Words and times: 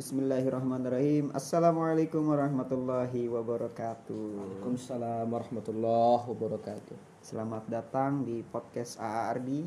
Bismillahirrahmanirrahim. 0.00 1.28
Assalamualaikum 1.36 2.24
warahmatullahi 2.32 3.28
wabarakatuh. 3.28 4.32
Waalaikumsalam 4.32 5.28
warahmatullahi 5.28 6.24
wabarakatuh. 6.24 6.96
Selamat 7.20 7.68
datang 7.68 8.24
di 8.24 8.40
podcast 8.40 8.96
AARD. 8.96 9.60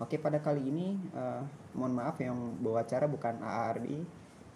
Oke, 0.00 0.16
pada 0.16 0.40
kali 0.40 0.64
ini 0.64 0.96
eh, 1.12 1.44
mohon 1.76 1.92
maaf 1.92 2.16
yang 2.24 2.56
bawa 2.56 2.88
acara 2.88 3.04
bukan 3.04 3.36
AARD. 3.36 4.00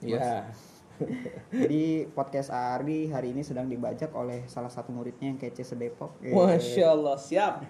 Ya. 0.00 0.48
Jadi 1.52 2.09
podcast 2.16 2.48
AARD 2.48 3.12
hari 3.12 3.36
ini 3.36 3.45
sedang 3.45 3.68
dibajak 3.68 4.09
oleh 4.16 4.48
salah 4.48 4.73
satu 4.73 4.88
muridnya 4.88 5.36
yang 5.36 5.36
kece 5.36 5.68
sedepok. 5.68 6.16
Eh, 6.25 6.32
Masya 6.32 6.96
Allah, 6.96 7.20
siap. 7.20 7.61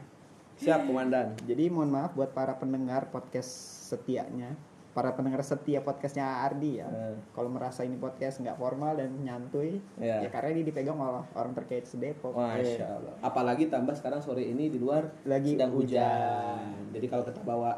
Siap, 0.54 0.86
Komandan. 0.86 1.34
Jadi 1.50 1.66
mohon 1.66 1.90
maaf 1.90 2.14
buat 2.14 2.30
para 2.30 2.54
pendengar 2.54 3.10
podcast 3.10 3.50
setianya, 3.90 4.54
para 4.96 5.12
pendengar 5.12 5.44
setia 5.44 5.84
podcastnya 5.84 6.24
AARD 6.24 6.64
ya. 6.80 6.88
Eh. 6.88 7.20
Kalau 7.36 7.52
merasa 7.52 7.84
ini 7.84 8.00
podcast 8.00 8.40
nggak 8.40 8.56
formal 8.56 8.96
dan 8.96 9.12
nyantuy, 9.20 9.76
Ya. 10.00 10.24
ya 10.24 10.32
karena 10.32 10.56
ini 10.56 10.64
dipegang 10.64 10.96
oleh 10.96 11.20
orang 11.36 11.52
terkait 11.52 11.84
sedepok. 11.84 12.32
Masya 12.32 12.96
Allah. 12.96 13.12
Apalagi 13.20 13.68
tambah 13.68 13.92
sekarang 13.92 14.24
sore 14.24 14.48
ini 14.48 14.72
di 14.72 14.80
luar 14.80 15.04
Lagi 15.28 15.52
sedang 15.52 15.76
hujan. 15.76 16.00
hujan. 16.00 16.96
Jadi 16.96 17.06
kalau 17.12 17.28
kita 17.28 17.40
bawa 17.44 17.76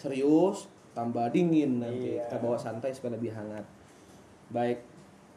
serius, 0.00 0.72
tambah 0.96 1.28
dingin 1.28 1.84
nanti. 1.84 2.16
Iya. 2.16 2.32
Kita 2.32 2.40
bawa 2.40 2.56
santai 2.56 2.96
supaya 2.96 3.20
lebih 3.20 3.36
hangat. 3.36 3.68
Baik. 4.48 4.80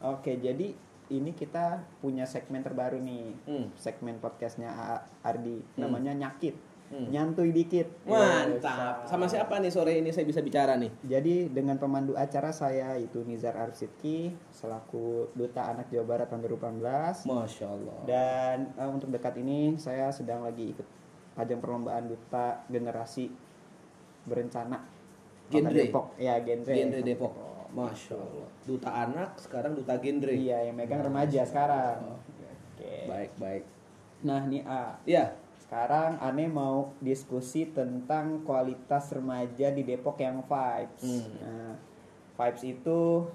Oke, 0.00 0.40
jadi 0.40 0.72
ini 1.08 1.32
kita 1.32 1.84
punya 2.00 2.24
segmen 2.24 2.64
terbaru 2.64 3.04
nih. 3.04 3.36
Hmm. 3.44 3.66
Segmen 3.76 4.16
podcastnya 4.16 4.72
AARD 4.72 5.76
namanya 5.76 6.16
Nyakit. 6.16 6.67
Hmm. 6.88 7.12
Nyantuy 7.12 7.52
dikit. 7.52 7.88
Mantap. 8.08 9.04
Sama 9.04 9.28
siapa 9.28 9.60
nih 9.60 9.68
sore 9.68 10.00
ini 10.00 10.08
saya 10.08 10.24
bisa 10.24 10.40
bicara 10.40 10.80
nih? 10.80 10.88
Jadi 11.04 11.52
dengan 11.52 11.76
pemandu 11.76 12.16
acara 12.16 12.48
saya 12.48 12.96
itu 12.96 13.20
Nizar 13.28 13.56
Arsidki 13.60 14.32
selaku 14.48 15.28
Duta 15.36 15.68
Anak 15.68 15.92
Jawa 15.92 16.16
Barat 16.16 16.32
tahun 16.32 16.48
2018. 16.48 17.28
Masya 17.28 17.66
Allah. 17.68 17.98
Dan 18.08 18.56
eh, 18.72 18.88
untuk 18.88 19.12
dekat 19.12 19.36
ini 19.40 19.76
saya 19.76 20.08
sedang 20.08 20.48
lagi 20.48 20.72
ikut 20.72 20.86
ajang 21.38 21.60
perlombaan 21.60 22.08
duta 22.10 22.66
generasi 22.66 23.30
berencana 24.26 24.98
Kota 25.48 25.72
Genre. 25.72 25.80
Depok. 25.80 26.06
Ya, 26.20 26.34
genre. 26.44 26.72
Genre 26.76 27.00
Depok. 27.00 27.32
Masya 27.72 28.16
Allah. 28.16 28.48
Duta 28.64 28.90
anak, 28.92 29.30
sekarang 29.40 29.72
duta 29.76 29.96
genre. 29.96 30.32
Iya, 30.32 30.68
yang 30.68 30.76
megang 30.76 31.00
remaja 31.00 31.44
sekarang. 31.44 32.04
Oh. 32.04 32.20
Oke. 32.76 33.08
Baik, 33.08 33.32
baik. 33.40 33.64
Nah, 34.24 34.44
nih 34.44 34.62
A. 34.68 34.96
Iya. 35.08 35.47
Sekarang 35.68 36.16
Ane 36.24 36.48
mau 36.48 36.96
diskusi 36.96 37.68
tentang 37.68 38.40
kualitas 38.40 39.12
remaja 39.12 39.68
di 39.68 39.84
Depok 39.84 40.16
yang 40.16 40.40
vibes. 40.40 41.04
Hmm. 41.04 41.28
Nah, 41.44 41.72
vibes 42.40 42.62
itu 42.64 43.28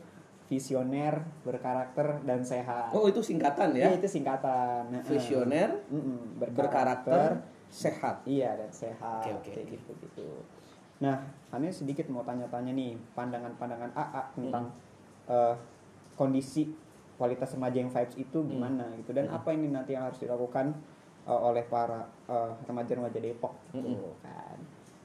visioner, 0.49 1.21
berkarakter 1.45 2.25
dan 2.25 2.41
sehat. 2.41 2.89
Oh, 2.89 3.05
itu 3.05 3.21
singkatan 3.21 3.77
ya? 3.77 3.93
Iya, 3.93 4.01
itu 4.01 4.09
singkatan. 4.09 4.89
Nah, 4.89 5.01
Visioner, 5.05 5.77
mm-mm, 5.93 6.41
berkarakter, 6.41 7.45
sehat. 7.69 8.25
Iya 8.25 8.57
dan 8.57 8.71
sehat. 8.73 9.21
Oke, 9.21 9.29
oke, 9.37 9.49
kayak 9.53 9.69
oke. 9.69 9.73
gitu 9.77 9.91
gitu. 10.01 10.29
Nah, 11.05 11.21
Ane 11.53 11.69
sedikit 11.69 12.09
mau 12.09 12.25
tanya-tanya 12.25 12.73
nih 12.73 12.97
pandangan-pandangan 13.13 13.93
AA 13.93 14.23
tentang 14.33 14.73
eh, 15.29 15.53
kondisi 16.17 16.65
kualitas 17.13 17.53
remaja 17.53 17.77
yang 17.77 17.93
vibes 17.93 18.17
itu 18.17 18.37
gimana 18.49 18.89
gitu 18.97 19.13
dan 19.13 19.29
apa 19.29 19.53
ini 19.53 19.69
nanti 19.69 19.93
yang 19.93 20.09
harus 20.09 20.17
dilakukan 20.17 20.73
eh, 21.23 21.39
oleh 21.39 21.63
para 21.67 22.07
eh, 22.27 22.51
remaja-remaja 22.67 23.19
Depok 23.19 23.53
gitu 23.71 24.13
kan. 24.23 24.57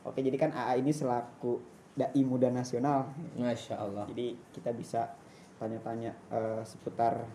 Oke, 0.07 0.25
jadi 0.25 0.37
kan 0.41 0.51
AA 0.57 0.81
ini 0.81 0.93
selaku 0.95 1.61
dai 1.99 2.23
muda 2.23 2.49
nasional. 2.49 3.11
Masya 3.35 3.75
Allah. 3.77 4.07
Jadi 4.09 4.39
kita 4.55 4.71
bisa 4.71 5.11
tanya-tanya 5.59 6.15
eh, 6.31 6.63
seputar 6.63 7.27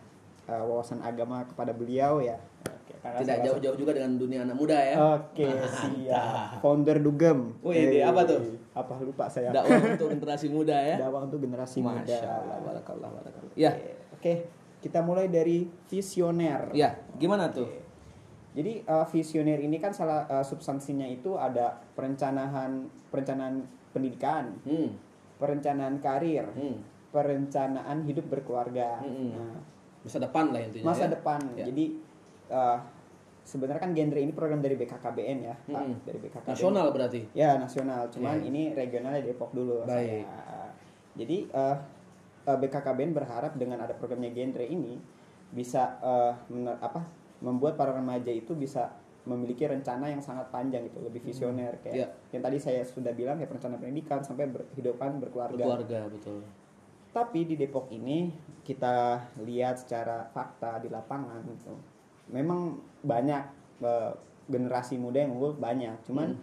eh, 0.48 0.64
wawasan 0.64 1.04
agama 1.04 1.44
kepada 1.44 1.76
beliau 1.76 2.24
ya. 2.24 2.40
Oke, 2.64 2.96
Tidak 2.96 3.38
jauh-jauh 3.44 3.76
juga 3.76 3.92
dengan 3.92 4.16
dunia 4.16 4.48
anak 4.48 4.56
muda 4.56 4.80
ya. 4.80 4.96
Oke, 5.20 5.44
siap. 5.84 6.64
Founder 6.64 7.04
Dugem. 7.04 7.60
Wih, 7.60 8.00
di 8.00 8.00
apa 8.00 8.24
tuh? 8.24 8.40
Apa 8.72 8.96
lupa 9.04 9.28
saya? 9.28 9.52
Dakwah 9.52 9.84
untuk 10.00 10.08
generasi 10.16 10.48
muda 10.48 10.76
ya. 10.80 10.96
Dakwah 11.04 11.28
untuk 11.28 11.40
generasi 11.44 11.84
muda. 11.84 12.00
Masya 12.00 12.30
Allah, 12.32 12.58
barakallah, 12.64 13.10
barakallah. 13.12 13.54
Ya, 13.60 13.76
Oke, 13.76 13.92
Oke, 14.16 14.34
kita 14.80 15.04
mulai 15.04 15.28
dari 15.28 15.68
visioner. 15.92 16.72
ya, 16.72 16.96
gimana 17.20 17.52
tuh? 17.52 17.68
Oke. 17.68 17.83
Jadi 18.54 18.86
uh, 18.86 19.02
visioner 19.04 19.58
ini 19.58 19.78
kan 19.78 19.90
salah 19.90 20.24
uh, 20.28 20.46
substansinya 20.46 21.04
itu 21.04 21.34
ada 21.34 21.74
perencanaan 21.94 22.86
perencanaan 23.10 23.66
pendidikan, 23.90 24.54
Hmm, 24.62 24.94
perencanaan 25.38 25.98
karir, 25.98 26.46
hmm. 26.48 27.10
perencanaan 27.10 28.04
hidup 28.04 28.26
berkeluarga. 28.28 29.02
Mm-mm. 29.02 29.30
Nah, 29.34 29.58
Masa 30.02 30.20
depan 30.20 30.46
lah 30.50 30.62
intinya. 30.62 30.86
masa 30.86 31.06
ya. 31.06 31.12
depan. 31.12 31.40
Ya. 31.56 31.66
Jadi 31.66 31.86
uh, 32.50 32.78
sebenarnya 33.42 33.82
kan 33.82 33.92
genre 33.92 34.20
ini 34.20 34.32
program 34.32 34.60
dari 34.60 34.76
BKKBN 34.76 35.38
ya, 35.42 35.56
Pak. 35.56 35.74
Mm-mm. 35.74 35.96
dari 36.04 36.20
BKKBN. 36.20 36.54
Nasional 36.54 36.88
berarti. 36.90 37.22
Ya 37.34 37.58
nasional, 37.58 38.06
cuman 38.10 38.38
Iya. 38.38 38.48
ini 38.50 38.62
regionalnya 38.72 39.22
Depok 39.24 39.50
dulu. 39.52 39.82
Baik. 39.84 40.26
saya. 40.30 40.70
Jadi 41.14 41.38
eh, 41.48 41.78
BKKBN 42.46 43.14
berharap 43.14 43.54
dengan 43.56 43.80
ada 43.80 43.94
programnya 43.94 44.30
genre 44.30 44.62
ini 44.62 44.98
bisa 45.50 45.98
eh, 46.02 46.34
mener- 46.50 46.78
apa 46.78 47.02
membuat 47.44 47.76
para 47.76 47.92
remaja 47.92 48.32
itu 48.32 48.56
bisa 48.56 48.96
memiliki 49.24 49.64
rencana 49.64 50.12
yang 50.12 50.20
sangat 50.20 50.52
panjang 50.52 50.84
gitu, 50.88 51.00
lebih 51.00 51.24
visioner 51.24 51.80
kayak 51.80 51.96
Iya. 51.96 52.08
yang 52.36 52.44
tadi 52.44 52.58
saya 52.60 52.84
sudah 52.84 53.16
bilang 53.16 53.40
kayak 53.40 53.52
perencanaan 53.56 53.80
pendidikan 53.80 54.20
sampai 54.20 54.52
berhidupan 54.52 55.20
berkeluarga. 55.24 55.64
Keluarga 55.64 56.00
betul. 56.12 56.44
Tapi 57.14 57.40
di 57.48 57.56
Depok 57.56 57.88
ini 57.94 58.34
kita 58.68 59.22
lihat 59.44 59.80
secara 59.80 60.28
fakta 60.28 60.82
di 60.84 60.92
lapangan 60.92 61.40
gitu. 61.56 61.76
Memang 62.36 62.80
banyak 63.04 63.44
eh, 63.84 64.12
generasi 64.52 65.00
muda 65.00 65.24
yang 65.24 65.36
unggul 65.40 65.56
banyak, 65.56 66.04
cuman 66.04 66.36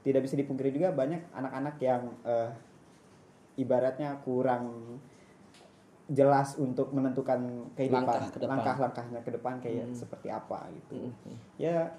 tidak 0.00 0.24
bisa 0.24 0.40
dipungkiri 0.40 0.72
juga 0.72 0.88
banyak 0.92 1.20
anak-anak 1.36 1.76
yang 1.84 2.02
eh, 2.24 2.48
ibaratnya 3.60 4.16
kurang 4.24 4.96
jelas 6.06 6.56
untuk 6.56 6.90
menentukan 6.90 7.38
kehidupan 7.72 8.04
Langkah 8.04 8.26
ke 8.26 8.38
depan. 8.38 8.50
langkah-langkahnya 8.56 9.20
ke 9.20 9.30
depan 9.30 9.54
kayak 9.58 9.86
Hmm. 9.86 9.94
seperti 9.94 10.28
apa 10.28 10.58
gitu. 10.72 11.08
Hmm. 11.08 11.36
Ya 11.56 11.94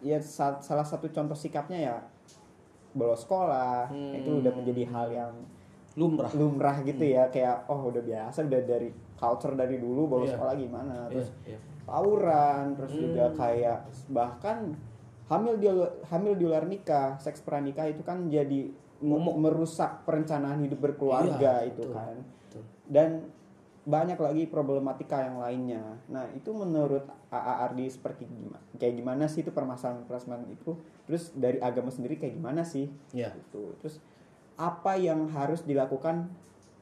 ya 0.00 0.18
sa- 0.18 0.58
salah 0.58 0.82
satu 0.82 1.06
contoh 1.08 1.32
sikapnya 1.32 1.78
ya 1.80 1.96
bolos 2.92 3.22
sekolah 3.22 3.88
Hmm. 3.88 4.12
itu 4.12 4.30
udah 4.36 4.52
menjadi 4.52 4.82
hal 4.86 5.08
yang 5.10 5.32
Lumrah. 5.92 6.32
lumrah 6.32 6.76
gitu 6.80 7.02
ya 7.02 7.28
kayak 7.28 7.64
oh 7.66 7.86
udah 7.86 8.00
biasa 8.00 8.42
udah 8.42 8.62
dari 8.62 8.88
culture 9.14 9.52
dari 9.52 9.76
dulu 9.76 10.08
bolos 10.08 10.26
Iya. 10.26 10.34
sekolah 10.34 10.54
gimana 10.54 10.96
terus 11.06 11.28
Iya, 11.42 11.54
iya. 11.54 11.58
tawuran 11.84 12.64
terus 12.74 12.92
Hmm. 12.92 13.02
juga 13.02 13.24
kayak 13.32 13.78
bahkan 14.08 14.58
hamil 15.24 15.54
di 15.56 15.66
hamil 16.02 16.34
di 16.34 16.44
luar 16.44 16.64
nikah 16.64 17.16
seks 17.16 17.40
pranikah 17.40 17.86
itu 17.86 18.00
kan 18.00 18.26
jadi 18.26 18.68
merusak 19.02 20.02
perencanaan 20.02 20.60
hidup 20.60 20.78
berkeluarga 20.80 21.60
Iya, 21.60 21.68
itu 21.68 21.82
betul, 21.82 21.94
kan. 21.94 22.16
Dan 22.86 23.30
banyak 23.82 24.14
lagi 24.14 24.46
problematika 24.46 25.26
yang 25.26 25.42
lainnya 25.42 25.82
nah 26.06 26.22
itu 26.32 26.54
menurut 26.54 27.02
AARD 27.34 27.82
seperti 27.90 28.30
gimana 28.30 28.62
kayak 28.78 28.94
gimana 28.94 29.26
sih 29.26 29.42
itu 29.42 29.50
permasalahan-permasalahan 29.50 30.46
itu 30.54 30.78
terus 31.02 31.34
dari 31.34 31.58
agama 31.58 31.90
sendiri 31.90 32.14
kayak 32.14 32.38
gimana 32.38 32.62
sih 32.62 32.86
Ya. 33.10 33.34
gitu. 33.34 33.74
Terus 33.82 33.98
apa 34.54 34.94
yang 34.94 35.26
harus 35.34 35.66
dilakukan 35.66 36.30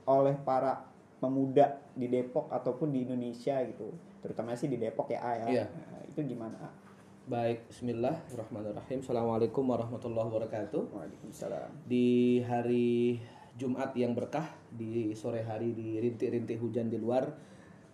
oleh 0.05 0.37
para 0.45 0.85
pemuda 1.23 1.81
di 1.97 2.11
Depok 2.11 2.53
ataupun 2.53 2.93
di 2.93 3.07
Indonesia 3.09 3.63
gitu, 3.65 3.89
terutama 4.21 4.53
sih 4.59 4.69
di 4.69 4.77
Depok 4.77 5.09
ya 5.09 5.21
A 5.25 5.33
ya. 5.41 5.47
Iya. 5.49 5.65
Nah, 5.71 6.03
itu 6.05 6.21
gimana? 6.27 6.57
A? 6.61 6.69
Baik, 7.31 7.65
bismillahirrahmanirrahim. 7.71 9.01
Assalamualaikum 9.01 9.65
warahmatullahi 9.65 10.29
wabarakatuh. 10.29 10.83
Waalaikumsalam. 10.93 11.71
Di 11.87 12.41
hari 12.45 13.23
Jumat 13.61 13.93
yang 13.93 14.17
berkah, 14.17 14.49
di 14.73 15.13
sore 15.13 15.45
hari 15.45 15.77
di 15.77 16.01
rintik-rintik 16.01 16.57
hujan 16.57 16.89
di 16.89 16.97
luar. 16.97 17.29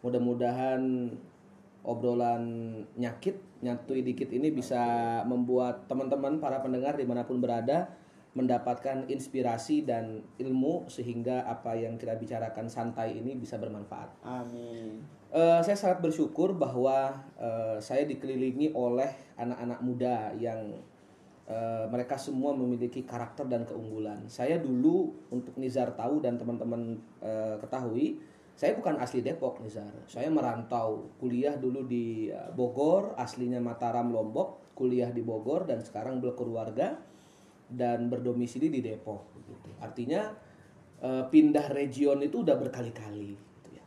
Mudah-mudahan 0.06 1.10
obrolan 1.82 2.42
nyakit, 2.94 3.42
nyatui 3.66 4.06
dikit 4.06 4.30
ini 4.30 4.54
bisa 4.54 4.78
membuat 5.26 5.90
teman-teman 5.90 6.38
para 6.38 6.62
pendengar 6.62 6.94
di 6.94 7.02
mana 7.02 7.26
pun 7.26 7.42
berada 7.42 7.90
mendapatkan 8.36 9.08
inspirasi 9.08 9.88
dan 9.88 10.20
ilmu 10.36 10.92
sehingga 10.92 11.48
apa 11.48 11.72
yang 11.72 11.96
kita 11.96 12.20
bicarakan 12.20 12.68
santai 12.68 13.16
ini 13.16 13.32
bisa 13.32 13.56
bermanfaat. 13.56 14.12
Amin. 14.22 15.00
Eh, 15.32 15.60
saya 15.64 15.72
sangat 15.72 16.04
bersyukur 16.04 16.52
bahwa 16.52 17.16
eh, 17.40 17.80
saya 17.80 18.04
dikelilingi 18.04 18.76
oleh 18.76 19.08
anak-anak 19.40 19.80
muda 19.80 20.16
yang 20.36 20.76
eh, 21.46 21.86
mereka 21.86 22.18
semua 22.18 22.50
memiliki 22.54 23.06
karakter 23.06 23.46
dan 23.46 23.62
keunggulan. 23.62 24.26
Saya 24.26 24.58
dulu 24.58 25.14
untuk 25.30 25.54
Nizar 25.58 25.94
tahu 25.94 26.18
dan 26.18 26.38
teman-teman 26.38 26.98
eh, 27.22 27.56
ketahui, 27.62 28.18
saya 28.56 28.74
bukan 28.74 28.98
asli 28.98 29.22
Depok 29.22 29.62
Nizar. 29.62 29.92
Saya 30.10 30.26
merantau 30.32 31.12
kuliah 31.22 31.54
dulu 31.54 31.86
di 31.86 32.30
eh, 32.30 32.50
Bogor, 32.54 33.14
aslinya 33.14 33.62
Mataram 33.62 34.10
Lombok, 34.10 34.74
kuliah 34.74 35.14
di 35.14 35.22
Bogor 35.22 35.70
dan 35.70 35.82
sekarang 35.86 36.18
berkeluarga 36.18 36.98
dan 37.70 38.10
berdomisili 38.10 38.70
di 38.70 38.82
Depok. 38.82 39.22
Gitu. 39.42 39.70
Artinya 39.82 40.22
pindah 41.06 41.76
region 41.76 42.24
itu 42.24 42.40
udah 42.40 42.56
berkali-kali 42.56 43.36
gitu 43.36 43.68
ya. 43.76 43.84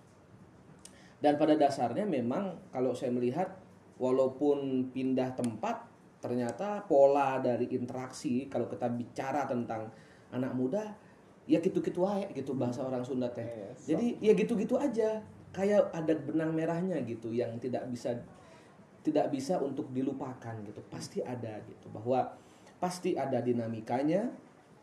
Dan 1.17 1.41
pada 1.41 1.57
dasarnya 1.57 2.06
memang 2.06 2.69
kalau 2.69 2.94
saya 2.94 3.09
melihat 3.09 3.50
walaupun 3.97 4.88
pindah 4.94 5.33
tempat 5.33 5.88
ternyata 6.19 6.83
pola 6.83 7.39
dari 7.39 7.71
interaksi 7.71 8.51
kalau 8.51 8.68
kita 8.68 8.92
bicara 8.92 9.48
tentang 9.48 9.88
anak 10.36 10.51
muda 10.51 10.83
ya 11.50 11.57
gitu-gitu 11.57 12.06
aja 12.06 12.30
gitu 12.30 12.54
bahasa 12.54 12.86
orang 12.86 13.01
Sunda 13.01 13.25
teh. 13.33 13.42
Iya, 13.42 13.69
so- 13.74 13.88
Jadi 13.95 14.07
ya 14.21 14.38
gitu-gitu 14.38 14.77
aja 14.77 15.18
kayak 15.50 15.89
ada 15.89 16.13
benang 16.13 16.54
merahnya 16.54 17.01
gitu 17.07 17.33
yang 17.33 17.57
tidak 17.57 17.89
bisa 17.89 18.13
tidak 19.01 19.31
bisa 19.33 19.57
untuk 19.57 19.89
dilupakan 19.89 20.54
gitu. 20.62 20.77
Pasti 20.92 21.24
ada 21.25 21.57
gitu 21.66 21.89
bahwa 21.89 22.36
pasti 22.77 23.18
ada 23.18 23.42
dinamikanya, 23.42 24.30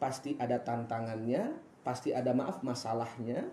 pasti 0.03 0.35
ada 0.41 0.59
tantangannya, 0.59 1.55
pasti 1.87 2.11
ada 2.11 2.35
maaf 2.35 2.65
masalahnya. 2.67 3.47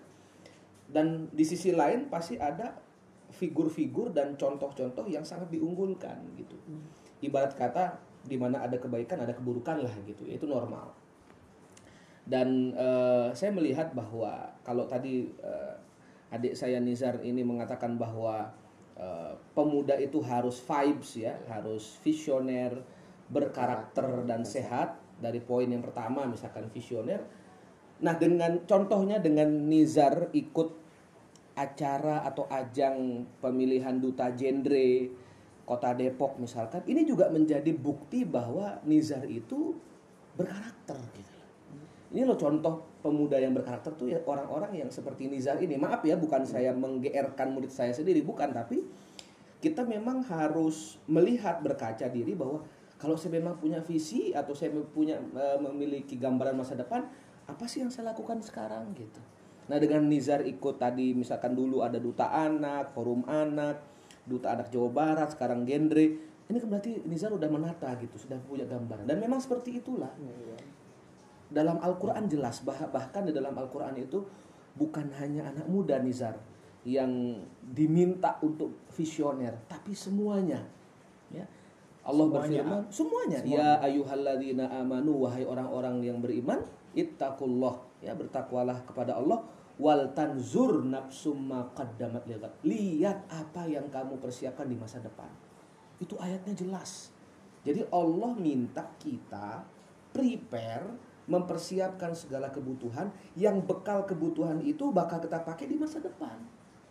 Dan 0.89 1.29
di 1.29 1.45
sisi 1.45 1.75
lain 1.75 2.09
pasti 2.09 2.39
ada 2.41 2.73
figur-figur 3.33 4.13
dan 4.13 4.37
contoh-contoh 4.37 5.05
yang 5.09 5.25
sangat 5.25 5.49
diunggulkan 5.53 6.17
gitu. 6.37 6.57
Ibarat 7.23 7.55
kata 7.55 7.97
di 8.23 8.39
mana 8.39 8.63
ada 8.63 8.79
kebaikan 8.79 9.19
ada 9.23 9.35
keburukan 9.35 9.83
lah 9.83 9.93
gitu. 10.07 10.23
Itu 10.27 10.47
normal. 10.47 10.91
Dan 12.23 12.71
eh, 12.71 13.27
saya 13.35 13.51
melihat 13.51 13.91
bahwa 13.91 14.55
kalau 14.63 14.87
tadi 14.87 15.27
eh, 15.27 15.75
adik 16.31 16.55
saya 16.55 16.79
Nizar 16.79 17.19
ini 17.19 17.43
mengatakan 17.43 17.99
bahwa 17.99 18.47
eh, 18.95 19.33
pemuda 19.51 19.99
itu 19.99 20.23
harus 20.23 20.63
vibes 20.63 21.19
ya, 21.19 21.35
harus 21.51 21.99
visioner, 22.03 22.79
berkarakter 23.27 24.23
dan 24.23 24.47
sehat. 24.47 24.99
Dari 25.13 25.39
poin 25.39 25.69
yang 25.69 25.83
pertama 25.83 26.27
misalkan 26.27 26.67
visioner. 26.71 27.23
Nah, 28.03 28.17
dengan 28.19 28.59
contohnya 28.67 29.23
dengan 29.23 29.47
Nizar 29.71 30.31
ikut 30.35 30.83
acara 31.53 32.25
atau 32.25 32.49
ajang 32.49 33.29
pemilihan 33.37 34.01
duta 34.01 34.33
genre 34.33 34.89
Kota 35.63 35.95
Depok 35.95 36.35
misalkan, 36.43 36.83
ini 36.85 37.07
juga 37.07 37.31
menjadi 37.31 37.71
bukti 37.71 38.27
bahwa 38.27 38.83
Nizar 38.83 39.23
itu 39.23 39.75
berkarakter 40.35 40.99
gitu. 41.15 41.39
Ini 42.13 42.29
loh 42.29 42.37
contoh 42.37 42.83
pemuda 43.01 43.41
yang 43.41 43.55
berkarakter 43.57 43.95
tuh 43.97 44.11
ya 44.11 44.19
orang-orang 44.27 44.85
yang 44.85 44.89
seperti 44.91 45.31
Nizar 45.31 45.57
ini. 45.63 45.79
Maaf 45.79 46.03
ya, 46.03 46.19
bukan 46.19 46.45
saya 46.45 46.75
menggeerkan 46.75 47.55
murid 47.55 47.71
saya 47.71 47.95
sendiri, 47.95 48.21
bukan. 48.21 48.53
Tapi 48.53 48.83
kita 49.63 49.87
memang 49.87 50.21
harus 50.27 50.99
melihat 51.07 51.63
berkaca 51.63 52.05
diri 52.11 52.35
bahwa 52.35 52.61
kalau 52.99 53.15
saya 53.15 53.39
memang 53.39 53.55
punya 53.57 53.79
visi 53.79 54.35
atau 54.35 54.51
saya 54.51 54.75
punya 54.91 55.15
eh, 55.19 55.57
memiliki 55.63 56.19
gambaran 56.19 56.59
masa 56.59 56.75
depan, 56.75 57.07
apa 57.47 57.65
sih 57.67 57.83
yang 57.83 57.91
saya 57.91 58.11
lakukan 58.11 58.43
sekarang 58.43 58.91
gitu. 58.95 59.19
Nah 59.67 59.79
dengan 59.79 60.07
Nizar 60.07 60.43
ikut 60.43 60.75
tadi 60.75 61.15
misalkan 61.15 61.55
dulu 61.55 61.83
ada 61.83 61.99
duta 61.99 62.31
anak, 62.31 62.91
forum 62.91 63.23
anak, 63.27 63.79
duta 64.23 64.53
anak 64.53 64.67
Jawa 64.69 64.89
Barat, 64.89 65.29
sekarang 65.31 65.63
genre. 65.63 66.05
Ini 66.43 66.57
kan 66.57 66.67
berarti 66.67 67.03
Nizar 67.05 67.31
udah 67.31 67.47
menata 67.47 67.91
gitu, 67.97 68.15
sudah 68.17 68.35
punya 68.43 68.63
gambaran. 68.63 69.03
Dan 69.03 69.17
memang 69.17 69.39
seperti 69.39 69.79
itulah 69.79 70.11
Iya. 70.17 70.59
dalam 71.49 71.77
Al-Quran 71.77 72.25
jelas 72.25 72.61
bah- 72.61 72.89
bahkan 72.89 73.23
di 73.23 73.31
dalam 73.31 73.53
Al-Quran 73.53 73.93
itu 73.95 74.25
bukan 74.73 75.05
hanya 75.21 75.47
anak 75.47 75.69
muda 75.69 76.01
Nizar 76.01 76.33
yang 76.83 77.39
diminta 77.63 78.35
untuk 78.41 78.73
visioner 78.91 79.55
tapi 79.69 79.93
semuanya 79.93 80.59
ya 81.29 81.45
Allah 82.03 82.25
Semuanya. 82.27 82.41
berfirman 82.59 82.81
semuanya 82.89 83.37
ya 83.45 83.69
ayyuhalladzina 83.79 84.65
amanu 84.81 85.23
wahai 85.23 85.45
orang-orang 85.45 86.03
yang 86.03 86.19
beriman 86.19 86.59
ittaqullah 86.91 87.79
ya 88.01 88.11
bertakwalah 88.11 88.83
kepada 88.83 89.15
Allah 89.15 89.39
wal 89.81 90.13
tanzur 90.13 90.85
nafsum 90.85 91.49
ma 91.49 91.65
qaddamat 91.73 92.23
ligat 92.29 92.53
lihat 92.61 93.25
apa 93.29 93.65
yang 93.65 93.89
kamu 93.89 94.21
persiapkan 94.21 94.69
di 94.69 94.77
masa 94.77 95.01
depan 95.01 95.29
itu 95.97 96.13
ayatnya 96.21 96.53
jelas 96.53 97.13
jadi 97.63 97.87
Allah 97.89 98.31
minta 98.35 98.83
kita 98.99 99.63
prepare 100.11 101.13
mempersiapkan 101.23 102.11
segala 102.11 102.51
kebutuhan 102.51 103.07
yang 103.39 103.63
bekal 103.63 104.03
kebutuhan 104.03 104.59
itu 104.59 104.91
bakal 104.91 105.23
kita 105.23 105.39
pakai 105.39 105.71
di 105.71 105.79
masa 105.79 106.03
depan. 106.03 106.35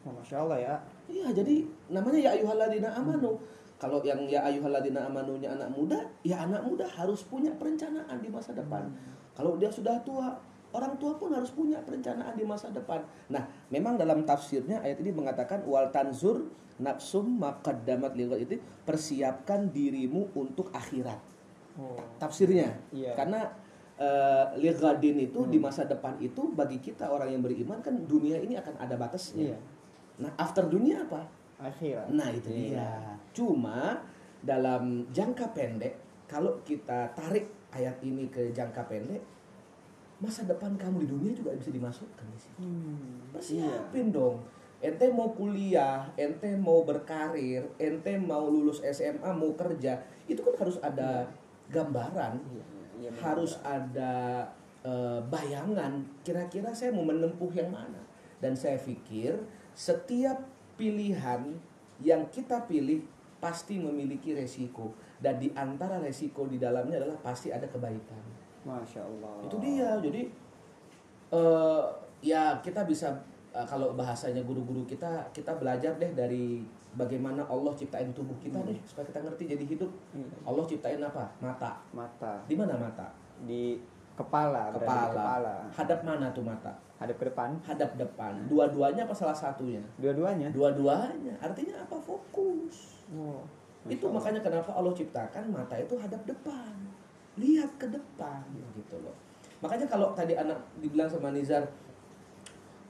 Oh, 0.02 0.12
Masya 0.16 0.36
Allah 0.40 0.58
ya. 0.58 0.74
Iya, 1.06 1.26
jadi 1.36 1.62
namanya 1.92 2.18
ya 2.18 2.30
ayyuhalladzina 2.40 2.90
amanu. 2.96 3.36
Kalau 3.76 4.00
yang 4.00 4.24
ya 4.26 4.46
ayyuhalladzina 4.48 5.10
amanunya 5.10 5.52
anak 5.52 5.68
muda, 5.74 6.00
ya 6.24 6.42
anak 6.42 6.64
muda 6.64 6.88
harus 6.88 7.22
punya 7.28 7.52
perencanaan 7.54 8.18
di 8.18 8.30
masa 8.32 8.56
depan. 8.56 8.88
Kalau 9.36 9.60
dia 9.60 9.68
sudah 9.68 10.00
tua, 10.02 10.32
orang 10.72 10.96
tua 10.96 11.16
pun 11.20 11.32
harus 11.32 11.52
punya 11.52 11.80
perencanaan 11.84 12.32
di 12.36 12.44
masa 12.44 12.72
depan. 12.72 13.04
Nah, 13.28 13.44
memang 13.68 14.00
dalam 14.00 14.24
tafsirnya 14.24 14.80
ayat 14.80 15.00
ini 15.04 15.12
mengatakan 15.12 15.64
wal 15.68 15.92
tanzur 15.92 16.48
nafsum 16.80 17.38
maqaddamat 17.38 18.16
ligat 18.16 18.42
itu 18.48 18.56
persiapkan 18.82 19.70
dirimu 19.70 20.32
untuk 20.34 20.72
akhirat. 20.72 21.20
Oh. 21.76 21.96
Tafsirnya. 22.16 22.72
Iya. 22.92 23.12
Karena 23.14 23.48
ligadin 24.58 25.14
itu 25.30 25.46
di 25.46 25.62
masa 25.62 25.86
depan 25.86 26.18
itu 26.18 26.50
bagi 26.50 26.82
kita 26.82 27.06
orang 27.06 27.38
yang 27.38 27.38
beriman 27.38 27.78
kan 27.78 27.94
dunia 28.02 28.34
ini 28.42 28.58
akan 28.58 28.74
ada 28.82 28.98
batasnya. 28.98 29.54
Iya. 29.54 29.58
Nah, 30.26 30.30
after 30.42 30.66
dunia 30.66 31.06
apa? 31.06 31.22
Akhirat. 31.62 32.10
Nah 32.10 32.26
itu 32.34 32.50
Iya. 32.50 32.66
dia. 32.74 32.90
Cuma 33.30 34.02
dalam 34.42 35.06
jangka 35.14 35.54
pendek, 35.54 35.94
kalau 36.26 36.58
kita 36.66 37.14
tarik 37.14 37.46
ayat 37.70 37.94
ini 38.02 38.26
ke 38.26 38.50
jangka 38.50 38.90
pendek, 38.90 39.22
masa 40.22 40.46
depan 40.46 40.78
kamu 40.78 41.02
di 41.02 41.08
dunia 41.10 41.32
juga 41.34 41.50
bisa 41.58 41.74
dimasukkan 41.74 42.26
di 42.30 42.38
situ. 42.38 42.62
Hmm. 42.62 43.26
Persiapin 43.34 44.14
dong. 44.14 44.38
Ente 44.78 45.10
mau 45.10 45.34
kuliah, 45.34 46.06
ente 46.14 46.54
mau 46.58 46.86
berkarir, 46.86 47.66
ente 47.78 48.14
mau 48.18 48.46
lulus 48.46 48.82
SMA, 48.82 49.30
mau 49.34 49.54
kerja, 49.54 49.98
itu 50.26 50.42
kan 50.42 50.54
harus 50.58 50.78
ada 50.82 51.26
gambaran, 51.70 52.38
Iya, 52.50 52.64
iya, 52.98 53.10
benar. 53.14 53.22
harus 53.22 53.58
ada 53.62 54.14
eh, 54.82 55.20
bayangan. 55.26 56.02
Kira-kira 56.26 56.74
saya 56.74 56.90
mau 56.90 57.06
menempuh 57.06 57.50
yang 57.54 57.70
mana? 57.70 58.02
Dan 58.42 58.58
saya 58.58 58.78
pikir 58.78 59.38
setiap 59.70 60.42
pilihan 60.74 61.54
yang 62.02 62.26
kita 62.34 62.66
pilih 62.66 63.06
pasti 63.38 63.78
memiliki 63.78 64.34
resiko 64.34 64.94
dan 65.22 65.38
di 65.38 65.50
antara 65.54 66.02
resiko 66.02 66.46
di 66.50 66.58
dalamnya 66.58 66.98
adalah 66.98 67.18
pasti 67.22 67.54
ada 67.54 67.66
kebaikan. 67.70 68.22
Masya 68.62 69.00
Allah. 69.02 69.34
Itu 69.46 69.56
dia. 69.58 69.90
Jadi 69.98 70.22
eh 71.32 71.82
ya 72.22 72.60
kita 72.60 72.84
bisa 72.84 73.08
eh, 73.50 73.66
kalau 73.66 73.96
bahasanya 73.96 74.44
guru-guru 74.44 74.84
kita 74.84 75.24
kita 75.32 75.56
belajar 75.56 75.96
deh 75.96 76.12
dari 76.12 76.62
bagaimana 76.92 77.40
Allah 77.48 77.72
ciptain 77.72 78.12
tubuh 78.12 78.36
kita 78.36 78.60
deh 78.62 78.76
supaya 78.84 79.08
kita 79.08 79.20
ngerti 79.24 79.44
jadi 79.56 79.64
hidup. 79.64 79.90
Hmm. 80.12 80.28
Allah 80.44 80.64
ciptain 80.68 81.00
apa? 81.00 81.24
Mata. 81.40 81.80
Mata 81.96 82.44
Di 82.46 82.54
mana 82.54 82.76
mata? 82.76 83.08
di 83.42 83.74
kepala, 84.14 84.70
berada 84.70 84.78
di 84.78 84.86
Kepala. 84.86 85.10
kepala. 85.10 85.54
Hadap 85.74 86.00
mana 86.06 86.26
tuh 86.30 86.44
mata? 86.46 86.70
Hadap 87.00 87.16
ke 87.18 87.24
depan. 87.26 87.58
Hadap 87.66 87.90
depan. 87.98 88.32
Dua-duanya 88.46 89.02
apa 89.02 89.14
salah 89.16 89.34
satunya? 89.34 89.82
Dua-duanya. 89.98 90.52
Dua-duanya. 90.54 91.34
Artinya 91.42 91.82
apa? 91.82 91.96
Fokus. 91.98 93.02
Oh. 93.10 93.42
Itu 93.90 94.06
makanya 94.14 94.38
kenapa 94.38 94.70
Allah 94.70 94.94
ciptakan 94.94 95.50
mata 95.50 95.74
itu 95.74 95.98
hadap 95.98 96.22
depan. 96.22 96.70
Lihat 97.40 97.70
ke 97.80 97.86
depan 97.88 98.44
gitu 98.76 98.96
loh. 99.00 99.16
Makanya 99.62 99.86
kalau 99.86 100.10
tadi 100.12 100.34
anak 100.34 100.58
dibilang 100.82 101.08
sama 101.08 101.30
Nizar 101.30 101.64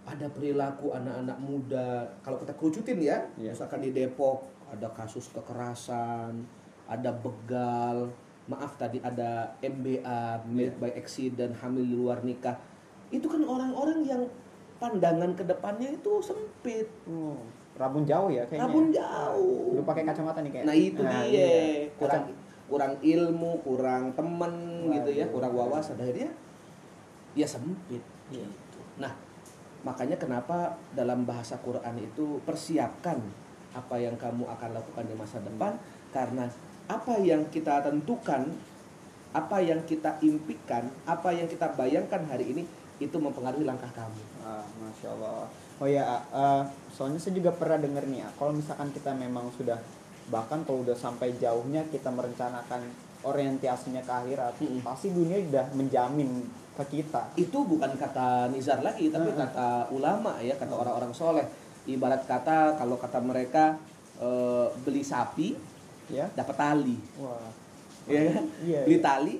ada 0.02 0.26
perilaku 0.34 0.90
anak-anak 0.90 1.38
muda 1.38 2.02
kalau 2.26 2.42
kita 2.42 2.52
kerucutin 2.58 2.99
ya, 2.99 3.22
Iya. 3.38 3.54
misalkan 3.54 3.87
di 3.87 3.94
Depok 3.94 4.42
ada 4.72 4.90
kasus 4.90 5.30
kekerasan, 5.30 6.42
ada 6.90 7.11
begal, 7.14 8.11
maaf 8.50 8.75
tadi 8.75 8.99
ada 8.99 9.54
MBA, 9.62 10.42
married 10.50 10.75
by 10.82 10.90
accident, 10.99 11.54
hamil 11.62 11.87
di 11.87 11.94
luar 11.94 12.18
nikah. 12.26 12.58
Itu 13.14 13.30
kan 13.30 13.46
orang-orang 13.46 14.02
yang 14.02 14.22
pandangan 14.82 15.38
ke 15.38 15.46
depannya 15.46 15.94
itu 15.94 16.18
sempit, 16.18 16.88
Oh. 17.06 17.38
Rabun 17.72 18.04
jauh 18.04 18.28
ya 18.28 18.44
kayaknya. 18.44 18.68
rabun 18.68 18.87
jauh. 18.92 19.72
Udah 19.78 19.87
pakai 19.88 20.04
kacamata 20.04 20.44
nih 20.44 20.52
kayak. 20.52 20.64
Nah 20.68 20.76
itu 20.76 21.00
dia 21.00 21.20
iya. 21.25 21.49
kurang 21.96 22.28
kurang 22.72 22.96
ilmu, 23.04 23.60
kurang 23.60 24.16
temen 24.16 24.54
gitu 24.88 25.10
ya, 25.12 25.28
Waduh. 25.28 25.32
kurang 25.36 25.52
wawasan 25.52 26.00
akhirnya 26.00 26.32
ya 27.36 27.44
sempit. 27.44 28.00
Iya. 28.32 28.48
Gitu. 28.48 28.80
Nah 28.96 29.12
makanya 29.84 30.16
kenapa 30.16 30.80
dalam 30.96 31.28
bahasa 31.28 31.60
Quran 31.60 32.00
itu 32.00 32.40
persiapkan 32.48 33.20
apa 33.76 33.96
yang 34.00 34.16
kamu 34.16 34.48
akan 34.48 34.70
lakukan 34.72 35.04
di 35.04 35.12
masa 35.12 35.36
depan 35.44 35.76
karena 36.16 36.48
apa 36.88 37.20
yang 37.20 37.44
kita 37.52 37.84
tentukan, 37.84 38.48
apa 39.36 39.58
yang 39.60 39.84
kita 39.84 40.16
impikan, 40.24 40.88
apa 41.04 41.28
yang 41.36 41.44
kita 41.44 41.76
bayangkan 41.76 42.24
hari 42.24 42.56
ini 42.56 42.62
itu 43.00 43.16
mempengaruhi 43.20 43.68
langkah 43.68 43.88
kamu. 43.92 44.22
Ah, 44.44 44.64
Masya 44.80 45.08
Allah. 45.12 45.48
Oh 45.82 45.88
ya, 45.88 46.20
eh, 46.30 46.62
soalnya 46.94 47.18
saya 47.18 47.34
juga 47.34 47.50
pernah 47.50 47.80
dengar 47.80 48.06
nih, 48.06 48.22
ah, 48.22 48.32
kalau 48.38 48.54
misalkan 48.54 48.92
kita 48.94 49.10
memang 49.16 49.50
sudah 49.56 49.80
bahkan 50.30 50.62
kalau 50.62 50.86
udah 50.86 50.94
sampai 50.94 51.34
jauhnya 51.40 51.82
kita 51.90 52.12
merencanakan 52.12 52.82
orientasinya 53.22 54.02
ke 54.02 54.12
akhirat, 54.12 54.54
Mm-mm. 54.58 54.82
pasti 54.82 55.14
dunia 55.14 55.38
udah 55.38 55.66
menjamin 55.78 56.42
ke 56.74 56.84
kita. 56.98 57.30
Itu 57.38 57.64
bukan 57.66 57.94
kata 57.94 58.50
Nizar 58.50 58.82
lagi 58.82 59.08
tapi 59.10 59.30
kata 59.34 59.90
ulama 59.94 60.38
ya 60.42 60.58
kata 60.58 60.74
orang-orang 60.74 61.12
soleh. 61.14 61.46
Ibarat 61.86 62.26
kata 62.26 62.78
kalau 62.78 62.98
kata 62.98 63.18
mereka 63.22 63.78
eh, 64.18 64.66
beli 64.82 65.02
sapi 65.02 65.54
ya. 66.10 66.26
dapat 66.34 66.56
tali. 66.58 66.96
Wah. 67.18 67.50
Ya 68.10 68.34
kan? 68.34 68.44
Iya, 68.66 68.80
beli 68.86 68.98
iya. 68.98 69.04
tali 69.04 69.34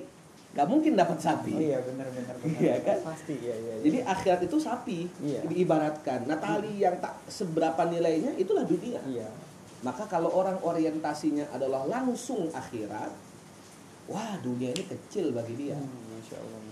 nggak 0.53 0.67
mungkin 0.69 0.93
dapat 0.93 1.17
sapi. 1.17 1.49
Oh, 1.57 1.57
iya 1.57 1.81
benar 1.81 2.07
benar 2.13 2.35
benar. 2.37 2.61
Iya, 2.61 2.75
kan? 2.85 2.97
pasti 3.01 3.33
iya 3.41 3.57
iya, 3.57 3.73
iya. 3.73 3.83
jadi 3.89 3.97
akhirat 4.05 4.41
itu 4.45 4.57
sapi 4.61 5.09
Iya. 5.17 5.41
diibaratkan. 5.49 6.29
Nah 6.29 6.37
tali 6.37 6.77
yang 6.77 6.93
tak 7.01 7.17
seberapa 7.25 7.81
nilainya 7.89 8.37
itulah 8.37 8.61
dunia. 8.61 9.01
Iya 9.09 9.27
maka 9.83 10.07
kalau 10.07 10.31
orang 10.31 10.57
orientasinya 10.63 11.51
adalah 11.51 11.83
langsung 11.83 12.47
akhirat 12.55 13.11
wah 14.07 14.35
dunia 14.43 14.71
ini 14.71 14.83
kecil 14.87 15.31
bagi 15.31 15.55
dia. 15.55 15.79
Hmm, 15.79 16.19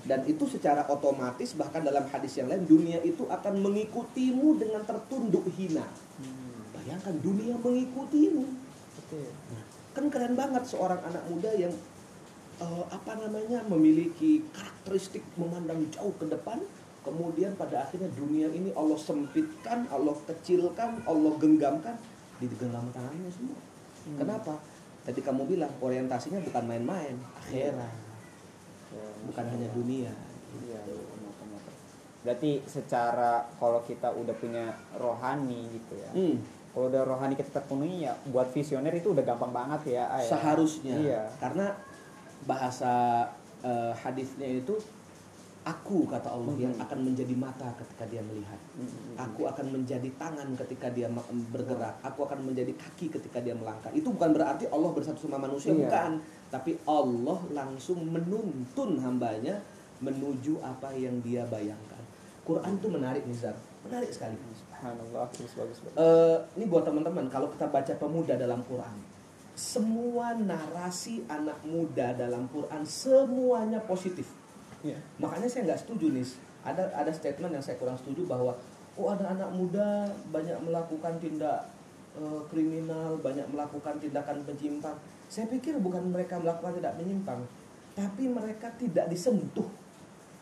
dan 0.08 0.24
itu 0.28 0.48
secara 0.48 0.88
otomatis 0.88 1.56
bahkan 1.56 1.84
dalam 1.84 2.08
hadis 2.08 2.40
yang 2.40 2.48
lain 2.48 2.64
dunia 2.68 3.00
itu 3.04 3.28
akan 3.28 3.60
mengikutimu 3.62 4.60
dengan 4.60 4.84
tertunduk 4.84 5.48
hina. 5.56 5.86
Hmm, 6.20 6.72
bayangkan 6.76 7.16
dunia 7.20 7.56
mengikutimu. 7.60 8.46
Betul. 8.92 9.28
kan 9.92 10.08
keren 10.08 10.40
banget 10.40 10.64
seorang 10.72 11.04
anak 11.04 11.24
muda 11.28 11.52
yang 11.52 11.76
eh, 12.64 12.86
apa 12.88 13.12
namanya 13.20 13.60
memiliki 13.68 14.40
karakteristik 14.56 15.20
memandang 15.36 15.84
jauh 15.92 16.16
ke 16.16 16.32
depan 16.32 16.64
kemudian 17.04 17.58
pada 17.60 17.84
akhirnya 17.84 18.08
dunia 18.16 18.48
ini 18.56 18.72
Allah 18.72 18.96
sempitkan 18.96 19.90
Allah 19.92 20.16
kecilkan 20.24 21.04
Allah 21.04 21.34
genggamkan 21.44 22.00
digenggam 22.44 22.90
tangannya 22.90 23.30
semua 23.30 23.60
Hmm. 24.02 24.18
kenapa 24.18 24.58
tadi 25.02 25.22
kamu 25.22 25.46
bilang 25.48 25.70
orientasinya 25.78 26.42
bukan 26.42 26.64
main-main 26.66 27.14
akhirat 27.38 27.94
Ya, 28.90 29.08
bukan 29.24 29.40
Masya 29.40 29.54
hanya 29.54 29.68
Allah. 29.68 29.78
dunia 29.78 30.12
Iya, 30.60 30.80
iya. 30.84 31.06
Berarti 32.22 32.62
secara 32.64 33.32
kalau 33.56 33.82
kita 33.82 34.10
udah 34.12 34.36
punya 34.36 34.68
rohani 34.94 35.66
gitu 35.72 35.96
ya. 35.96 36.10
Hmm, 36.12 36.38
Kalau 36.70 36.88
udah 36.88 37.04
rohani 37.04 37.34
kita 37.34 37.52
terpenuhi 37.52 38.04
ya 38.04 38.14
buat 38.28 38.48
visioner 38.48 38.92
itu 38.92 39.12
udah 39.12 39.22
gampang 39.22 39.50
banget 39.52 39.82
ya. 39.92 40.04
Ah, 40.08 40.18
ya. 40.18 40.30
seharusnya 40.30 40.96
Iya. 40.98 41.22
karena 41.38 41.72
bahasa 42.44 43.26
eh, 43.62 43.94
hadisnya 43.94 44.48
itu 44.58 44.74
aku 45.62 46.10
kata 46.10 46.26
Allah 46.26 46.58
yang 46.58 46.74
Mhm. 46.74 46.84
akan 46.84 47.00
menjadi 47.06 47.36
mata 47.38 47.70
ketika 47.78 48.10
dia 48.10 48.22
melihat 48.26 48.58
Mm-mm. 48.74 49.14
Aku 49.14 49.46
akan 49.46 49.68
menjadi 49.70 50.10
tangan 50.18 50.50
ketika 50.58 50.90
dia 50.90 51.06
bergerak. 51.54 52.02
Aku 52.02 52.26
akan 52.26 52.50
menjadi 52.50 52.74
kaki 52.74 53.14
ketika 53.14 53.38
dia 53.38 53.54
melangkah. 53.54 53.94
Itu 53.94 54.10
bukan 54.10 54.34
berarti 54.34 54.66
Allah 54.68 54.90
bersatu 54.90 55.30
sama 55.30 55.38
manusia, 55.38 55.70
Iya. 55.70 55.86
bukan. 55.86 56.12
Tapi 56.50 56.72
Allah 56.84 57.40
langsung 57.54 58.02
menuntun 58.02 58.98
hambanya 58.98 59.62
menuju 60.02 60.58
apa 60.60 60.90
yang 60.92 61.22
dia 61.22 61.46
bayangkan. 61.46 62.02
Quran 62.42 62.82
tuh 62.82 62.90
menarik 62.90 63.22
Nizar, 63.30 63.54
menarik 63.86 64.10
sekali. 64.10 64.34
Subhanallah, 64.58 65.30
bagus 65.30 65.54
bagus. 65.54 65.78
bagus. 65.80 65.94
Eh, 65.94 66.38
ini 66.58 66.66
buat 66.66 66.82
teman-teman, 66.82 67.30
kalau 67.30 67.54
kita 67.54 67.70
baca 67.70 67.94
pemuda 67.94 68.34
dalam 68.34 68.66
Quran, 68.66 68.98
semua 69.54 70.34
narasi 70.34 71.22
anak 71.30 71.62
muda 71.62 72.18
dalam 72.18 72.50
Quran 72.50 72.82
semuanya 72.82 73.78
positif. 73.86 74.26
Iya. 74.82 74.98
Makanya 75.22 75.48
saya 75.48 75.72
nggak 75.72 75.82
setuju 75.86 76.14
nih. 76.14 76.26
Ada 76.62 76.94
ada 76.94 77.12
statement 77.14 77.54
yang 77.58 77.64
saya 77.64 77.78
kurang 77.82 77.98
setuju 77.98 78.26
bahwa 78.30 78.54
oh 78.98 79.08
ada 79.10 79.34
anak 79.34 79.50
muda 79.54 80.06
banyak 80.30 80.58
melakukan 80.62 81.18
tindak 81.18 81.66
eh, 82.18 82.42
kriminal, 82.50 83.18
banyak 83.22 83.46
melakukan 83.50 83.98
tindakan 83.98 84.46
penyimpang. 84.46 84.98
Saya 85.32 85.48
pikir 85.48 85.80
bukan 85.80 86.12
mereka 86.12 86.38
melakukan 86.38 86.78
tidak 86.78 86.94
menyimpang, 87.00 87.40
tapi 87.96 88.28
mereka 88.28 88.68
tidak 88.76 89.08
disentuh 89.08 89.70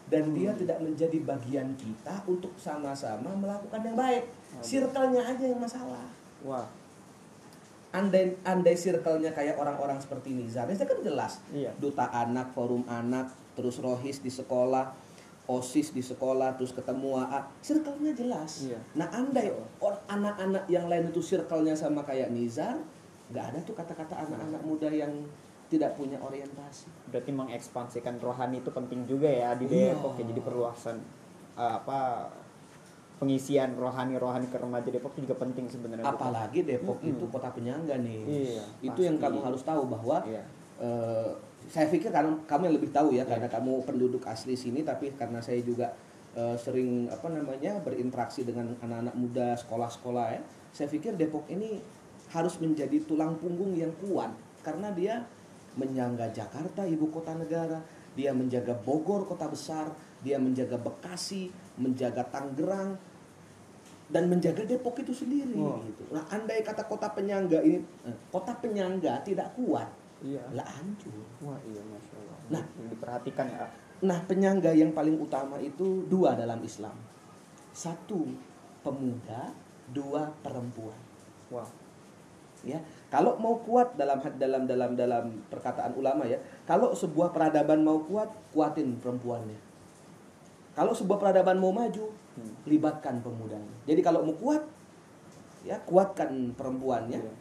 dan 0.10 0.34
dia 0.34 0.50
tidak 0.58 0.81
menjadi 0.81 1.22
bagian 1.22 1.69
kita 1.77 2.25
untuk 2.25 2.50
sama-sama 2.58 3.29
melakukan 3.38 3.86
yang 3.86 3.93
baik. 3.93 4.25
Circle-nya 4.65 5.22
aja 5.22 5.46
yang 5.46 5.62
masalah. 5.62 6.10
Wah, 6.41 6.65
Andai 7.89 8.38
andai 8.46 8.77
circle-nya 8.77 9.34
kayak 9.34 9.58
orang-orang 9.58 9.98
seperti 9.98 10.38
Nizar, 10.38 10.69
Nizar 10.69 10.86
kan 10.86 11.01
jelas 11.01 11.41
iya. 11.50 11.74
duta 11.81 12.05
anak, 12.13 12.53
forum 12.53 12.86
anak, 12.86 13.34
terus 13.53 13.79
rohis 13.79 14.20
di 14.20 14.29
sekolah, 14.29 14.94
osis 15.46 15.89
di 15.89 16.00
sekolah, 16.00 16.53
terus 16.53 16.72
ketemu 16.72 17.18
AA, 17.20 17.39
circle-nya 17.60 18.13
jelas. 18.13 18.65
Iya. 18.65 18.79
Nah, 18.96 19.10
andai 19.10 19.50
or- 19.79 20.03
anak-anak 20.06 20.68
yang 20.68 20.86
lain 20.86 21.10
itu 21.10 21.20
circle-nya 21.20 21.74
sama 21.74 22.01
kayak 22.01 22.29
Nizar, 22.29 22.77
nggak 23.29 23.46
ada 23.48 23.60
tuh 23.62 23.74
kata-kata 23.74 24.13
anak-anak 24.20 24.62
muda 24.62 24.88
yang 24.88 25.10
tidak 25.68 25.94
punya 25.94 26.18
orientasi. 26.18 26.89
Berarti 27.08 27.29
mengekspansikan 27.29 28.18
rohani 28.18 28.58
itu 28.58 28.70
penting 28.70 29.06
juga 29.06 29.25
ya 29.25 29.53
di 29.53 29.65
Iya. 29.65 29.94
Depok 29.94 30.18
ya. 30.18 30.25
Jadi 30.25 30.41
perluasan 30.41 30.98
eh, 31.53 31.74
apa 31.75 32.29
pengisian 33.20 33.75
rohani-rohani 33.75 34.48
ke 34.48 34.56
remaja 34.56 34.88
Depok 34.88 35.12
itu 35.13 35.27
juga 35.27 35.38
penting 35.38 35.68
sebenarnya. 35.68 36.08
Apalagi 36.08 36.63
Depok 36.63 36.98
Mm-mm. 37.00 37.12
itu 37.12 37.25
kota 37.27 37.51
penyangga 37.51 38.00
nih. 38.00 38.22
Iya, 38.24 38.63
itu 38.82 39.00
yang 39.03 39.20
pasti. 39.20 39.25
kamu 39.27 39.39
harus 39.44 39.62
tahu 39.62 39.82
bahwa 39.86 40.18
Iya. 40.24 40.44
eh, 40.79 41.29
saya 41.69 41.85
pikir 41.88 42.09
karena 42.09 42.33
kamu 42.49 42.61
yang 42.67 42.75
lebih 42.81 42.91
tahu 42.91 43.13
ya 43.13 43.21
Iya. 43.21 43.29
karena 43.29 43.47
kamu 43.47 43.85
penduduk 43.85 44.25
asli 44.25 44.57
sini 44.57 44.81
tapi 44.81 45.13
karena 45.13 45.38
saya 45.38 45.61
juga 45.61 45.93
eh, 46.33 46.57
sering 46.57 47.05
apa 47.09 47.29
namanya 47.29 47.77
berinteraksi 47.85 48.41
dengan 48.41 48.73
anak-anak 48.81 49.15
muda 49.15 49.47
sekolah-sekolah 49.53 50.25
ya 50.33 50.41
saya 50.73 50.89
pikir 50.89 51.13
Depok 51.13 51.45
ini 51.49 51.77
harus 52.33 52.57
menjadi 52.61 53.01
tulang 53.05 53.38
punggung 53.38 53.73
yang 53.77 53.93
kuat 54.01 54.29
karena 54.65 54.89
dia 54.93 55.25
menyangga 55.77 56.29
Jakarta 56.33 56.85
ibu 56.85 57.09
kota 57.13 57.33
negara 57.38 57.81
dia 58.17 58.33
menjaga 58.33 58.73
Bogor 58.73 59.25
kota 59.29 59.45
besar 59.49 59.93
dia 60.25 60.41
menjaga 60.41 60.77
Bekasi 60.81 61.49
menjaga 61.77 62.25
Tangerang 62.27 62.97
dan 64.09 64.25
menjaga 64.25 64.65
Depok 64.65 64.97
itu 65.05 65.13
sendiri 65.13 65.53
gitu. 65.85 66.01
Nah, 66.09 66.25
andai 66.33 66.65
kata 66.65 66.89
kota 66.89 67.13
penyangga 67.13 67.61
ini 67.61 67.77
eh, 68.09 68.15
kota 68.33 68.57
penyangga 68.57 69.21
tidak 69.21 69.53
kuat, 69.53 69.85
Iya. 70.19 70.43
lah 70.51 70.67
hancur. 70.67 71.15
Wah, 71.39 71.55
iya 71.63 71.79
Masya 71.79 72.15
Allah. 72.19 72.39
Nah. 72.51 72.63
Yang 72.75 72.89
diperhatikan 72.97 73.45
ya. 73.47 73.67
Nah, 73.99 74.19
penyangga 74.27 74.71
yang 74.75 74.91
paling 74.91 75.15
utama 75.19 75.59
itu 75.59 76.03
dua 76.07 76.35
dalam 76.35 76.59
Islam. 76.63 76.95
Satu 77.71 78.27
pemuda, 78.83 79.51
dua 79.91 80.31
perempuan. 80.43 80.99
Wah. 81.51 81.67
Ya, 82.59 82.83
kalau 83.07 83.39
mau 83.39 83.55
kuat 83.63 83.95
dalam 83.95 84.19
dalam 84.35 84.67
dalam 84.67 84.91
dalam 84.99 85.25
perkataan 85.47 85.95
ulama 85.95 86.27
ya, 86.27 86.35
kalau 86.67 86.91
sebuah 86.91 87.31
peradaban 87.31 87.79
mau 87.79 88.03
kuat, 88.03 88.27
kuatin 88.51 88.99
perempuannya. 88.99 89.55
Kalau 90.75 90.91
sebuah 90.91 91.19
peradaban 91.19 91.55
mau 91.55 91.71
maju, 91.71 92.11
Hmm. 92.39 92.55
libatkan 92.67 93.19
pemudanya. 93.19 93.75
Jadi 93.83 93.99
kalau 93.99 94.23
mau 94.23 94.35
kuat, 94.35 94.63
ya 95.63 95.75
kuatkan 95.83 96.55
perempuannya. 96.55 97.19
Iya. 97.19 97.33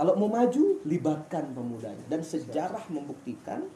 Kalau 0.00 0.16
mau 0.16 0.32
maju, 0.32 0.80
libatkan 0.88 1.52
pemudanya. 1.52 2.00
Dan 2.08 2.24
sejarah 2.24 2.88
membuktikan, 2.88 3.68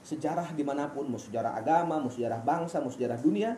sejarah 0.00 0.56
di 0.56 0.64
mana 0.64 0.88
pun, 0.88 1.04
mau 1.12 1.20
sejarah 1.20 1.60
agama, 1.60 2.00
mau 2.00 2.08
sejarah 2.08 2.40
bangsa, 2.40 2.80
mau 2.80 2.88
sejarah 2.88 3.20
dunia, 3.20 3.52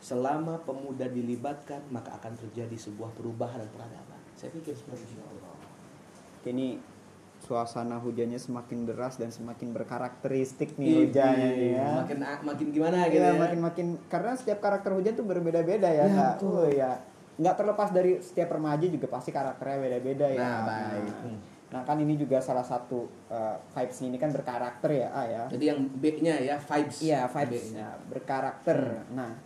selama 0.00 0.56
pemuda 0.64 1.04
dilibatkan, 1.04 1.84
maka 1.92 2.16
akan 2.16 2.32
terjadi 2.32 2.72
sebuah 2.80 3.12
perubahan 3.12 3.60
dan 3.60 3.68
peradaban. 3.68 4.16
Saya 4.40 4.56
pikir 4.56 4.72
seperti 4.72 5.04
itu. 5.04 5.20
Ini 6.48 6.80
suasana 7.44 8.00
hujannya 8.00 8.40
semakin 8.40 8.88
deras 8.88 9.20
dan 9.20 9.28
semakin 9.28 9.76
berkarakteristik 9.76 10.74
Ih, 10.74 10.80
nih 10.80 11.12
hujannya 11.12 11.48
nih 11.60 11.70
ya. 11.76 11.90
Makin 12.08 12.18
makin 12.24 12.66
gimana 12.72 13.04
gitu 13.12 13.20
Iya, 13.20 13.36
ya. 13.36 13.36
makin 13.36 13.60
makin 13.60 13.86
karena 14.08 14.32
setiap 14.32 14.64
karakter 14.64 14.96
hujan 14.96 15.12
tuh 15.12 15.28
berbeda-beda 15.28 15.92
ya, 15.92 16.08
Ya, 16.08 16.16
Kak. 16.16 16.40
betul. 16.40 16.56
Oh 16.56 16.68
ya. 16.72 16.92
Nggak 17.38 17.54
terlepas 17.54 17.88
dari 17.94 18.18
setiap 18.18 18.58
remaja 18.58 18.86
juga 18.90 19.06
pasti 19.06 19.30
karakternya 19.30 19.78
beda-beda 19.78 20.26
ya. 20.28 20.38
Nah, 20.42 20.58
baik. 20.66 21.06
Nah, 21.06 21.56
Nah, 21.68 21.84
kan 21.84 22.00
ini 22.00 22.16
juga 22.16 22.40
salah 22.40 22.64
satu 22.64 23.04
uh, 23.28 23.56
vibes 23.76 24.00
ini 24.00 24.16
kan 24.16 24.32
berkarakter 24.32 24.88
ya, 24.88 25.08
ah 25.12 25.26
ya. 25.28 25.42
Jadi 25.52 25.64
yang 25.68 25.80
B-nya 26.00 26.40
ya 26.40 26.56
vibes. 26.56 27.04
Iya, 27.04 27.28
vibes 27.28 27.76
B-nya. 27.76 27.88
berkarakter. 28.08 29.04
Nah, 29.12 29.36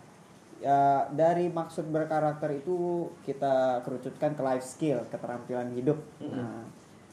ya, 0.63 1.11
dari 1.11 1.51
maksud 1.51 1.91
berkarakter 1.91 2.63
itu 2.63 3.11
kita 3.27 3.83
kerucutkan 3.83 4.39
ke 4.39 4.43
life 4.47 4.63
skill, 4.63 5.03
keterampilan 5.11 5.75
hidup. 5.75 5.99
Mm-mm. 6.23 6.39
Nah, 6.39 6.63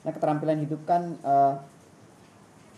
nah, 0.05 0.11
keterampilan 0.13 0.61
hidup 0.61 0.85
kan 0.85 1.17
eh, 1.17 1.53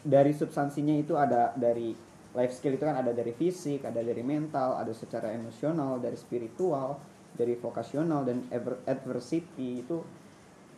dari 0.08 0.32
substansinya 0.32 0.96
itu 0.96 1.20
ada 1.20 1.52
dari 1.60 1.92
life 2.32 2.56
skill 2.56 2.80
itu 2.80 2.88
kan 2.88 2.96
ada 2.96 3.12
dari 3.12 3.36
fisik, 3.36 3.84
ada 3.84 4.00
dari 4.00 4.24
mental, 4.24 4.80
ada 4.80 4.96
secara 4.96 5.36
emosional, 5.36 6.00
dari 6.00 6.16
spiritual, 6.16 6.96
dari 7.36 7.56
vokasional 7.56 8.28
dan 8.28 8.46
adversity 8.86 9.82
itu 9.82 10.04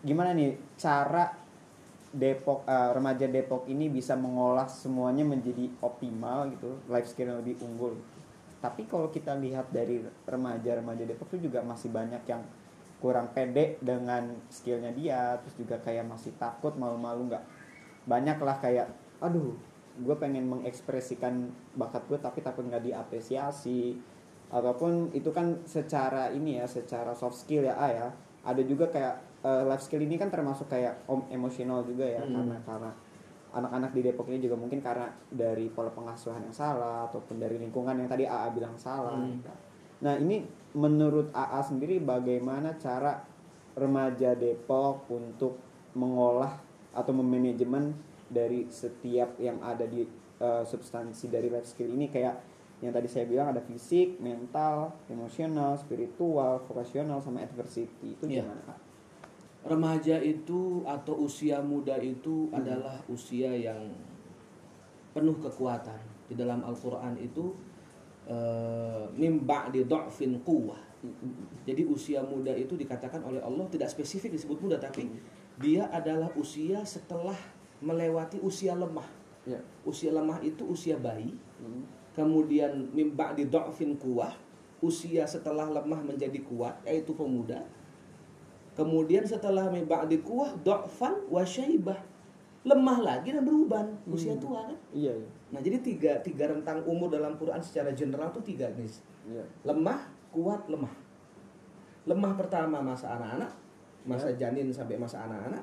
gimana 0.03 0.35
nih 0.35 0.59
cara 0.77 1.43
Depok 2.13 2.61
eh, 2.69 2.91
remaja 2.93 3.25
Depok 3.25 3.65
ini 3.65 3.89
bisa 3.89 4.13
mengolah 4.13 4.69
semuanya 4.69 5.25
menjadi 5.25 5.65
optimal 5.81 6.45
gitu, 6.53 6.77
life 6.85 7.09
skill 7.09 7.33
yang 7.33 7.41
lebih 7.41 7.57
unggul. 7.65 7.97
Tapi 8.61 8.85
kalau 8.85 9.09
kita 9.09 9.33
lihat 9.33 9.73
dari 9.73 9.97
remaja-remaja 10.29 11.09
Depok 11.09 11.33
itu 11.33 11.49
juga 11.49 11.65
masih 11.65 11.89
banyak 11.89 12.21
yang 12.29 12.45
kurang 13.01 13.33
pede 13.33 13.81
dengan 13.81 14.29
skillnya 14.53 14.93
dia, 14.93 15.41
terus 15.41 15.57
juga 15.57 15.81
kayak 15.81 16.05
masih 16.05 16.37
takut 16.37 16.77
malu-malu 16.77 17.33
nggak 17.33 17.43
banyak 18.05 18.37
lah 18.45 18.61
kayak, 18.61 18.87
aduh 19.17 19.57
gue 19.93 20.15
pengen 20.17 20.49
mengekspresikan 20.49 21.53
bakat 21.77 22.01
gue 22.09 22.17
tapi 22.17 22.41
tapi 22.41 22.65
nggak 22.65 22.93
diapresiasi 22.93 23.93
ataupun 24.53 25.09
itu 25.17 25.33
kan 25.33 25.65
secara 25.65 26.29
ini 26.29 26.61
ya 26.61 26.69
secara 26.69 27.17
soft 27.17 27.41
skill 27.41 27.65
ya 27.65 27.73
A 27.73 27.87
ya 27.89 28.07
ada 28.45 28.61
juga 28.61 28.85
kayak 28.93 29.15
eh, 29.41 29.63
life 29.65 29.81
skill 29.81 30.05
ini 30.05 30.15
kan 30.21 30.29
termasuk 30.29 30.69
kayak 30.69 31.01
om 31.09 31.25
emosional 31.33 31.81
juga 31.81 32.05
ya 32.05 32.21
Hmm. 32.21 32.37
karena 32.37 32.57
karena 32.61 32.91
anak-anak 33.53 33.91
di 33.93 34.01
Depok 34.05 34.29
ini 34.29 34.39
juga 34.41 34.57
mungkin 34.57 34.81
karena 34.81 35.09
dari 35.29 35.69
pola 35.69 35.89
pengasuhan 35.93 36.41
yang 36.41 36.53
salah 36.53 37.05
ataupun 37.09 37.37
dari 37.37 37.57
lingkungan 37.61 37.93
yang 37.97 38.09
tadi 38.09 38.25
AA 38.25 38.49
bilang 38.53 38.73
salah. 38.77 39.13
Hmm. 39.13 39.41
Nah 40.01 40.17
ini 40.17 40.41
menurut 40.73 41.29
AA 41.33 41.61
sendiri 41.61 42.01
bagaimana 42.01 42.77
cara 42.81 43.21
remaja 43.77 44.33
Depok 44.37 45.05
untuk 45.09 45.57
mengolah 45.93 46.57
atau 46.93 47.13
memanajemen 47.13 47.93
dari 48.29 48.65
setiap 48.69 49.37
yang 49.37 49.61
ada 49.61 49.85
di 49.85 50.05
eh, 50.41 50.63
substansi 50.65 51.29
dari 51.29 51.49
life 51.49 51.69
skill 51.69 51.93
ini 51.93 52.09
kayak 52.09 52.52
yang 52.83 52.91
tadi 52.91 53.07
saya 53.07 53.23
bilang 53.23 53.55
ada 53.55 53.63
fisik, 53.63 54.19
mental, 54.19 54.91
emosional, 55.07 55.79
spiritual, 55.79 56.59
vokasional 56.67 57.23
sama 57.23 57.39
adversity 57.39 58.19
itu 58.19 58.27
Iya. 58.27 58.43
gimana 58.43 58.61
Kak? 58.67 58.79
Remaja 59.63 60.19
itu 60.19 60.83
atau 60.83 61.23
usia 61.23 61.63
muda 61.63 61.95
itu 61.95 62.51
adalah 62.51 62.99
usia 63.07 63.55
yang 63.55 63.87
penuh 65.15 65.39
kekuatan. 65.39 66.03
Di 66.27 66.35
dalam 66.35 66.59
Al-Qur'an 66.67 67.15
itu 67.15 67.55
eh, 68.27 69.03
mim 69.15 69.43
ba'di 69.43 69.83
dha'fin 69.87 70.43
quwwah. 70.43 70.79
Jadi 71.67 71.83
usia 71.83 72.23
muda 72.23 72.55
itu 72.55 72.75
dikatakan 72.79 73.19
oleh 73.23 73.43
Allah 73.43 73.67
tidak 73.67 73.91
spesifik 73.91 74.31
disebut 74.35 74.63
muda 74.63 74.79
tapi 74.79 75.11
dia 75.59 75.91
adalah 75.91 76.31
usia 76.39 76.83
setelah 76.87 77.35
melewati 77.83 78.39
usia 78.39 78.75
lemah. 78.75 79.07
Ya. 79.43 79.59
Usia 79.83 80.15
lemah 80.15 80.39
itu 80.39 80.63
usia 80.63 80.95
bayi, 80.95 81.35
Hmm. 81.59 81.83
Kemudian 82.13 82.89
mimba 82.93 83.33
di 83.33 83.49
dha'fin 83.49 83.97
kuwah, 83.97 84.33
usia 84.81 85.25
setelah 85.25 85.69
lemah 85.69 86.01
menjadi 86.05 86.39
kuat 86.45 86.77
yaitu 86.85 87.13
pemuda. 87.17 87.65
Kemudian 88.73 89.21
setelah 89.25 89.69
mimba 89.69 90.05
di 90.09 90.21
kuwah 90.21 90.53
dha'fan 90.65 91.29
wa 91.29 91.43
syaibah. 91.45 91.99
Lemah 92.63 93.03
lagi 93.03 93.35
dan 93.35 93.43
beruban, 93.43 93.91
usia 94.07 94.39
tua 94.39 94.63
kan. 94.63 94.77
Iya, 94.95 95.11
iya. 95.11 95.29
Nah, 95.51 95.59
jadi 95.59 95.83
tiga 95.83 96.15
tiga 96.23 96.47
rentang 96.47 96.79
umur 96.87 97.11
dalam 97.11 97.35
Quran 97.35 97.59
secara 97.59 97.91
general 97.91 98.31
tuh 98.31 98.39
tiga 98.39 98.71
nih. 98.71 98.87
Iya. 99.27 99.43
Lemah, 99.67 100.07
kuat, 100.31 100.63
lemah. 100.71 100.95
Lemah 102.07 102.31
pertama 102.39 102.79
masa 102.79 103.19
anak-anak, 103.19 103.51
masa 104.07 104.31
janin 104.39 104.71
sampai 104.71 104.95
masa 104.95 105.27
anak-anak. 105.27 105.59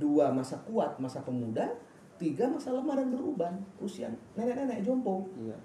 Dua 0.00 0.32
masa 0.32 0.56
kuat, 0.64 0.96
masa 0.96 1.20
pemuda. 1.20 1.76
Tiga 2.20 2.44
masa 2.52 2.68
lemah 2.76 3.00
dan 3.00 3.08
beruban, 3.08 3.64
usia 3.80 4.12
nenek-nenek 4.36 4.84
jompo. 4.84 5.24
Iya. 5.40 5.56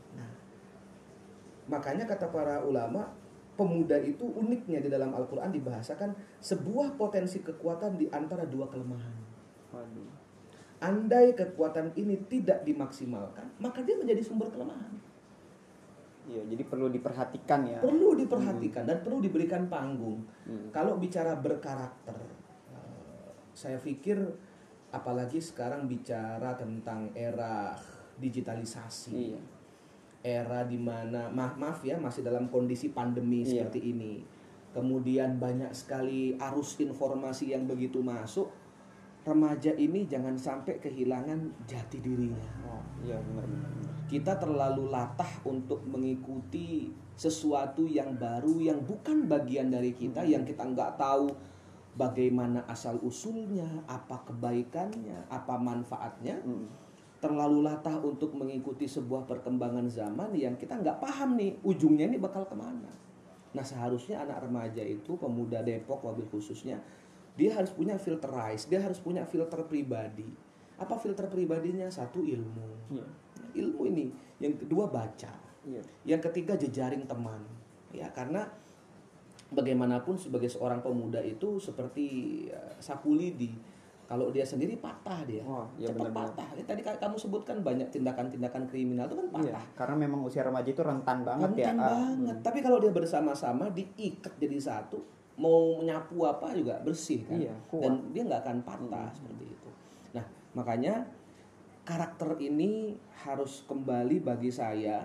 Makanya 1.67 2.07
kata 2.07 2.31
para 2.31 2.63
ulama, 2.63 3.11
pemuda 3.59 3.99
itu 3.99 4.23
uniknya 4.23 4.79
di 4.79 4.87
dalam 4.87 5.11
Al-Quran 5.11 5.51
dibahasakan 5.51 6.15
sebuah 6.39 6.95
potensi 6.95 7.43
kekuatan 7.43 7.99
di 7.99 8.07
antara 8.07 8.47
dua 8.47 8.71
kelemahan. 8.71 9.15
Waduh. 9.75 10.11
Andai 10.79 11.35
kekuatan 11.35 11.91
ini 11.99 12.23
tidak 12.31 12.63
dimaksimalkan, 12.63 13.51
maka 13.59 13.83
dia 13.83 13.99
menjadi 13.99 14.23
sumber 14.23 14.47
kelemahan. 14.47 14.95
Iya, 16.25 16.41
jadi 16.55 16.63
perlu 16.65 16.89
diperhatikan 16.89 17.61
ya. 17.69 17.79
Perlu 17.83 18.17
diperhatikan 18.17 18.83
dan 18.87 19.03
perlu 19.05 19.21
diberikan 19.21 19.69
panggung. 19.69 20.25
Hmm. 20.47 20.73
Kalau 20.73 20.97
bicara 20.97 21.37
berkarakter, 21.37 22.17
eh, 22.73 23.29
saya 23.53 23.77
pikir 23.77 24.17
apalagi 24.95 25.43
sekarang 25.43 25.85
bicara 25.85 26.55
tentang 26.55 27.11
era 27.11 27.75
digitalisasi. 28.15 29.35
Iya. 29.35 29.41
era 30.25 30.65
di 30.65 30.81
mana 30.81 31.29
maaf 31.29 31.53
maaf 31.53 31.85
ya 31.85 32.01
masih 32.01 32.25
dalam 32.25 32.49
kondisi 32.49 32.89
pandemi 32.89 33.45
Iya. 33.45 33.61
seperti 33.61 33.93
ini. 33.93 34.25
Kemudian 34.73 35.37
banyak 35.37 35.69
sekali 35.69 36.33
arus 36.41 36.81
informasi 36.81 37.53
yang 37.53 37.69
begitu 37.69 38.01
masuk. 38.01 38.49
Remaja 39.21 39.69
ini 39.77 40.09
jangan 40.09 40.33
sampai 40.33 40.81
kehilangan 40.81 41.65
jati 41.69 42.01
dirinya. 42.01 42.41
Oh, 42.65 42.81
iya 43.05 43.21
benar 43.21 43.45
benar. 43.45 43.69
benar. 43.69 43.93
Kita 44.09 44.33
terlalu 44.41 44.89
latah 44.89 45.29
untuk 45.45 45.85
mengikuti 45.85 46.89
sesuatu 47.13 47.85
yang 47.85 48.17
baru 48.17 48.57
yang 48.57 48.81
bukan 48.81 49.29
bagian 49.29 49.69
dari 49.69 49.93
kita 49.93 50.25
yang 50.25 50.41
kita 50.41 50.65
nggak 50.65 50.97
tahu 50.97 51.29
bagaimana 51.95 52.67
asal 52.67 52.99
usulnya, 53.01 53.67
apa 53.87 54.27
kebaikannya, 54.27 55.31
apa 55.31 55.55
manfaatnya 55.55 56.43
Hmm. 56.43 56.67
terlalu 57.23 57.65
latah 57.65 57.97
untuk 58.03 58.35
mengikuti 58.37 58.85
sebuah 58.85 59.25
perkembangan 59.25 59.89
zaman 59.89 60.35
yang 60.35 60.53
kita 60.59 60.77
nggak 60.77 61.01
paham 61.01 61.39
nih 61.39 61.57
ujungnya 61.65 62.05
ini 62.05 62.19
bakal 62.21 62.45
ke 62.45 62.53
mana. 62.53 62.91
Nah 63.55 63.63
seharusnya 63.65 64.21
anak 64.21 64.45
remaja 64.45 64.83
itu 64.83 65.15
pemuda 65.15 65.63
Depok 65.63 66.03
wabil 66.05 66.27
khususnya 66.29 66.77
dia 67.33 67.55
harus 67.55 67.71
punya 67.71 67.95
filterize, 67.97 68.67
dia 68.67 68.83
harus 68.83 68.99
punya 68.99 69.23
filter 69.25 69.63
pribadi. 69.65 70.27
Apa 70.75 70.99
filter 70.99 71.25
pribadinya? 71.31 71.87
Satu 71.87 72.19
ilmu, 72.21 72.91
Iya. 72.91 73.07
ilmu 73.63 73.87
ini. 73.87 74.11
Yang 74.43 74.67
kedua 74.67 74.91
baca, 74.91 75.31
Iya. 75.63 75.81
yang 76.03 76.21
ketiga 76.21 76.59
jejaring 76.59 77.07
teman. 77.07 77.41
Ya 77.95 78.11
karena 78.11 78.51
bagaimanapun 79.49 80.17
sebagai 80.17 80.49
seorang 80.49 80.81
pemuda 80.81 81.21
itu 81.21 81.57
seperti 81.57 82.05
eh, 82.47 82.75
sapu 82.79 83.13
lidi. 83.13 83.53
Kalau 84.05 84.29
dia 84.29 84.45
sendiri 84.45 84.77
patah 84.77 85.25
dia, 85.25 85.41
Wah, 85.41 85.65
iya 85.81 85.89
cepat 85.89 86.13
patah. 86.13 86.45
Ya, 86.53 86.61
tadi 86.61 86.85
ka- 86.85 87.01
kamu 87.01 87.17
sebutkan 87.17 87.65
banyak 87.65 87.89
tindakan-tindakan 87.89 88.69
kriminal 88.69 89.09
itu 89.09 89.17
kan 89.17 89.25
Iya, 89.25 89.33
patah. 89.57 89.63
karena 89.73 89.95
memang 90.05 90.21
usia 90.21 90.45
remaja 90.45 90.69
itu 90.69 90.83
rentan 90.85 91.25
banget 91.25 91.49
ya. 91.57 91.73
Rentan 91.73 91.77
Ah. 91.81 91.89
banget. 91.89 92.37
Tapi 92.45 92.59
kalau 92.61 92.77
dia 92.77 92.93
bersama-sama 92.93 93.65
diikat 93.67 94.37
jadi 94.37 94.61
satu, 94.61 95.01
mau 95.35 95.81
menyapu 95.81 96.21
apa 96.21 96.53
juga 96.53 96.77
bersih 96.85 97.25
kan. 97.25 97.33
Iya, 97.33 97.53
kuat. 97.65 97.81
Dan 97.81 97.93
dia 98.13 98.21
nggak 98.23 98.41
akan 98.45 98.57
patah 98.61 99.09
seperti 99.09 99.45
itu. 99.49 99.69
Nah, 100.13 100.25
makanya 100.53 101.01
karakter 101.81 102.37
ini 102.39 102.93
harus 103.25 103.65
kembali 103.65 104.21
bagi 104.21 104.49
saya 104.49 105.01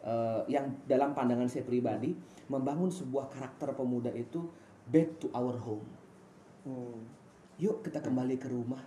eh, 0.00 0.40
yang 0.48 0.64
dalam 0.88 1.12
pandangan 1.12 1.44
saya 1.44 1.62
pribadi 1.62 2.10
membangun 2.50 2.90
sebuah 2.90 3.30
karakter 3.30 3.70
pemuda 3.78 4.10
itu 4.10 4.50
back 4.90 5.22
to 5.22 5.30
our 5.30 5.54
home. 5.54 5.86
Hmm. 6.66 7.06
Yuk 7.62 7.86
kita 7.86 8.02
kembali 8.02 8.36
ke 8.36 8.50
rumah. 8.50 8.82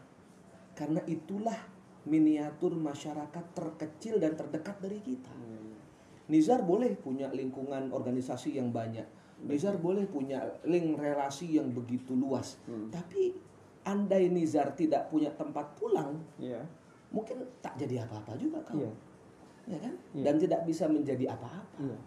Karena 0.75 0.99
itulah 1.07 1.55
miniatur 2.03 2.75
masyarakat 2.75 3.55
terkecil 3.55 4.19
dan 4.19 4.35
terdekat 4.35 4.83
dari 4.83 4.99
kita. 4.99 5.31
Hmm. 5.31 5.79
Nizar 6.27 6.67
boleh 6.67 6.91
punya 6.99 7.31
lingkungan 7.31 7.95
organisasi 7.95 8.59
yang 8.59 8.75
banyak. 8.75 9.07
Nizar 9.43 9.79
boleh 9.79 10.07
punya 10.07 10.43
link 10.67 10.99
relasi 10.99 11.55
yang 11.55 11.71
begitu 11.71 12.15
luas. 12.15 12.59
Hmm. 12.67 12.91
Tapi 12.91 13.31
andai 13.87 14.31
Nizar 14.31 14.71
tidak 14.75 15.11
punya 15.11 15.31
tempat 15.35 15.75
pulang, 15.75 16.15
Iya. 16.39 16.63
mungkin 17.11 17.43
tak 17.59 17.75
jadi 17.75 18.07
apa-apa 18.07 18.39
juga 18.39 18.63
kamu. 18.63 18.79
Iya. 18.83 18.91
Ya 19.63 19.77
kan? 19.79 19.93
Iya. 20.15 20.23
Dan 20.27 20.35
tidak 20.39 20.61
bisa 20.67 20.87
menjadi 20.87 21.35
apa-apa. 21.35 21.79
Iya. 21.79 21.97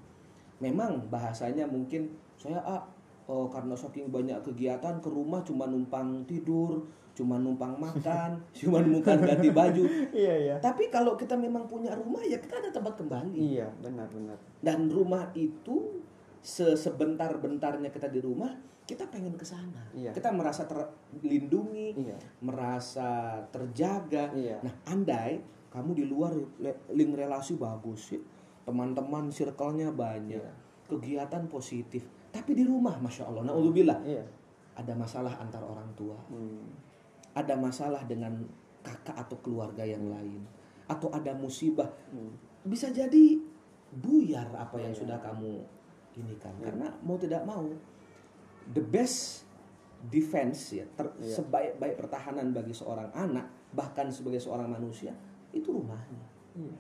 Memang 0.61 1.09
bahasanya 1.12 1.69
mungkin 1.69 2.12
saya 2.37 2.61
ah, 2.64 2.83
oh, 3.29 3.49
karena 3.53 3.77
saking 3.77 4.09
banyak 4.09 4.40
kegiatan 4.45 5.01
ke 5.01 5.09
rumah 5.11 5.45
cuma 5.45 5.69
numpang 5.69 6.25
tidur, 6.25 6.85
cuma 7.12 7.37
numpang 7.37 7.77
makan, 7.77 8.40
cuma 8.59 8.81
numpang 8.81 9.21
ganti 9.21 9.53
baju. 9.53 9.85
Iya, 10.12 10.35
iya. 10.37 10.55
Tapi 10.61 10.88
kalau 10.88 11.16
kita 11.16 11.37
memang 11.37 11.69
punya 11.69 11.92
rumah 11.92 12.25
ya 12.25 12.40
kita 12.40 12.61
ada 12.61 12.71
tempat 12.73 12.97
kembali. 12.97 13.37
Iya, 13.37 13.69
benar 13.81 14.09
benar. 14.09 14.37
Dan 14.64 14.88
rumah 14.88 15.29
itu 15.37 16.01
sebentar-bentarnya 16.40 17.90
kita 17.90 18.07
di 18.07 18.23
rumah, 18.23 18.55
kita 18.87 19.11
pengen 19.11 19.35
ke 19.35 19.42
sana. 19.42 19.83
Iya. 19.90 20.14
Kita 20.14 20.31
merasa 20.31 20.62
terlindungi, 20.64 21.99
Iya. 21.99 22.16
merasa 22.40 23.42
terjaga. 23.51 24.31
Iya. 24.31 24.62
Nah, 24.62 24.73
andai 24.87 25.42
kamu 25.75 25.90
di 25.92 26.05
luar 26.07 26.33
link 26.95 27.12
relasi 27.12 27.59
bagus 27.59 28.14
ya. 28.14 28.21
Teman-teman 28.67 29.31
circle-nya 29.31 29.95
banyak. 29.95 30.43
Iya. 30.43 30.53
Kegiatan 30.91 31.47
positif. 31.47 32.03
Tapi 32.35 32.53
di 32.53 32.67
rumah, 32.67 32.99
Masya 32.99 33.31
Allah. 33.31 33.43
Nah, 33.47 33.55
Iya. 34.03 34.23
ada 34.77 34.93
masalah 34.93 35.33
antar 35.41 35.63
orang 35.63 35.89
tua. 35.97 36.19
Hmm. 36.29 36.67
Ada 37.33 37.55
masalah 37.57 38.03
dengan 38.05 38.43
kakak 38.83 39.17
atau 39.17 39.39
keluarga 39.41 39.87
yang 39.87 40.11
lain. 40.11 40.43
Atau 40.91 41.09
ada 41.15 41.33
musibah. 41.33 41.89
Hmm. 42.13 42.35
Bisa 42.67 42.91
jadi 42.91 43.39
buyar 44.03 44.51
apa 44.53 44.77
yang 44.83 44.93
Iya. 44.93 45.01
sudah 45.07 45.19
kamu 45.23 45.63
ini 46.19 46.35
kan. 46.43 46.53
Karena 46.61 46.91
mau 47.07 47.17
tidak 47.17 47.47
mau, 47.47 47.65
the 48.75 48.83
best 48.83 49.47
defense 50.11 50.77
ya, 50.77 50.85
ter- 50.99 51.15
Iya. 51.19 51.41
sebaik-baik 51.41 51.95
pertahanan 51.97 52.53
bagi 52.53 52.75
seorang 52.75 53.09
anak, 53.15 53.47
bahkan 53.73 54.11
sebagai 54.13 54.39
seorang 54.43 54.69
manusia, 54.69 55.15
itu 55.55 55.71
rumahnya. 55.73 56.21
Iya. 56.57 56.77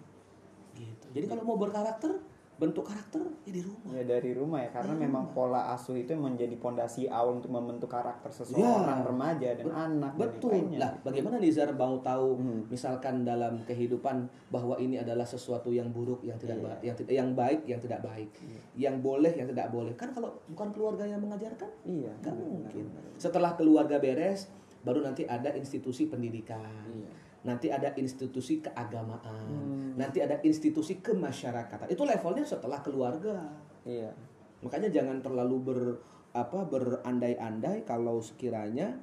Jadi 1.16 1.26
kalau 1.26 1.42
mau 1.42 1.56
berkarakter, 1.56 2.12
bentuk 2.56 2.84
karakter 2.84 3.20
ya 3.44 3.52
di 3.52 3.60
rumah. 3.60 3.88
Ya 3.90 4.04
dari 4.06 4.32
rumah 4.32 4.60
ya 4.60 4.70
karena 4.70 4.92
Dari 4.92 5.04
memang 5.04 5.24
rumah. 5.28 5.36
pola 5.36 5.60
asuh 5.72 5.92
itu 5.92 6.12
menjadi 6.12 6.56
pondasi 6.56 7.04
awal 7.06 7.36
untuk 7.36 7.48
membentuk 7.50 7.84
karakter 7.86 8.28
seseorang 8.30 9.00
Ya. 9.00 9.04
remaja 9.04 9.48
dan 9.54 9.66
Bet- 9.66 9.76
anak 9.78 10.12
dan 10.12 10.20
Betul. 10.32 10.50
lainnya. 10.56 10.78
Lah, 10.80 10.92
bagaimana 11.02 11.36
Nizar 11.36 11.68
mau 11.70 12.00
tahu 12.00 12.28
Hmm. 12.34 12.60
misalkan 12.66 13.24
dalam 13.24 13.60
kehidupan 13.62 14.16
bahwa 14.48 14.76
ini 14.76 14.96
adalah 14.96 15.24
sesuatu 15.24 15.68
yang 15.68 15.88
buruk, 15.90 16.20
yang 16.22 16.36
tidak 16.36 16.56
ba- 16.58 16.80
yang 16.80 16.96
tidak 16.96 17.12
yang 17.14 17.30
baik, 17.32 17.60
yang 17.66 17.76
tidak 17.78 18.00
baik, 18.00 18.28
yang 18.74 18.96
boleh, 19.00 19.32
yang 19.32 19.44
tidak 19.46 19.68
boleh. 19.68 19.92
Kan 19.92 20.12
kalau 20.12 20.32
bukan 20.46 20.68
keluarga 20.70 21.04
yang 21.04 21.20
mengajarkan, 21.20 21.68
Iya. 21.82 22.12
benar, 22.18 22.40
mungkin. 22.40 22.84
benar, 22.88 23.04
benar. 23.04 23.20
Setelah 23.20 23.52
keluarga 23.52 23.96
beres, 23.98 24.48
baru 24.80 25.04
nanti 25.04 25.28
ada 25.28 25.52
institusi 25.52 26.08
pendidikan. 26.08 26.88
Iya. 26.88 27.25
Nanti 27.46 27.70
ada 27.70 27.94
institusi 27.94 28.58
keagamaan. 28.58 29.46
Hmm. 29.46 29.94
Nanti 29.94 30.18
ada 30.18 30.42
institusi 30.42 30.98
kemasyarakatan. 30.98 31.86
Itu 31.86 32.02
levelnya 32.02 32.42
setelah 32.42 32.82
keluarga. 32.82 33.46
Iya. 33.86 34.10
Makanya 34.66 34.90
jangan 34.90 35.22
terlalu 35.22 35.56
ber 35.62 35.80
apa 36.36 36.68
berandai-andai 36.68 37.86
kalau 37.88 38.20
sekiranya 38.20 38.98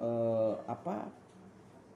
eh, 0.00 0.54
apa 0.66 1.06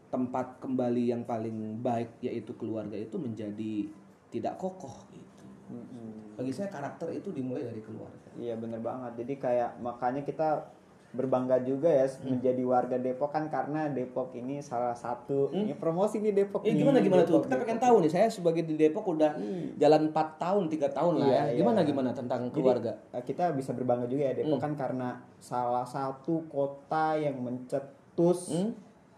tempat 0.09 0.62
kembali 0.62 1.11
yang 1.11 1.22
paling 1.27 1.83
baik 1.83 2.22
yaitu 2.22 2.55
keluarga 2.57 2.96
itu 2.96 3.16
menjadi 3.18 3.90
tidak 4.29 4.55
kokoh 4.61 5.09
gitu. 5.12 5.44
Mm-mm. 5.68 6.37
Bagi 6.37 6.53
saya 6.53 6.72
karakter 6.72 7.12
itu 7.12 7.29
dimulai 7.29 7.64
dari 7.64 7.81
keluarga. 7.85 8.29
Iya 8.40 8.57
bener 8.57 8.81
banget. 8.81 9.24
Jadi 9.24 9.35
kayak 9.37 9.77
makanya 9.85 10.24
kita 10.24 10.64
berbangga 11.09 11.57
juga 11.59 11.88
ya 11.88 12.05
menjadi 12.21 12.62
warga 12.62 12.97
Depok 12.97 13.31
kan 13.31 13.49
karena 13.49 13.88
Depok 13.88 14.29
ini 14.33 14.61
salah 14.61 14.92
satu 14.92 15.49
ini 15.51 15.73
promosi 15.73 16.21
di 16.21 16.31
Depok. 16.31 16.61
Eh 16.62 16.71
nih, 16.71 16.85
gimana 16.85 17.01
gimana 17.01 17.23
tuh? 17.23 17.40
Depok, 17.40 17.44
Kita 17.49 17.57
pengen 17.59 17.81
tahu 17.81 17.97
nih. 18.01 18.11
Saya 18.11 18.29
sebagai 18.29 18.62
di 18.62 18.75
Depok 18.75 19.09
udah 19.09 19.33
jalan 19.75 20.03
4 20.09 20.14
tahun, 20.37 20.64
3 20.68 20.88
tahun 20.90 21.14
lah 21.16 21.27
Iya, 21.27 21.33
ya. 21.33 21.44
iya. 21.49 21.59
Gimana 21.59 21.81
gimana 21.83 22.11
tentang 22.12 22.40
keluarga? 22.51 22.92
eh, 23.11 23.23
kita 23.23 23.53
bisa 23.53 23.73
berbangga 23.73 24.05
juga 24.05 24.29
ya 24.29 24.35
Depok 24.37 24.55
Hmm. 24.55 24.64
kan 24.66 24.73
karena 24.77 25.09
salah 25.38 25.85
satu 25.85 26.44
kota 26.47 27.16
yang 27.16 27.40
mencetus 27.40 28.51
Hmm? 28.51 28.73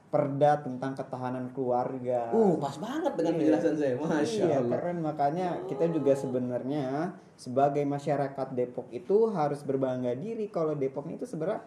perda 0.07 0.59
tentang 0.59 0.91
ketahanan 0.93 1.47
keluarga. 1.51 2.31
Uh, 2.31 2.59
pas 2.59 2.75
banget 2.77 3.15
dengan 3.15 3.31
Iya. 3.31 3.39
penjelasan 3.41 3.75
saya. 3.77 3.95
Masya 3.97 4.43
Iya, 4.43 4.59
Allah. 4.59 4.71
keren 4.75 4.99
makanya 5.01 5.49
kita 5.65 5.87
juga 5.87 6.13
sebenarnya 6.15 7.15
sebagai 7.35 7.83
masyarakat 7.85 8.47
Depok 8.53 8.91
itu 8.91 9.31
harus 9.31 9.63
berbangga 9.63 10.11
diri 10.13 10.47
kalau 10.47 10.75
Depok 10.75 11.07
itu 11.09 11.23
sebenarnya 11.23 11.63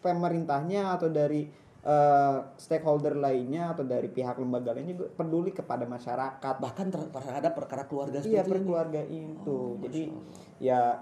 pemerintahnya 0.00 0.96
atau 0.96 1.08
dari 1.08 1.48
eh, 1.80 2.38
stakeholder 2.56 3.16
lainnya 3.16 3.72
atau 3.72 3.84
dari 3.84 4.08
pihak 4.08 4.36
lembaga 4.36 4.72
lainnya 4.72 4.96
juga 4.96 5.08
peduli 5.10 5.48
kepada 5.50 5.84
masyarakat. 5.84 6.54
Bahkan 6.56 6.86
ter- 6.88 7.08
terhadap 7.10 7.52
perkara 7.54 7.84
keluarga 7.84 8.20
Iya, 8.20 8.44
perkeluarga 8.44 9.00
itu. 9.00 9.48
Oh, 9.48 9.80
Jadi 9.80 10.12
ya 10.58 11.00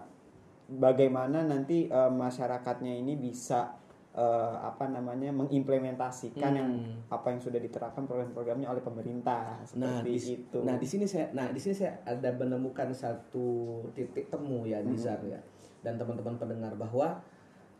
bagaimana 0.68 1.42
nanti 1.42 1.86
eh, 1.86 2.12
masyarakatnya 2.12 2.94
ini 2.94 3.14
bisa 3.14 3.74
eh, 4.14 4.54
apa 4.60 4.86
namanya 4.86 5.30
mengimplementasikan 5.32 6.52
yang 6.52 6.70
Hmm. 6.74 7.06
apa 7.08 7.30
yang 7.30 7.38
sudah 7.38 7.56
diterapkan 7.56 8.02
program-programnya 8.04 8.66
oleh 8.66 8.82
pemerintah 8.82 9.58
Nah, 9.74 10.02
seperti 10.02 10.10
di, 10.10 10.32
itu. 10.36 10.58
nah 10.60 10.74
di 10.74 10.86
sini 10.86 11.06
saya, 11.06 11.26
nah 11.32 11.46
di 11.48 11.58
sini 11.58 11.74
saya 11.76 12.02
ada 12.04 12.30
menemukan 12.32 12.90
satu 12.90 13.48
titik 13.92 14.26
temu 14.26 14.62
ya 14.62 14.78
Hmm. 14.78 14.90
Nizar 14.90 15.18
ya 15.22 15.38
dan 15.80 15.94
teman-teman 15.96 16.34
pendengar 16.34 16.74
bahwa 16.74 17.18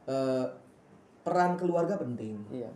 eh, 0.06 0.46
peran 1.28 1.52
keluarga 1.60 2.00
penting. 2.00 2.40
Iya. 2.48 2.72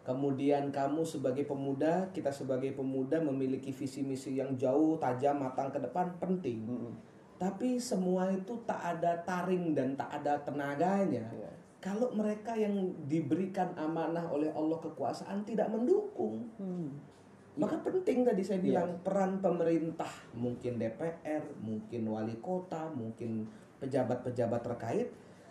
Kemudian 0.00 0.72
kamu 0.72 1.04
sebagai 1.04 1.44
pemuda, 1.44 2.08
kita 2.16 2.32
sebagai 2.32 2.72
pemuda 2.72 3.20
memiliki 3.20 3.68
visi 3.68 4.00
misi 4.00 4.40
yang 4.40 4.56
jauh, 4.56 4.96
tajam, 4.96 5.44
matang 5.44 5.68
ke 5.68 5.76
depan 5.76 6.08
penting. 6.16 6.64
Mm-mm. 6.64 6.92
Tapi 7.36 7.76
semua 7.76 8.32
itu 8.32 8.56
tak 8.64 8.80
ada 8.80 9.20
taring 9.28 9.76
dan 9.76 9.92
tak 10.00 10.08
ada 10.20 10.40
tenaganya. 10.40 11.28
Iya. 11.28 11.52
Kalau 11.80 12.12
mereka 12.16 12.56
yang 12.56 12.92
diberikan 13.08 13.76
amanah 13.76 14.24
oleh 14.32 14.48
Allah 14.52 14.76
kekuasaan 14.80 15.44
tidak 15.48 15.68
mendukung. 15.72 16.48
Hmm. 16.60 16.92
Maka 17.56 17.80
penting 17.80 18.24
tadi 18.24 18.44
saya 18.44 18.60
Iya. 18.60 18.66
bilang 18.72 18.90
peran 19.00 19.40
pemerintah, 19.40 20.08
mungkin 20.36 20.76
DPR, 20.76 21.44
mungkin 21.60 22.02
wali 22.08 22.36
kota, 22.40 22.88
mungkin 22.92 23.48
pejabat-pejabat 23.80 24.60
terkait 24.60 25.08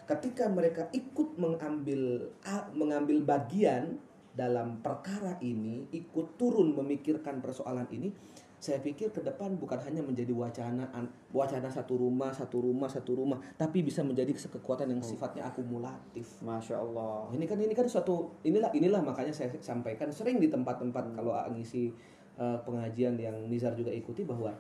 ketika 0.09 0.49
mereka 0.49 0.89
ikut 0.89 1.37
mengambil 1.37 2.33
mengambil 2.73 3.21
bagian 3.21 4.01
dalam 4.33 4.81
perkara 4.81 5.37
ini, 5.45 5.85
ikut 5.93 6.33
turun 6.39 6.73
memikirkan 6.73 7.37
persoalan 7.43 7.85
ini, 7.93 8.09
saya 8.57 8.81
pikir 8.81 9.13
ke 9.13 9.21
depan 9.21 9.55
bukan 9.61 9.77
hanya 9.85 10.01
menjadi 10.01 10.33
wacana 10.33 10.89
an- 10.91 11.11
wacana 11.29 11.69
satu 11.69 11.95
rumah, 11.95 12.33
satu 12.33 12.65
rumah, 12.65 12.89
satu 12.89 13.19
rumah, 13.21 13.37
tapi 13.55 13.85
bisa 13.85 14.01
menjadi 14.01 14.33
kekuatan 14.33 14.89
yang 14.89 15.03
sifatnya 15.05 15.45
akumulatif. 15.45 16.41
Masya 16.41 16.81
Allah. 16.81 17.29
Ini 17.35 17.45
kan 17.45 17.61
ini 17.61 17.77
kan 17.77 17.85
suatu 17.85 18.33
inilah 18.41 18.73
inilah 18.73 19.05
makanya 19.05 19.31
saya 19.31 19.53
sampaikan 19.61 20.09
sering 20.09 20.41
di 20.41 20.49
tempat-tempat 20.49 21.19
kalau 21.19 21.35
ngisi 21.53 21.93
uh, 22.39 22.57
pengajian 22.65 23.13
yang 23.19 23.35
Nizar 23.45 23.77
juga 23.77 23.93
ikuti 23.93 24.25
bahwa 24.25 24.55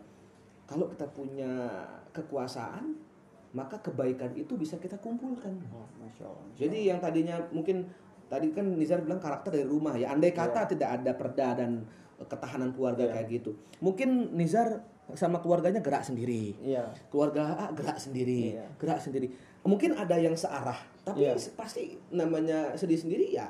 kalau 0.69 0.85
kita 0.85 1.09
punya 1.09 1.73
kekuasaan 2.13 3.08
maka 3.51 3.81
kebaikan 3.81 4.29
itu 4.37 4.53
bisa 4.53 4.77
kita 4.77 4.97
kumpulkan. 5.01 5.57
Oh, 5.73 5.85
Masya 5.97 6.23
Allah. 6.29 6.45
Jadi 6.53 6.77
yang 6.85 6.99
tadinya 7.01 7.41
mungkin 7.49 7.89
tadi 8.29 8.53
kan 8.53 8.65
Nizar 8.77 9.01
bilang 9.01 9.17
karakter 9.17 9.49
dari 9.57 9.65
rumah 9.65 9.97
ya. 9.97 10.13
Andai 10.13 10.29
kata 10.31 10.69
tidak 10.69 11.01
ada 11.01 11.11
perda 11.17 11.57
dan 11.57 11.81
ketahanan 12.19 12.69
keluarga 12.75 13.09
Iya. 13.09 13.13
kayak 13.17 13.27
gitu. 13.41 13.51
Mungkin 13.81 14.37
Nizar 14.37 14.85
sama 15.17 15.41
keluarganya 15.41 15.81
gerak 15.81 16.05
sendiri. 16.05 16.53
Iya. 16.61 16.93
Keluarga 17.09 17.57
A 17.57 17.65
gerak 17.73 17.97
sendiri, 17.97 18.53
Iya. 18.53 18.69
gerak 18.77 19.01
sendiri. 19.01 19.33
Mungkin 19.65 19.97
ada 19.97 20.13
yang 20.21 20.37
searah, 20.37 20.77
tapi 21.01 21.25
Iya. 21.25 21.33
pasti 21.57 21.97
namanya 22.13 22.77
sedih 22.77 23.01
sendiri 23.01 23.33
ya 23.33 23.49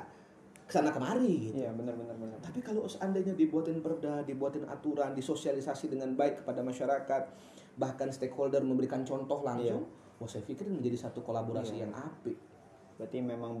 ke 0.64 0.72
sana 0.72 0.94
kemari 0.94 1.50
gitu. 1.50 1.60
Iya 1.60 1.74
benar 1.74 1.98
benar 1.98 2.14
benar. 2.16 2.38
Tapi 2.40 2.62
kalau 2.62 2.86
seandainya 2.86 3.34
dibuatin 3.34 3.82
perda, 3.82 4.22
dibuatin 4.22 4.62
aturan, 4.70 5.12
disosialisasi 5.18 5.90
dengan 5.90 6.14
baik 6.14 6.40
kepada 6.46 6.62
masyarakat, 6.62 7.22
bahkan 7.80 8.12
stakeholder 8.12 8.60
memberikan 8.60 9.00
contoh 9.08 9.40
langsung, 9.40 9.88
wah 10.20 10.28
saya 10.28 10.44
pikir 10.44 10.68
menjadi 10.68 11.08
satu 11.08 11.24
kolaborasi 11.24 11.80
Iya. 11.80 11.88
yang 11.88 11.92
apik. 11.96 12.36
Berarti 13.00 13.18
memang 13.24 13.56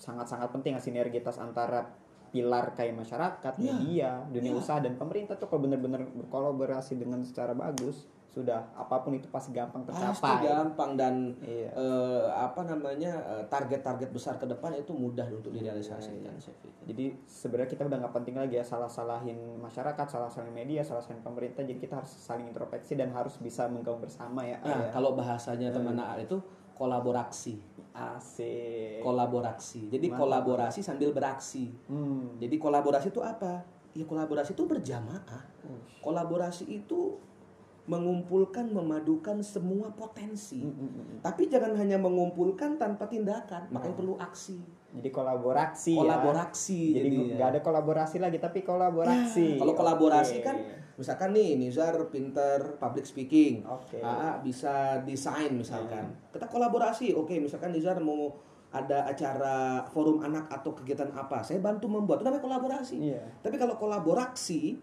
sangat-sangat 0.00 0.48
penting 0.48 0.72
ya 0.72 0.80
sinergitas 0.80 1.36
antara 1.36 1.84
pilar 2.32 2.72
kayak 2.72 2.96
masyarakat, 2.96 3.52
Iya. 3.60 3.72
media, 3.76 4.10
dunia 4.32 4.56
Iya. 4.56 4.60
usaha 4.60 4.78
dan 4.80 4.96
pemerintah 4.96 5.36
tuh 5.36 5.52
kalau 5.52 5.68
benar-benar 5.68 6.08
berkolaborasi 6.08 6.96
dengan 6.96 7.20
secara 7.28 7.52
bagus, 7.52 8.08
sudah 8.28 8.60
apa 8.72 9.00
pun 9.00 9.16
itu 9.16 9.24
pasti 9.26 9.50
gampang 9.50 9.82
Pasti 9.82 10.04
tercapai. 10.20 10.44
gampang 10.44 10.90
dan 10.94 11.32
Iya. 11.40 11.72
eh, 11.72 12.24
apa 12.28 12.60
namanya 12.62 13.16
eh, 13.26 13.44
target-target 13.48 14.08
besar 14.08 14.36
ke 14.36 14.44
depan 14.44 14.70
itu 14.74 14.92
mudah 14.92 15.24
untuk 15.28 15.48
direalisasikan 15.50 16.36
saya 16.36 16.52
pikir. 16.60 16.84
Jadi 16.86 17.04
sebenarnya 17.24 17.70
kita 17.70 17.82
udah 17.84 17.98
nggak 17.98 18.14
penting 18.14 18.36
lagi 18.36 18.54
ya 18.54 18.64
salah-salahin 18.64 19.36
masyarakat, 19.58 20.06
salah-salahin 20.06 20.52
media, 20.52 20.80
salah-salahin 20.80 21.20
pemerintah. 21.20 21.62
Jadi 21.62 21.78
kita 21.78 21.98
harus 21.98 22.12
saling 22.12 22.46
introspeksi 22.46 22.94
dan 22.94 23.10
harus 23.10 23.36
bisa 23.38 23.64
menggaung 23.66 23.98
bersama 23.98 24.44
ya. 24.44 24.60
Nah, 24.60 24.86
ya. 24.86 24.92
kalau 24.92 25.12
bahasanya 25.12 25.72
teman 25.72 25.96
Aan 25.96 26.20
itu 26.20 26.36
kolaborasi. 26.74 27.58
Asik. 27.92 29.00
Kolaborasi. 29.00 29.88
Jadi 29.88 30.06
Mantap. 30.06 30.20
kolaborasi 30.20 30.80
sambil 30.80 31.10
beraksi. 31.10 31.72
Hmm. 31.86 32.36
Jadi 32.36 32.54
kolaborasi 32.54 33.08
itu 33.08 33.18
apa? 33.18 33.64
Ya 33.92 34.04
kolaborasi 34.04 34.52
itu 34.52 34.62
berjamaah. 34.62 35.42
Ush. 35.64 35.98
Kolaborasi 35.98 36.64
itu 36.68 37.18
mengumpulkan, 37.88 38.68
memadukan 38.68 39.40
semua 39.40 39.88
potensi. 39.96 40.60
Hmm, 40.60 40.76
hmm, 40.76 40.90
hmm. 40.92 41.16
Tapi 41.24 41.48
jangan 41.48 41.72
hanya 41.74 41.96
mengumpulkan 41.96 42.76
tanpa 42.76 43.08
tindakan, 43.08 43.72
makanya 43.72 43.96
Oh. 43.96 43.98
perlu 43.98 44.14
aksi. 44.20 44.60
Jadi 44.88 45.08
kolaborasi. 45.08 45.96
ya. 45.96 46.00
Kolaborasi. 46.00 46.82
Jadi 46.96 47.08
jadinya. 47.08 47.34
nggak 47.36 47.48
ada 47.56 47.60
kolaborasi 47.60 48.16
lagi 48.20 48.38
tapi 48.38 48.60
kolaborasi. 48.64 49.56
Ya, 49.56 49.60
kalau 49.60 49.74
kolaborasi 49.76 50.40
Oke. 50.40 50.44
kan 50.44 50.56
misalkan 50.96 51.36
nih 51.36 51.56
Nizar 51.56 51.92
pinter 52.08 52.76
public 52.80 53.04
speaking. 53.04 53.64
Oke. 53.64 54.00
AA 54.00 54.40
bisa 54.40 55.00
desain 55.04 55.52
misalkan. 55.52 56.12
Kita 56.32 56.48
kolaborasi. 56.48 57.12
Oke, 57.16 57.36
misalkan 57.36 57.72
Nizar 57.72 58.00
mau 58.00 58.32
ada 58.68 59.08
acara 59.08 59.80
forum 59.88 60.20
anak 60.20 60.48
atau 60.52 60.76
kegiatan 60.76 61.08
apa, 61.16 61.40
saya 61.40 61.60
bantu 61.60 61.88
membuat. 61.88 62.20
Itu 62.20 62.28
namanya 62.28 62.44
kolaborasi. 62.44 62.96
Iya. 63.00 63.24
Tapi 63.40 63.56
kalau 63.56 63.76
kolaborasi 63.76 64.76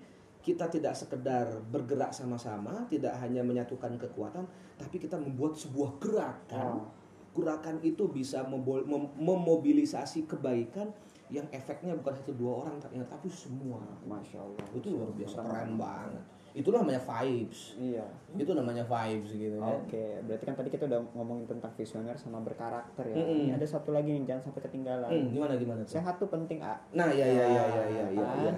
kita 0.45 0.69
tidak 0.69 0.93
sekedar 0.93 1.49
bergerak 1.73 2.13
sama-sama, 2.13 2.85
tidak 2.85 3.17
hanya 3.17 3.41
menyatukan 3.41 3.97
kekuatan, 3.97 4.45
tapi 4.77 5.01
kita 5.01 5.17
membuat 5.17 5.57
sebuah 5.57 5.97
gerakan. 5.97 6.85
Oh. 6.85 6.85
Gerakan 7.33 7.81
itu 7.81 8.05
bisa 8.13 8.45
mem- 8.45 9.11
memobilisasi 9.17 10.29
kebaikan 10.29 10.93
yang 11.33 11.49
efeknya 11.49 11.97
bukan 11.97 12.13
satu 12.13 12.37
dua 12.37 12.61
orang 12.61 12.77
ternyata 12.77 13.17
tapi 13.17 13.25
semua. 13.27 13.81
Masya 14.05 14.37
Allah. 14.37 14.65
Itu 14.77 14.93
luar 14.93 15.09
biasa 15.17 15.41
keren 15.41 15.81
banget. 15.81 16.23
Itu 16.55 16.69
namanya 16.71 17.01
vibes. 17.01 17.75
Iya. 17.75 18.05
Itu 18.37 18.53
namanya 18.55 18.85
vibes 18.85 19.33
gitu 19.33 19.57
ya. 19.59 19.67
Oke, 19.81 20.21
berarti 20.23 20.43
kan 20.45 20.55
tadi 20.55 20.69
kita 20.71 20.87
udah 20.87 21.01
ngomongin 21.17 21.49
tentang 21.49 21.73
visioner 21.75 22.15
sama 22.15 22.39
berkarakter 22.45 23.03
ya. 23.11 23.17
Mm-mm. 23.17 23.49
Ini 23.49 23.53
ada 23.57 23.67
satu 23.67 23.91
lagi 23.91 24.13
nih, 24.15 24.23
jangan 24.23 24.47
sampai 24.47 24.61
ketinggalan. 24.69 25.09
Hmm, 25.09 25.33
gimana 25.33 25.57
gimana 25.59 25.81
tuh? 25.83 25.99
Sehat 25.99 26.15
tuh 26.21 26.29
penting, 26.31 26.63
A. 26.63 26.77
Nah, 26.95 27.09
ya 27.11 27.25
ya 27.25 27.43
ya 27.43 27.63
ya 27.67 27.83
ya 27.89 28.05
ya. 28.13 28.23
ya. 28.23 28.53
Kan? 28.53 28.57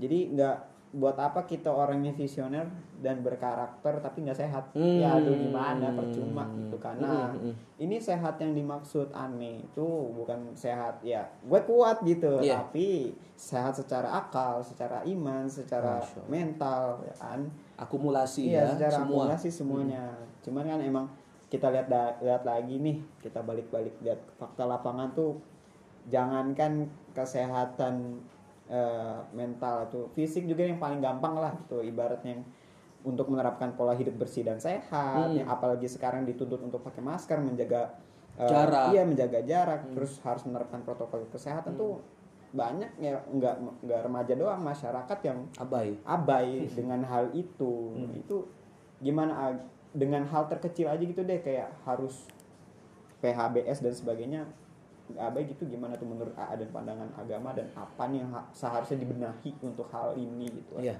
Jadi 0.00 0.34
nggak 0.34 0.56
buat 0.88 1.14
apa 1.14 1.44
kita 1.44 1.68
orangnya 1.68 2.10
visioner 2.10 2.64
dan 2.96 3.20
berkarakter 3.20 3.98
tapi 3.98 4.22
nggak 4.22 4.38
sehat 4.38 4.64
Hmm. 4.72 4.98
ya 4.98 5.14
aduh 5.14 5.34
gimana 5.34 5.92
percuma 5.92 6.46
gitu 6.56 6.78
karena 6.78 7.28
Hmm, 7.28 7.36
hmm, 7.36 7.42
hmm. 7.42 7.54
ini 7.78 7.96
sehat 7.98 8.38
yang 8.38 8.52
dimaksud 8.52 9.10
aneh 9.10 9.60
itu 9.62 9.86
bukan 10.12 10.52
sehat 10.52 11.02
ya 11.02 11.26
gue 11.42 11.60
kuat 11.62 12.00
gitu 12.02 12.40
Iya. 12.40 12.62
tapi 12.62 13.12
sehat 13.34 13.74
secara 13.74 14.08
akal 14.16 14.60
secara 14.60 15.04
iman 15.04 15.44
secara 15.46 16.00
Allah. 16.00 16.24
mental 16.26 17.02
ya 17.02 17.14
kan 17.14 17.40
akumulasi 17.76 18.48
iya 18.48 18.64
ya 18.64 18.72
secara 18.72 18.92
semua 18.94 19.04
Hmm. 19.04 19.12
akumulasi 19.28 19.48
semuanya 19.50 20.04
cuman 20.40 20.64
kan 20.66 20.80
emang 20.80 21.06
kita 21.46 21.68
lihat 21.68 21.86
lihat 22.18 22.42
lagi 22.42 22.74
nih 22.76 22.96
kita 23.20 23.38
balik-balik 23.40 23.92
lihat 24.00 24.18
fakta 24.34 24.64
lapangan 24.64 25.12
tuh 25.12 25.36
jangankan 26.06 26.86
kesehatan 27.12 28.22
eh, 28.66 29.18
mental 29.30 29.86
atau 29.86 30.08
fisik 30.08 30.44
juga 30.44 30.62
yang 30.62 30.76
paling 30.76 30.98
gampang 30.98 31.34
lah 31.34 31.54
gitu 31.56 31.78
ibaratnya 31.80 32.42
untuk 33.00 33.28
menerapkan 33.28 33.70
pola 33.72 33.94
hidup 33.94 34.16
bersih 34.16 34.42
dan 34.42 34.58
sehat 34.58 34.90
Hmm. 35.24 35.36
yang 35.36 35.46
apalagi 35.46 35.86
sekarang 35.86 36.24
dituntut 36.24 36.58
untuk 36.60 36.82
pakai 36.82 36.98
masker 37.00 37.38
menjaga 37.38 37.94
eh, 38.34 38.44
Jarak. 38.44 38.90
iya 38.90 39.02
menjaga 39.02 39.40
jarak 39.40 39.80
Hmm. 39.82 39.94
terus 39.94 40.18
harus 40.20 40.42
menerapkan 40.42 40.82
protokol 40.82 41.24
kesehatan 41.28 41.72
tuh 41.74 42.02
banyak 42.48 42.88
ya 42.96 43.16
nggak 43.22 43.54
nggak 43.80 44.00
remaja 44.02 44.32
doang 44.32 44.60
masyarakat 44.60 45.18
yang 45.22 45.38
abai 45.56 45.94
abai 46.02 46.66
dengan 46.68 47.00
hal 47.02 47.30
itu 47.32 47.94
Hmm. 47.94 48.12
itu 48.14 48.36
gimana 48.98 49.54
dengan 49.92 50.24
hal 50.24 50.44
terkecil 50.46 50.86
aja 50.86 51.00
gitu 51.00 51.22
deh 51.22 51.38
kayak 51.38 51.70
harus 51.82 52.26
PHBS 53.18 53.80
dan 53.80 53.94
sebagainya 53.94 54.42
abai 55.14 55.46
gitu 55.46 55.62
gimana 55.64 55.94
tuh 55.94 56.04
menurut 56.04 56.34
AA 56.34 56.58
dan 56.58 56.68
pandangan 56.68 57.06
agama 57.14 57.54
dan 57.54 57.70
apa 57.72 58.10
nih 58.10 58.18
yang 58.18 58.30
ha- 58.32 58.50
seharusnya 58.50 58.98
dibenahi 58.98 59.54
untuk 59.60 59.86
hal 59.88 60.12
ini 60.12 60.50
gitu 60.50 60.74
Iya. 60.76 60.98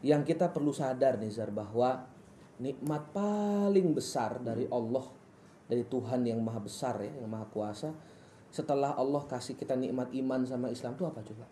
Yang 0.00 0.30
kita 0.30 0.48
perlu 0.48 0.70
sadar 0.70 1.18
nih 1.18 1.32
Zar 1.32 1.48
bahwa 1.48 2.06
nikmat 2.56 3.10
paling 3.10 3.90
besar 3.90 4.38
dari 4.38 4.68
Allah 4.68 5.02
dari 5.64 5.82
Tuhan 5.82 6.22
yang 6.22 6.38
maha 6.38 6.60
besar 6.60 7.00
ya, 7.00 7.10
yang 7.16 7.26
maha 7.26 7.48
kuasa. 7.48 7.90
Setelah 8.48 8.94
Allah 8.94 9.24
kasih 9.24 9.56
kita 9.56 9.74
nikmat 9.74 10.12
iman 10.14 10.44
sama 10.44 10.68
Islam 10.68 10.94
itu 10.94 11.02
apa 11.02 11.18
coba? 11.20 11.46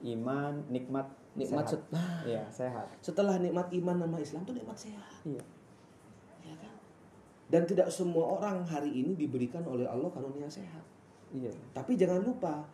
iman 0.00 0.64
nikmat 0.68 1.04
Nikmat 1.30 1.62
sehat. 1.64 1.76
set- 1.76 1.90
nah, 1.90 2.20
Iya, 2.30 2.42
sehat 2.48 2.86
setelah 2.98 3.36
nikmat 3.36 3.68
iman 3.70 3.96
sama 3.98 4.16
Islam 4.16 4.40
itu 4.42 4.52
nikmat 4.52 4.78
sehat. 4.78 5.12
iya 5.22 5.44
Ya 6.40 6.54
kan? 6.56 6.72
Dan 7.46 7.62
tidak 7.64 7.88
semua 7.88 8.24
orang 8.32 8.62
hari 8.62 8.88
ini 8.94 9.12
diberikan 9.12 9.60
oleh 9.62 9.84
Allah 9.84 10.08
karunia 10.08 10.46
sehat. 10.46 10.80
Iya. 11.34 11.52
Tapi 11.72 11.96
jangan 11.96 12.22
lupa 12.22 12.64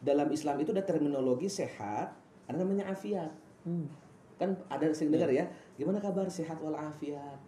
dalam 0.00 0.28
Islam 0.30 0.56
itu 0.60 0.70
ada 0.72 0.84
terminologi 0.84 1.48
sehat, 1.48 2.12
ada 2.46 2.56
namanya 2.56 2.92
afiat. 2.92 3.32
Hmm. 3.66 3.90
kan 4.36 4.52
ada 4.68 4.92
sering 4.92 5.16
dengar 5.16 5.32
ya 5.32 5.48
gimana 5.80 5.96
kabar? 5.96 6.28
Sehat 6.28 6.60
walafiat 6.60 7.40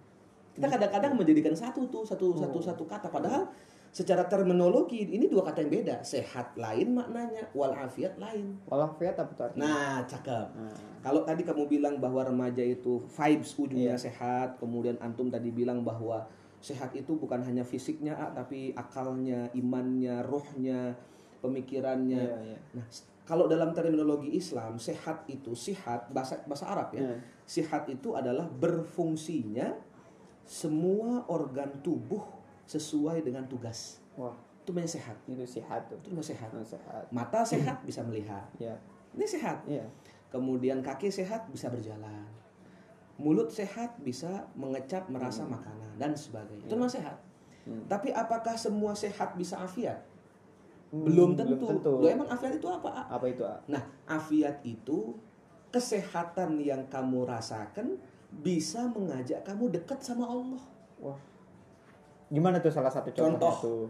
kita 0.58 0.66
kadang-kadang 0.74 1.14
menjadikan 1.14 1.54
satu 1.54 1.86
tuh 1.86 2.02
satu 2.02 2.34
satu 2.34 2.58
satu 2.58 2.82
kata. 2.82 3.06
Padahal 3.14 3.46
secara 3.94 4.26
terminologi 4.26 5.06
ini 5.06 5.30
dua 5.30 5.46
kata 5.46 5.62
yang 5.62 5.70
beda. 5.70 6.02
Sehat 6.02 6.58
lain 6.58 6.98
maknanya 6.98 7.46
walafiat 7.54 8.18
lain. 8.18 8.58
Walafiat 8.66 9.14
apa 9.22 9.32
tuh 9.38 9.44
artinya? 9.46 9.62
Nah 9.62 9.96
cakep. 10.02 10.46
Nah, 10.58 10.74
kalau 10.98 11.22
tadi 11.22 11.46
kamu 11.46 11.70
bilang 11.70 12.02
bahwa 12.02 12.26
remaja 12.26 12.66
itu 12.66 12.98
vibes 12.98 13.54
ujungnya 13.54 13.94
Iya. 13.94 14.10
sehat 14.10 14.58
kemudian 14.58 14.98
antum 14.98 15.30
tadi 15.30 15.54
bilang 15.54 15.86
bahwa 15.86 16.26
sehat 16.58 16.90
itu 16.94 17.14
bukan 17.14 17.38
hanya 17.46 17.62
fisiknya 17.62 18.18
ah, 18.18 18.30
tapi 18.34 18.74
akalnya 18.74 19.46
imannya 19.54 20.22
rohnya 20.26 20.90
pemikirannya 21.38 22.18
iya, 22.18 22.36
iya. 22.54 22.58
Nah, 22.74 22.86
kalau 23.28 23.44
dalam 23.44 23.76
terminologi 23.76 24.32
Islam, 24.32 24.80
sehat 24.80 25.28
itu 25.28 25.52
sihat 25.52 26.08
bahasa 26.16 26.40
bahasa 26.48 26.64
Arab 26.64 26.96
ya. 26.96 27.04
Hmm. 27.04 27.20
Sihat 27.44 27.84
itu 27.92 28.16
adalah 28.16 28.48
berfungsinya 28.48 29.76
semua 30.48 31.28
organ 31.28 31.68
tubuh 31.84 32.24
sesuai 32.64 33.20
dengan 33.20 33.44
tugas. 33.44 34.00
wah 34.16 34.32
Itu 34.64 34.72
namanya 34.72 34.96
sehat. 34.96 35.16
itu 35.28 35.44
sehat 35.44 35.92
tuh 35.92 35.96
Itu 36.00 36.16
namanya 36.16 36.28
sehat. 36.32 36.50
Sehat 36.64 37.04
Mata 37.12 37.40
sehat 37.44 37.76
bisa 37.84 38.00
melihat. 38.08 38.48
ya 38.56 38.72
Ini 39.12 39.24
sehat. 39.28 39.60
iya 39.68 39.84
Kemudian 40.32 40.80
kaki 40.80 41.12
sehat 41.12 41.48
bisa 41.52 41.68
berjalan. 41.68 42.24
Mulut 43.18 43.50
sehat 43.50 43.98
bisa 43.98 44.46
mengecap 44.54 45.10
merasa 45.10 45.42
makanan 45.42 45.98
dan 45.98 46.14
sebagainya. 46.14 46.70
Itu 46.70 46.78
namanya 46.78 46.94
sehat. 47.02 47.16
Hmm. 47.66 47.82
Tapi 47.90 48.14
apakah 48.14 48.54
semua 48.54 48.94
sehat 48.94 49.34
bisa 49.34 49.58
afiat? 49.58 49.98
Hmm, 50.94 51.04
belum 51.04 51.30
tentu. 51.34 51.58
belum 51.58 51.68
tentu. 51.76 51.92
Loh, 52.00 52.08
emang 52.08 52.30
afiat 52.30 52.56
itu 52.56 52.68
apa? 52.70 53.10
apa 53.10 53.26
itu 53.26 53.42
ah? 53.42 53.58
Nah, 53.66 53.82
afiat 54.06 54.62
itu 54.62 55.18
kesehatan 55.68 56.56
yang 56.62 56.80
kamu 56.88 57.28
rasakan 57.28 58.00
bisa 58.40 58.88
mengajak 58.88 59.44
kamu 59.44 59.68
dekat 59.74 60.00
sama 60.00 60.24
Allah. 60.24 60.62
Wah. 61.02 61.18
Gimana 62.32 62.60
tuh 62.60 62.72
salah 62.72 62.92
satu 62.92 63.12
Contoh. 63.12 63.56
tuh? 63.60 63.84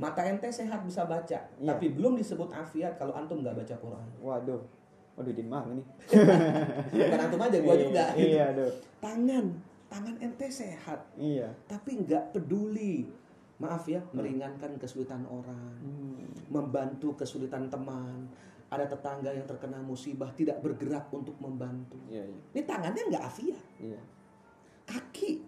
Mata 0.00 0.24
ente 0.24 0.48
sehat 0.48 0.80
bisa 0.82 1.04
baca, 1.04 1.36
Iya. 1.36 1.68
tapi 1.68 1.92
belum 1.92 2.16
disebut 2.16 2.48
afiat 2.50 2.96
kalau 2.96 3.12
antum 3.12 3.44
nggak 3.44 3.54
baca 3.54 3.74
Quran. 3.76 4.08
Waduh. 4.24 4.60
Waduh 5.12 5.34
di 5.34 5.44
mana 5.44 5.76
nih? 5.76 5.86
Bukan 6.88 7.20
antum 7.20 7.40
aja, 7.40 7.58
gua 7.60 7.76
juga. 7.76 8.04
Iya, 8.16 8.48
aduh. 8.50 8.72
Tangan, 8.96 9.44
tangan 9.86 10.16
ente 10.18 10.48
sehat, 10.48 11.04
Iya. 11.14 11.52
tapi 11.68 12.00
nggak 12.00 12.32
peduli. 12.32 13.04
Maaf 13.60 13.86
ya, 13.86 14.00
meringankan 14.10 14.74
kesulitan 14.76 15.22
orang, 15.28 15.76
Hmm. 15.78 16.26
membantu 16.48 17.14
kesulitan 17.14 17.68
teman. 17.68 18.26
Ada 18.72 18.88
tetangga 18.88 19.28
yang 19.28 19.44
terkena 19.44 19.78
musibah 19.78 20.32
tidak 20.32 20.64
bergerak 20.64 21.12
untuk 21.12 21.36
membantu. 21.36 22.00
Iya, 22.08 22.24
iya. 22.24 22.40
Ini 22.56 22.62
tangannya 22.64 23.02
nggak 23.12 23.24
afiat. 23.24 23.64
Iya. 23.78 24.00
kaki 24.82 25.38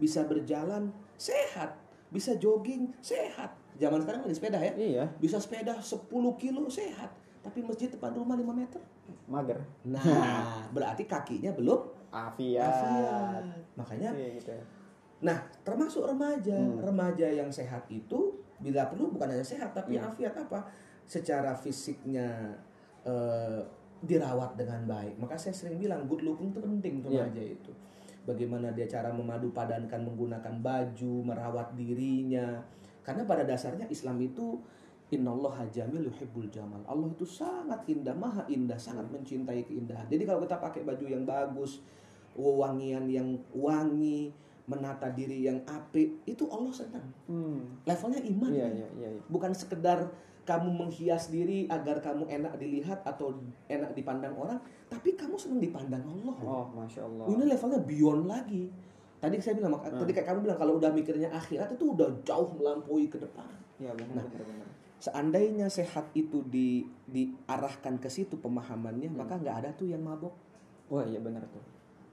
bisa 0.00 0.24
berjalan 0.24 0.88
sehat 1.14 1.76
bisa 2.08 2.32
jogging 2.34 2.88
sehat 2.98 3.52
zaman 3.76 4.00
sekarang 4.00 4.24
ada 4.24 4.32
sepeda 4.32 4.56
ya 4.56 4.72
Iya, 4.74 5.04
bisa 5.20 5.36
sepeda 5.36 5.76
10 5.76 6.08
kilo 6.34 6.66
sehat 6.66 7.12
tapi 7.48 7.64
masjid 7.64 7.88
depan 7.88 8.12
rumah 8.12 8.36
5 8.36 8.44
meter 8.52 8.80
mager. 9.24 9.58
nah 9.84 10.04
berarti 10.76 11.04
kakinya 11.04 11.50
belum 11.50 11.80
Afiat. 12.08 12.60
afiat 12.62 13.42
makanya 13.74 14.12
Iya 14.12 14.28
gitu 14.36 14.50
ya. 14.52 14.62
nah 15.20 15.36
termasuk 15.62 16.04
remaja 16.04 16.54
Hmm. 16.54 16.78
remaja 16.78 17.26
yang 17.26 17.48
sehat 17.48 17.88
itu 17.88 18.36
bila 18.58 18.84
perlu 18.86 19.08
bukan 19.08 19.32
hanya 19.32 19.42
sehat 19.42 19.72
tapi 19.72 19.96
Hmm. 19.96 20.06
afiat 20.06 20.36
apa 20.36 20.68
secara 21.04 21.56
fisiknya 21.56 22.52
eh, 23.02 23.60
dirawat 23.98 24.54
dengan 24.54 24.84
baik 24.84 25.16
maka 25.16 25.34
saya 25.34 25.50
sering 25.50 25.74
bilang 25.76 26.04
good 26.04 26.20
looking 26.20 26.52
itu 26.52 26.60
penting 26.60 26.94
Iya. 27.02 27.24
remaja 27.24 27.42
itu 27.42 27.72
bagaimana 28.22 28.70
dia 28.70 28.84
cara 28.84 29.08
memadu 29.08 29.48
padankan 29.50 30.04
menggunakan 30.04 30.54
baju 30.60 31.14
merawat 31.24 31.72
dirinya 31.72 32.60
karena 33.00 33.24
pada 33.24 33.42
dasarnya 33.42 33.88
Islam 33.88 34.20
itu 34.20 34.60
Innallaha 35.08 35.64
jamil 35.72 36.04
yuhibbul 36.04 36.52
jamal. 36.52 36.84
Allah 36.84 37.08
itu 37.08 37.24
sangat 37.24 37.80
indah, 37.88 38.12
maha 38.12 38.44
indah, 38.44 38.76
sangat 38.76 39.08
mencintai 39.08 39.64
keindahan. 39.64 40.04
Jadi 40.04 40.28
kalau 40.28 40.44
kita 40.44 40.60
pakai 40.60 40.84
baju 40.84 41.04
yang 41.08 41.24
bagus, 41.24 41.80
wewangian 42.36 43.08
yang 43.08 43.40
wangi, 43.56 44.28
menata 44.68 45.08
diri 45.08 45.48
yang 45.48 45.64
apik, 45.64 46.20
itu 46.28 46.44
Allah 46.52 46.72
senang. 46.76 47.08
Hmm. 47.24 47.80
Levelnya 47.88 48.20
iman. 48.20 48.50
Iya, 48.52 48.68
iya, 48.68 48.88
iya. 49.00 49.08
iya. 49.16 49.20
Bukan 49.32 49.56
sekedar 49.56 50.12
kamu 50.44 50.76
menghias 50.76 51.32
diri 51.32 51.64
agar 51.72 52.04
kamu 52.04 52.28
enak 52.28 52.60
dilihat 52.60 53.00
atau 53.04 53.32
enak 53.64 53.96
dipandang 53.96 54.36
orang, 54.36 54.60
tapi 54.92 55.16
kamu 55.16 55.40
senang 55.40 55.60
dipandang 55.60 56.04
Allah. 56.04 56.36
Oh, 56.44 56.64
masya 56.76 57.08
Allah. 57.08 57.32
Ini 57.32 57.48
levelnya 57.48 57.80
beyond 57.80 58.28
lagi. 58.28 58.68
Tadi 59.18 59.34
saya 59.40 59.56
bilang, 59.56 59.72
Hmm. 59.72 59.98
tadi 59.98 60.12
kayak 60.12 60.28
kamu 60.30 60.38
bilang 60.44 60.58
kalau 60.60 60.76
udah 60.76 60.92
mikirnya 60.92 61.32
akhirat 61.32 61.72
itu 61.72 61.96
udah 61.96 62.12
jauh 62.28 62.52
melampaui 62.60 63.08
ke 63.08 63.16
depan. 63.16 63.48
Benar, 63.80 63.96
Nah. 63.96 64.24
benar, 64.24 64.44
benar. 64.44 64.68
Seandainya 64.98 65.70
sehat 65.70 66.10
itu 66.12 66.42
di 66.42 66.82
diarahkan 67.06 68.02
ke 68.02 68.10
situ 68.10 68.34
pemahamannya, 68.36 69.08
Hmm. 69.08 69.18
maka 69.22 69.38
nggak 69.38 69.56
ada 69.62 69.70
tuh 69.72 69.86
yang 69.86 70.02
mabok, 70.02 70.34
Wah, 70.90 71.06
iya 71.06 71.22
benar 71.22 71.46
tuh. 71.46 71.62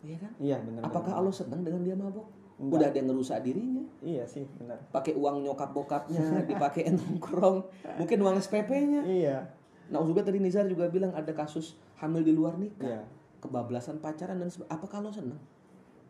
iya 0.02 0.18
kan? 0.22 0.32
Iya 0.38 0.58
benar. 0.62 0.82
Apakah 0.86 1.18
benar. 1.18 1.22
Allah 1.26 1.34
senang 1.34 1.62
dengan 1.62 1.82
dia 1.82 1.98
mabok? 1.98 2.28
Enggak. 2.56 2.78
Udah 2.78 2.88
ada 2.88 2.98
yang 2.98 3.08
ngerusak 3.12 3.40
dirinya, 3.42 3.84
Iya 4.00 4.24
sih, 4.24 4.46
benar. 4.56 4.80
pakai 4.88 5.12
uang 5.12 5.44
nyokap 5.44 5.74
bokapnya, 5.74 6.22
dipakai 6.50 6.88
nongkrong, 6.90 7.58
mungkin 8.00 8.18
uang 8.22 8.38
SPP-nya. 8.40 9.02
Iya. 9.04 9.38
Nah, 9.92 10.00
Uzubah 10.00 10.24
tadi 10.24 10.40
Nizar 10.40 10.66
juga 10.66 10.88
bilang 10.88 11.12
ada 11.12 11.30
kasus 11.30 11.76
hamil 11.98 12.22
di 12.22 12.32
luar 12.32 12.56
nikah, 12.56 12.86
Iya. 12.86 13.02
kebablasan 13.40 14.00
pacaran 14.00 14.38
dan. 14.38 14.48
Apakah 14.66 15.04
Allah 15.04 15.12
senang? 15.12 15.42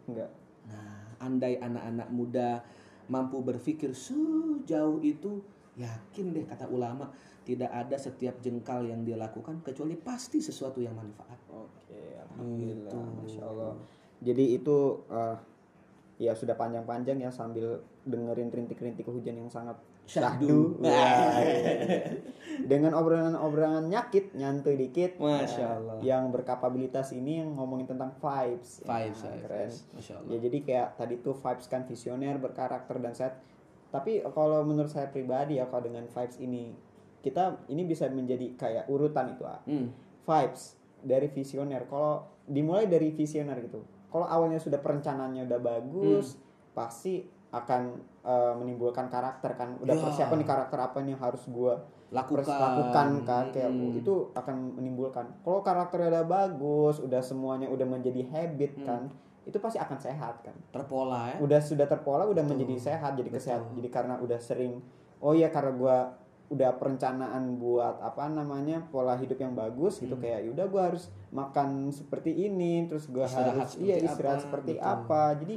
Enggak. 0.05 0.29
Nah, 0.67 1.17
andai 1.17 1.57
anak-anak 1.57 2.07
muda 2.09 2.61
mampu 3.07 3.41
berpikir 3.41 3.89
sejauh 3.89 5.01
itu, 5.01 5.41
yakin 5.75 6.25
deh 6.31 6.45
kata 6.45 6.65
ulama, 6.67 7.11
tidak 7.43 7.69
ada 7.69 7.95
setiap 7.95 8.39
jengkal 8.39 8.81
yang 8.81 9.03
dia 9.03 9.15
lakukan 9.15 9.59
kecuali 9.61 9.93
pasti 9.93 10.39
sesuatu 10.39 10.79
yang 10.79 10.93
manfaat. 10.93 11.37
Oke, 11.47 12.15
alhamdulillah, 12.17 12.89
Gitu. 12.89 12.99
masya 13.19 13.43
Allah. 13.43 13.73
Jadi 14.17 14.55
itu 14.55 14.77
eh, 15.07 15.35
ya 16.17 16.31
sudah 16.31 16.55
panjang-panjang 16.55 17.19
ya 17.19 17.27
sambil 17.27 17.75
dengerin 18.03 18.47
rintik-rintik 18.47 19.03
hujan 19.05 19.35
yang 19.37 19.51
sangat 19.51 19.75
Syahdu. 20.05 20.77
Syahdu. 20.77 20.85
Wah, 20.85 21.41
dengan 22.61 22.93
obrolan-obrolan 22.93 23.89
nyakit 23.89 24.31
nyantuy 24.31 24.77
dikit 24.77 25.17
Masya 25.17 25.59
eh, 25.59 25.75
Allah. 25.75 25.97
yang 26.01 26.29
berkapabilitas 26.29 27.09
ini 27.11 27.41
yang 27.41 27.51
ngomongin 27.51 27.85
tentang 27.87 28.13
vibes 28.15 28.79
Vibes, 28.79 29.19
Ya, 29.19 29.27
vibes. 29.27 29.41
keren 29.43 29.71
Masya 29.91 30.13
Allah. 30.15 30.29
ya 30.29 30.37
jadi 30.39 30.57
kayak 30.61 30.87
tadi 30.95 31.15
tuh 31.19 31.33
vibes 31.33 31.65
kan 31.65 31.81
visioner 31.83 32.37
berkarakter 32.37 32.95
dan 32.97 33.11
set 33.11 33.33
tapi 33.95 34.11
kalau 34.27 34.59
menurut 34.61 34.87
saya 34.87 35.07
pribadi 35.07 35.55
ya 35.55 35.65
kalau 35.65 35.85
dengan 35.85 36.03
vibes 36.03 36.35
ini 36.37 36.75
kita 37.19 37.43
ini 37.67 37.83
bisa 37.83 38.05
menjadi 38.07 38.53
kayak 38.53 38.85
urutan 38.85 39.31
itu 39.31 39.43
ah. 39.43 39.63
Hmm. 39.63 39.89
vibes 40.21 40.75
dari 40.99 41.27
visioner 41.27 41.85
kalau 41.85 42.19
dimulai 42.45 42.85
dari 42.85 43.09
visioner 43.09 43.55
gitu 43.61 43.79
kalau 44.07 44.25
awalnya 44.25 44.57
sudah 44.57 44.77
perencanaannya 44.77 45.45
udah 45.45 45.59
bagus 45.59 46.35
pasti 46.71 47.23
akan 47.49 47.81
eh, 48.21 48.53
menimbulkan 48.53 49.07
karakter 49.07 49.53
kan 49.53 49.79
udah 49.79 49.93
Ya. 49.93 50.01
persiapan 50.01 50.37
nih 50.37 50.47
karakter 50.47 50.77
apa 50.77 50.97
nih 50.99 51.13
yang 51.13 51.23
harus 51.23 51.45
gua 51.47 51.79
Lakukan. 52.07 52.45
lakukan 52.45 53.07
kan 53.23 53.43
kayak 53.49 53.71
Hmm. 53.71 53.95
itu 53.95 54.13
akan 54.33 54.75
menimbulkan 54.75 55.25
kalau 55.41 55.61
karakternya 55.61 56.09
udah 56.11 56.25
bagus 56.25 56.99
udah 56.99 57.19
semuanya 57.19 57.65
udah 57.67 57.83
menjadi 57.83 58.21
habit 58.25 58.71
Hmm. 58.77 58.85
kan 58.85 59.01
itu 59.45 59.57
pasti 59.57 59.77
akan 59.77 59.97
sehat 59.97 60.41
kan 60.41 60.55
Terpola 60.69 61.31
ya. 61.31 61.37
udah 61.39 61.61
sudah 61.61 61.85
terpola 61.85 62.25
udah 62.25 62.41
Betul. 62.41 62.51
menjadi 62.57 62.75
sehat 62.91 63.13
jadi 63.13 63.29
Betul. 63.29 63.37
kesehat 63.39 63.61
jadi 63.71 63.89
karena 63.89 64.15
udah 64.17 64.39
sering 64.39 64.81
oh 65.21 65.31
iya 65.31 65.47
karena 65.47 65.71
gua 65.71 65.97
udah 66.45 66.77
perencanaan 66.77 67.57
buat 67.57 67.97
apa 68.01 68.29
namanya 68.29 68.85
pola 68.89 69.13
hidup 69.15 69.37
yang 69.37 69.53
bagus 69.53 69.97
gitu 69.97 70.13
Hmm. 70.13 70.21
kayak 70.21 70.45
yaudah 70.45 70.67
gua 70.67 70.83
harus 70.89 71.09
makan 71.29 71.89
seperti 71.89 72.29
ini 72.31 72.85
terus 72.85 73.05
gua 73.07 73.25
Istirahat 73.25 73.65
harus 73.65 73.73
iya 73.77 73.95
istirahat 73.97 74.37
apa, 74.37 74.45
seperti 74.45 74.71
betul. 74.75 74.85
apa 74.85 75.23
jadi 75.41 75.55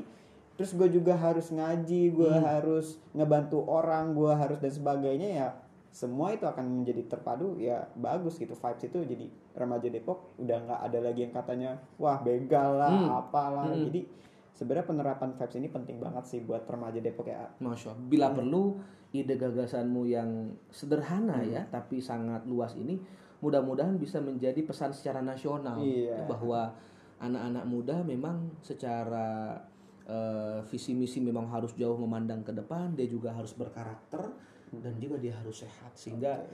terus 0.59 0.75
gue 0.75 0.89
juga 0.91 1.15
harus 1.15 1.47
ngaji 1.49 2.03
gue 2.11 2.33
Hmm. 2.35 2.43
harus 2.43 2.99
ngebantu 3.15 3.63
orang 3.63 4.11
gue 4.11 4.33
harus 4.33 4.59
dan 4.59 4.75
sebagainya 4.75 5.29
ya 5.31 5.49
semua 5.89 6.31
itu 6.31 6.45
akan 6.45 6.83
menjadi 6.83 7.09
terpadu 7.09 7.57
ya 7.57 7.89
bagus 7.97 8.37
gitu 8.37 8.53
vibes 8.53 8.85
itu 8.85 8.99
jadi 9.03 9.27
remaja 9.57 9.89
Depok 9.89 10.37
udah 10.37 10.59
nggak 10.69 10.81
ada 10.85 10.99
lagi 11.01 11.21
yang 11.25 11.33
katanya 11.33 11.71
wah 11.97 12.21
begal 12.21 12.77
lah 12.77 12.93
Hmm. 12.93 13.09
apalah 13.11 13.67
Hmm. 13.73 13.89
jadi 13.89 14.05
sebenarnya 14.53 14.87
penerapan 14.87 15.31
vibes 15.33 15.57
ini 15.57 15.69
penting 15.69 15.97
banget 15.97 16.25
sih 16.27 16.41
buat 16.43 16.69
remaja 16.69 17.01
Depok 17.01 17.27
ya 17.27 17.49
Masya 17.59 17.95
Allah. 17.95 18.05
Bila 18.05 18.27
perlu 18.31 18.77
ide 19.09 19.35
gagasanmu 19.35 20.03
yang 20.05 20.53
sederhana 20.69 21.41
Hmm. 21.41 21.49
ya, 21.49 21.63
tapi 21.65 21.97
sangat 21.97 22.45
luas 22.45 22.77
ini, 22.77 23.01
mudah-mudahan 23.41 23.97
bisa 23.97 24.21
menjadi 24.21 24.61
pesan 24.61 24.93
secara 24.93 25.25
nasional 25.25 25.81
Iya. 25.81 26.29
bahwa 26.29 26.77
anak-anak 27.17 27.65
muda 27.65 27.97
memang 28.05 28.53
secara 28.61 29.57
eh, 30.05 30.65
visi 30.73 30.97
misi 30.97 31.21
memang 31.21 31.49
harus 31.49 31.77
jauh 31.77 31.97
memandang 31.97 32.41
ke 32.41 32.49
depan, 32.49 32.97
dia 32.97 33.05
juga 33.05 33.29
harus 33.29 33.53
berkarakter 33.53 34.25
dan 34.73 34.95
juga 35.01 35.17
dia 35.19 35.33
harus 35.35 35.65
sehat 35.65 35.93
sehingga 35.97 36.45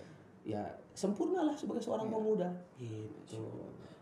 ya 0.44 0.62
sempurnalah 0.92 1.56
sebagai 1.56 1.82
seorang 1.82 2.06
pemuda. 2.06 2.52
Gitu. 2.78 3.42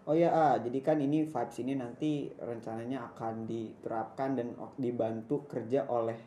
Oh 0.03 0.19
ya, 0.19 0.35
ah, 0.35 0.55
jadi 0.59 0.83
kan 0.83 0.99
ini 0.99 1.23
vibes 1.31 1.57
ini 1.63 1.79
nanti 1.79 2.27
rencananya 2.35 3.15
akan 3.15 3.47
diterapkan 3.47 4.35
dan 4.35 4.51
dibantu 4.75 5.47
kerja 5.47 5.87
oleh 5.87 6.19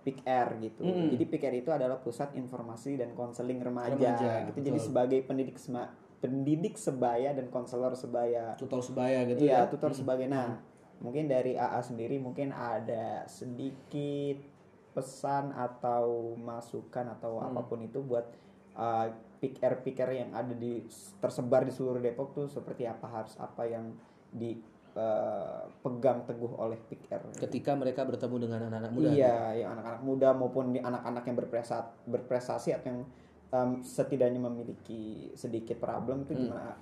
Pick 0.00 0.24
Air 0.24 0.56
gitu. 0.64 0.80
Mm. 0.80 1.12
Jadi 1.12 1.24
Pick 1.28 1.44
Air 1.44 1.60
itu 1.60 1.68
adalah 1.68 2.00
pusat 2.00 2.32
informasi 2.32 2.96
dan 2.96 3.12
konseling 3.12 3.60
remaja, 3.60 3.92
Remaja, 3.92 4.48
gitu. 4.48 4.64
Jadi 4.64 4.78
betul. 4.80 4.86
sebagai 4.88 5.20
pendidik 5.28 5.60
sema- 5.60 5.92
pendidik 6.24 6.80
sebaya 6.80 7.36
dan 7.36 7.52
konselor 7.52 7.92
sebaya. 7.92 8.56
Tutor 8.56 8.80
sebaya 8.80 9.28
gitu 9.28 9.44
Iya, 9.44 9.68
ya. 9.68 9.68
tutor 9.68 9.92
sebagai. 9.92 10.24
Nah, 10.24 10.56
mungkin 11.04 11.28
dari 11.28 11.60
AA 11.60 11.80
sendiri 11.84 12.16
mungkin 12.16 12.56
ada 12.56 13.28
sedikit 13.28 14.40
pesan 14.90 15.54
atau 15.54 16.34
masukan 16.34 17.06
atau 17.14 17.38
Hmm. 17.38 17.54
apa 17.54 17.60
pun 17.64 17.78
itu 17.80 18.02
buat 18.02 18.26
uh, 18.74 19.06
picker 19.40 20.10
yang 20.12 20.34
ada 20.36 20.52
di 20.52 20.84
tersebar 21.18 21.64
di 21.64 21.72
seluruh 21.72 21.98
Depok 21.98 22.34
tuh 22.34 22.46
seperti 22.50 22.84
apa 22.84 23.06
harus 23.08 23.32
apa 23.38 23.64
yang 23.64 23.94
dipegang 24.30 26.26
teguh 26.26 26.52
oleh 26.58 26.76
picker. 26.90 27.22
Ketika 27.38 27.72
mereka 27.78 28.04
bertemu 28.04 28.36
dengan 28.46 28.60
anak-anak 28.68 28.92
muda. 28.92 29.08
Iya, 29.10 29.64
yang 29.64 29.70
anak-anak 29.78 30.02
muda 30.02 30.28
maupun 30.34 30.74
di 30.74 30.80
anak-anak 30.82 31.22
yang 31.24 31.36
berprestasi, 31.38 31.88
berprestasi 32.10 32.68
atau 32.74 32.86
yang 32.90 33.00
um, 33.54 33.70
setidaknya 33.80 34.40
memiliki 34.42 35.30
sedikit 35.34 35.78
problem 35.78 36.26
itu 36.26 36.34
Hmm. 36.34 36.42
gimana? 36.50 36.74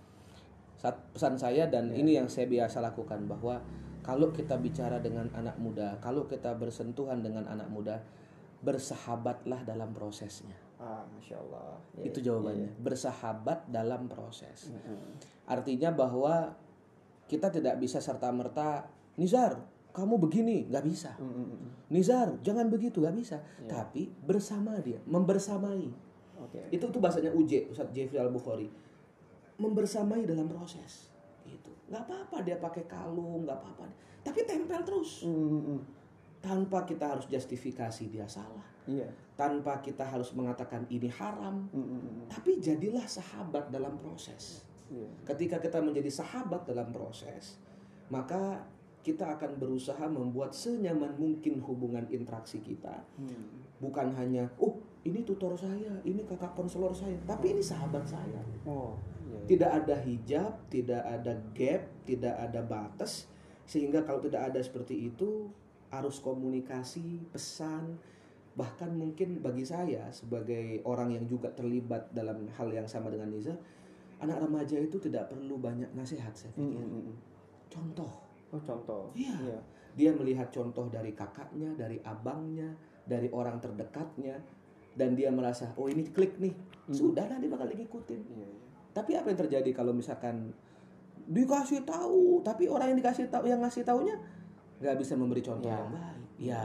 Saat 0.78 0.96
pesan 1.10 1.34
saya 1.34 1.66
dan 1.66 1.90
ini 1.90 2.14
yang 2.14 2.30
saya 2.30 2.46
biasa 2.46 2.78
lakukan 2.78 3.26
bahwa 3.26 3.58
kalau 4.02 4.30
kita 4.30 4.56
bicara 4.56 5.02
dengan 5.02 5.28
anak 5.34 5.56
muda, 5.60 5.98
kalau 6.02 6.24
kita 6.24 6.54
bersentuhan 6.56 7.20
dengan 7.20 7.46
anak 7.50 7.68
muda, 7.68 8.00
bersahabatlah 8.62 9.62
dalam 9.62 9.94
prosesnya. 9.94 10.54
Ah, 10.78 11.02
masya 11.10 11.38
Allah. 11.42 11.74
Ya, 11.98 12.06
Itu 12.06 12.22
jawabannya. 12.22 12.70
Bersahabat 12.78 13.66
dalam 13.66 14.06
proses. 14.06 14.70
iya. 14.70 14.78
Mm-mm. 14.78 15.18
Artinya 15.50 15.90
bahwa 15.90 16.54
kita 17.26 17.50
tidak 17.50 17.82
bisa 17.82 17.98
serta 17.98 18.30
merta, 18.30 18.86
Nizar, 19.18 19.58
kamu 19.90 20.22
begini, 20.22 20.70
nggak 20.70 20.84
bisa. 20.86 21.18
Mm-mm. 21.18 21.90
Nizar, 21.90 22.38
jangan 22.46 22.70
begitu, 22.70 23.02
nggak 23.02 23.16
bisa. 23.18 23.42
Tapi 23.66 24.06
bersama 24.22 24.78
dia, 24.78 25.02
membersamai. 25.02 25.90
Oke. 26.38 26.70
Itu 26.70 26.94
itu 26.94 26.98
bahasanya 27.02 27.34
UJ, 27.34 27.74
Ustaz 27.74 27.90
Jeffrey 27.90 28.22
Al 28.22 28.30
Bukhari. 28.30 28.70
Membersamai 29.58 30.22
dalam 30.22 30.46
proses. 30.46 31.10
Nggak 31.88 32.02
apa-apa 32.04 32.36
dia 32.44 32.56
pakai 32.60 32.84
kalung, 32.84 33.48
nggak 33.48 33.58
apa-apa. 33.58 33.84
Tapi 34.22 34.44
tempel 34.44 34.80
terus. 34.84 35.24
Mm-mm. 35.24 35.80
Tanpa 36.38 36.86
kita 36.86 37.16
harus 37.16 37.26
justifikasi 37.26 38.12
dia 38.12 38.28
salah. 38.28 38.64
Iya. 38.86 39.08
Tanpa 39.34 39.82
kita 39.82 40.06
harus 40.06 40.30
mengatakan 40.36 40.86
ini 40.92 41.10
haram. 41.10 41.66
Mm-mm. 41.72 42.28
Tapi 42.28 42.60
jadilah 42.60 43.04
sahabat 43.08 43.72
dalam 43.72 43.96
proses. 43.98 44.62
Iya. 44.92 45.08
Ketika 45.24 45.60
kita 45.60 45.80
menjadi 45.80 46.08
sahabat 46.08 46.68
dalam 46.68 46.92
proses, 46.92 47.60
maka 48.08 48.64
kita 49.08 49.24
akan 49.40 49.56
berusaha 49.56 50.04
membuat 50.04 50.52
senyaman 50.52 51.16
mungkin 51.16 51.64
hubungan 51.64 52.04
interaksi 52.12 52.60
kita. 52.60 52.92
Hmm. 53.16 53.64
Bukan 53.80 54.12
hanya, 54.12 54.44
oh 54.60 54.76
ini 55.06 55.24
tutor 55.24 55.56
saya, 55.56 55.96
ini 56.04 56.26
kakak 56.28 56.52
konselor 56.52 56.92
saya, 56.92 57.16
tapi 57.24 57.56
ini 57.56 57.62
sahabat 57.62 58.04
saya. 58.04 58.42
Oh. 58.68 58.92
Tidak 59.48 59.70
ada 59.70 59.96
hijab, 60.00 60.52
tidak 60.68 61.02
ada 61.04 61.32
gap, 61.52 61.82
tidak 62.04 62.34
ada 62.36 62.60
batas, 62.64 63.28
sehingga 63.68 64.04
kalau 64.04 64.20
tidak 64.24 64.52
ada 64.52 64.60
seperti 64.60 65.08
itu, 65.12 65.48
arus 65.88 66.20
komunikasi, 66.20 67.28
pesan, 67.32 67.96
bahkan 68.58 68.90
mungkin 68.90 69.38
bagi 69.38 69.62
saya 69.64 70.10
sebagai 70.10 70.82
orang 70.82 71.14
yang 71.14 71.24
juga 71.30 71.48
terlibat 71.54 72.10
dalam 72.10 72.48
hal 72.58 72.68
yang 72.72 72.88
sama 72.90 73.08
dengan 73.08 73.30
Niza, 73.30 73.54
anak 74.18 74.42
remaja 74.42 74.76
itu 74.76 74.98
tidak 74.98 75.30
perlu 75.30 75.56
banyak 75.62 75.94
nasihat 75.94 76.34
saya 76.34 76.50
pikir. 76.58 76.82
Mm-mm. 76.82 77.14
Contoh, 77.70 78.28
Oh, 78.48 78.60
contoh. 78.64 79.12
Iya. 79.12 79.60
dia 79.98 80.14
melihat 80.14 80.48
contoh 80.54 80.86
dari 80.86 81.10
kakaknya, 81.10 81.74
dari 81.74 81.98
abangnya, 82.06 82.70
dari 83.02 83.26
orang 83.34 83.58
terdekatnya, 83.58 84.38
dan 84.94 85.18
dia 85.18 85.26
merasa, 85.34 85.74
oh 85.74 85.90
ini 85.90 86.06
klik 86.14 86.38
nih, 86.38 86.54
sudah 86.94 87.26
lah 87.26 87.42
dia 87.42 87.50
bakal 87.50 87.66
ngikutin. 87.66 88.20
Iya, 88.30 88.46
iya. 88.46 88.67
Tapi 88.92 89.14
apa 89.14 89.30
yang 89.30 89.38
terjadi 89.38 89.70
kalau 89.72 89.92
misalkan 89.92 90.50
dikasih 91.28 91.84
tahu, 91.84 92.40
tapi 92.40 92.66
orang 92.66 92.92
yang 92.94 92.98
dikasih 93.04 93.28
tahu 93.28 93.44
yang 93.46 93.60
ngasih 93.60 93.84
taunya 93.84 94.16
nggak 94.78 94.96
bisa 94.96 95.18
memberi 95.18 95.42
contoh 95.42 95.66
Ya. 95.66 95.76
yang 95.76 95.90
baik, 95.90 96.22
ya 96.38 96.62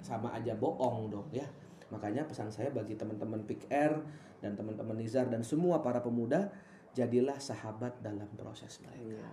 sama 0.00 0.30
aja 0.32 0.54
bohong 0.56 1.10
dong 1.10 1.26
ya. 1.34 1.44
Makanya 1.90 2.24
pesan 2.24 2.48
saya 2.54 2.70
bagi 2.70 2.94
teman-teman 2.94 3.42
Pick 3.44 3.66
Air 3.68 3.98
dan 4.40 4.54
teman-teman 4.54 4.94
Nizar 4.96 5.26
dan 5.26 5.42
semua 5.42 5.82
para 5.82 5.98
pemuda, 6.00 6.48
jadilah 6.94 7.36
sahabat 7.36 7.98
dalam 8.00 8.30
proses 8.38 8.78
mereka. 8.80 9.20
Iya. 9.20 9.30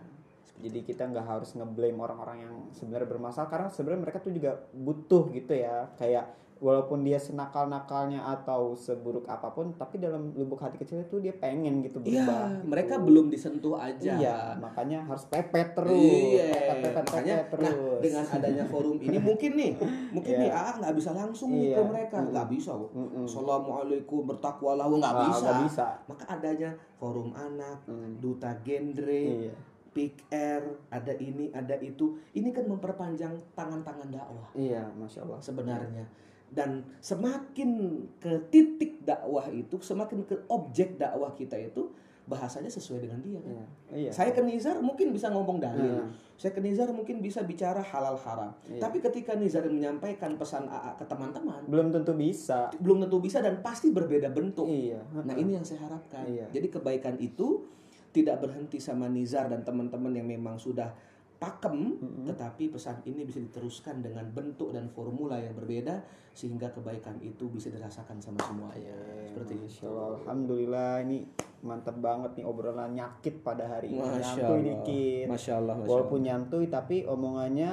Jadi 0.57 0.79
kita 0.81 1.05
nggak 1.05 1.21
harus 1.21 1.53
ngeblame 1.53 2.01
orang-orang 2.01 2.49
yang 2.49 2.55
sebenarnya 2.73 3.05
bermasalah 3.05 3.45
karena 3.45 3.69
sebenarnya 3.69 4.01
mereka 4.09 4.19
tuh 4.25 4.33
juga 4.33 4.57
butuh 4.73 5.29
gitu 5.29 5.53
ya. 5.53 5.85
Kayak 6.01 6.33
walaupun 6.57 7.01
dia 7.01 7.17
senakal-nakalnya 7.17 8.21
atau 8.23 8.73
seburuk 8.73 9.25
apa 9.25 9.49
pun, 9.49 9.73
tapi 9.73 9.97
dalam 9.97 10.33
lubuk 10.33 10.57
hati 10.57 10.75
kecil 10.75 11.01
itu 11.01 11.17
dia 11.17 11.31
pengen 11.31 11.81
gitu 11.81 11.97
Iya, 11.99 12.23
berubah. 12.23 12.41
gitu. 12.49 12.65
mereka 12.65 12.93
belum 12.97 13.25
disentuh 13.27 13.75
aja. 13.75 14.13
Iya, 14.13 14.37
makanya 14.55 15.03
harus 15.03 15.25
pepet 15.25 15.73
terus. 15.73 15.93
Iya, 15.93 16.49
Pepet, 16.49 16.77
pepet, 16.83 17.03
makanya 17.05 17.35
pepet 17.39 17.49
terus. 17.51 17.65
nah 17.67 17.75
dengan 17.99 18.25
adanya 18.27 18.63
forum 18.65 18.97
ini 18.97 19.17
mungkin 19.19 19.51
nih, 19.53 19.71
mungkin 20.09 20.33
Iya. 20.33 20.41
nih 20.41 20.51
ah 20.51 20.73
nggak 20.77 20.93
bisa 20.93 21.11
langsung 21.11 21.49
nih 21.51 21.67
ke 21.69 21.77
Iya. 21.77 21.85
mereka, 21.85 22.17
nggak 22.23 22.47
bisa. 22.49 22.71
kok. 22.73 22.89
Mm-mm. 22.91 23.25
Assalamualaikum 23.25 24.19
bertakwalah 24.25 24.85
nggak 24.87 25.13
Ah, 25.13 25.23
bisa. 25.29 25.49
bisa. 25.63 25.87
Maka 26.05 26.23
adanya 26.27 26.69
forum 26.95 27.31
anak, 27.31 27.85
Mm. 27.85 28.17
duta 28.17 28.51
genre, 28.61 29.23
Iya. 29.45 29.53
pick 29.91 30.25
air, 30.29 30.61
ada 30.89 31.13
ini, 31.13 31.49
ada 31.49 31.73
itu. 31.77 32.17
Ini 32.31 32.49
kan 32.49 32.65
memperpanjang 32.65 33.33
tangan-tangan 33.51 34.09
dakwah 34.09 34.49
Iya, 34.53 34.85
masya 34.93 35.25
Allah. 35.25 35.39
sebenarnya. 35.39 36.05
Dan 36.47 36.83
semakin 37.03 38.01
ke 38.17 38.47
titik 38.49 39.03
dakwah 39.03 39.47
itu, 39.51 39.77
semakin 39.83 40.23
ke 40.23 40.35
objek 40.47 40.95
dakwah 40.95 41.35
kita 41.35 41.59
itu, 41.59 41.91
bahasanya 42.27 42.67
sesuai 42.67 43.07
dengan 43.07 43.19
dia 43.23 43.39
kan. 43.39 43.55
Iya. 43.55 43.65
Iya. 43.87 44.11
Saya 44.11 44.31
ke 44.35 44.43
Nizar 44.43 44.75
mungkin 44.83 45.15
bisa 45.15 45.31
ngomong 45.31 45.63
dalil. 45.63 46.03
Nah. 46.03 46.11
Saya 46.35 46.51
ke 46.51 46.59
Nizar 46.59 46.91
mungkin 46.91 47.23
bisa 47.23 47.39
bicara 47.47 47.79
halal 47.79 48.19
haram. 48.19 48.51
Iya. 48.67 48.83
Tapi 48.83 48.99
ketika 48.99 49.31
Nizar 49.39 49.63
menyampaikan 49.71 50.35
pesan 50.35 50.67
AA 50.67 50.99
ke 50.99 51.07
teman-teman, 51.07 51.63
belum 51.71 51.87
tentu 51.95 52.11
bisa. 52.13 52.67
belum 52.83 53.07
tentu 53.07 53.23
bisa 53.23 53.39
dan 53.39 53.63
pasti 53.63 53.95
berbeda 53.95 54.27
bentuk. 54.35 54.67
Iya. 54.67 54.99
Nah, 55.23 55.35
ini 55.39 55.55
yang 55.55 55.63
saya 55.63 55.87
harapkan. 55.87 56.27
Iya. 56.27 56.51
Jadi 56.51 56.67
kebaikan 56.67 57.15
itu 57.23 57.63
tidak 58.11 58.43
berhenti 58.43 58.83
sama 58.83 59.07
Nizar 59.07 59.47
dan 59.47 59.63
teman-teman 59.63 60.11
yang 60.11 60.27
memang 60.27 60.59
sudah 60.59 60.91
pakem, 61.37 62.01
tetapi 62.25 62.73
pesan 62.73 63.05
ini 63.05 63.21
bisa 63.21 63.37
diteruskan 63.37 64.01
dengan 64.01 64.25
bentuk 64.33 64.73
dan 64.73 64.89
formula 64.89 65.37
yang 65.37 65.53
berbeda 65.53 66.01
sehingga 66.33 66.69
kebaikan 66.73 67.17
itu 67.21 67.49
bisa 67.49 67.69
dirasakan 67.69 68.17
sama 68.21 68.41
semuanya. 68.45 68.93
Seperti 69.29 69.53
itu. 69.57 69.65
Masya 69.69 69.85
Allah, 69.89 70.09
Alhamdulillah 70.21 70.91
ini 71.05 71.17
mantap 71.65 71.97
banget 71.97 72.37
nih 72.37 72.45
obrolan 72.45 72.93
nyakit 72.93 73.41
pada 73.41 73.65
hari 73.65 73.93
ini. 73.93 74.01
Masya 74.01 74.17
Nyantui 74.21 74.45
Allah. 74.45 74.61
dikit. 74.65 75.25
Masya 75.29 75.53
Allah, 75.57 75.75
Masya 75.77 75.89
Walaupun 75.89 76.19
nyantui 76.25 76.65
tapi 76.69 76.97
omongannya 77.05 77.71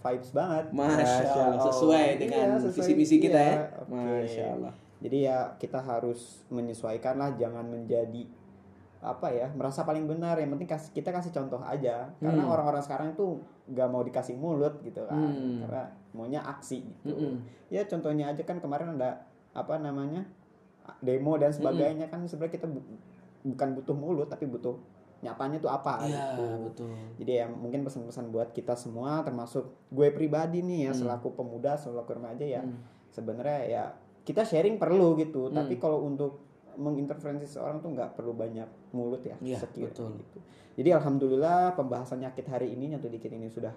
vibes 0.00 0.30
banget. 0.36 0.64
Masya 0.72 1.36
Allah, 1.36 1.64
sesuai 1.72 2.06
dengan 2.20 2.46
visi 2.68 2.92
misi 2.96 3.16
kita 3.16 3.40
ya. 3.40 3.56
oke. 3.80 3.92
Masya 3.96 4.44
Allah. 4.60 4.72
Jadi 4.96 5.28
ya 5.28 5.52
kita 5.60 5.80
harus 5.80 6.40
menyesuaikan 6.48 7.20
lah, 7.20 7.36
jangan 7.36 7.68
menjadi 7.68 8.24
apa 9.06 9.30
ya 9.30 9.46
merasa 9.48 9.82
paling 9.82 10.02
benar 10.04 10.34
yang 10.34 10.50
penting 10.50 10.66
kasih 10.66 10.90
kita 10.90 11.08
kasih 11.08 11.30
contoh 11.30 11.62
aja 11.62 12.10
karena 12.18 12.42
Hmm. 12.42 12.50
orang-orang 12.50 12.82
sekarang 12.82 13.08
itu 13.12 13.38
nggak 13.66 13.86
mau 13.86 14.02
dikasih 14.02 14.34
mulut 14.34 14.82
gitu 14.82 15.00
kan 15.02 15.14
Hmm. 15.16 15.62
karena 15.62 15.82
maunya 16.10 16.40
aksi 16.40 16.82
gitu 16.82 17.14
Mm-mm. 17.14 17.38
ya 17.68 17.84
contohnya 17.84 18.26
aja 18.26 18.42
kan 18.42 18.58
kemarin 18.58 18.94
ada 18.94 19.22
apa 19.52 19.76
namanya 19.76 20.26
demo 21.00 21.34
dan 21.34 21.50
sebagainya 21.50 22.06
kan 22.06 22.22
sebenarnya 22.24 22.54
kita 22.54 22.66
bu- 22.66 22.98
bukan 23.44 23.68
butuh 23.74 23.94
mulut 23.94 24.26
tapi 24.26 24.44
butuh 24.44 24.74
nyapanya 25.18 25.56
tuh 25.56 25.68
apa 25.68 26.02
Iya, 26.02 26.12
gitu. 26.34 26.46
betul. 26.62 26.92
Jadi 27.16 27.32
ya 27.32 27.46
mungkin 27.48 27.82
pesan-pesan 27.82 28.28
buat 28.28 28.52
kita 28.52 28.74
semua 28.74 29.22
termasuk 29.22 29.64
gue 29.88 30.08
pribadi 30.10 30.60
nih 30.60 30.80
ya 30.82 30.92
Hmm. 30.92 31.00
selaku 31.00 31.32
pemuda 31.32 31.74
selaku 31.74 32.10
remaja 32.12 32.42
ya 32.42 32.60
Hmm. 32.60 32.78
sebenarnya 33.08 33.60
ya 33.64 33.84
kita 34.22 34.42
sharing 34.42 34.76
perlu 34.76 35.14
gitu 35.16 35.46
Hmm. 35.46 35.54
tapi 35.54 35.76
kalau 35.76 36.02
untuk 36.02 36.45
mengintervensi 36.76 37.44
seorang 37.44 37.78
tuh 37.78 37.90
nggak 37.90 38.12
perlu 38.12 38.32
banyak 38.32 38.68
mulut 38.92 39.20
ya 39.20 39.36
Iya, 39.38 39.58
sekiranya 39.58 40.16
gitu. 40.18 40.38
Jadi 40.76 40.88
alhamdulillah 40.92 41.72
pembahasan 41.72 42.20
nyakit 42.20 42.46
hari 42.46 42.70
ini 42.70 42.92
nyatu 42.92 43.08
dikit 43.08 43.28
ini 43.30 43.48
sudah 43.48 43.72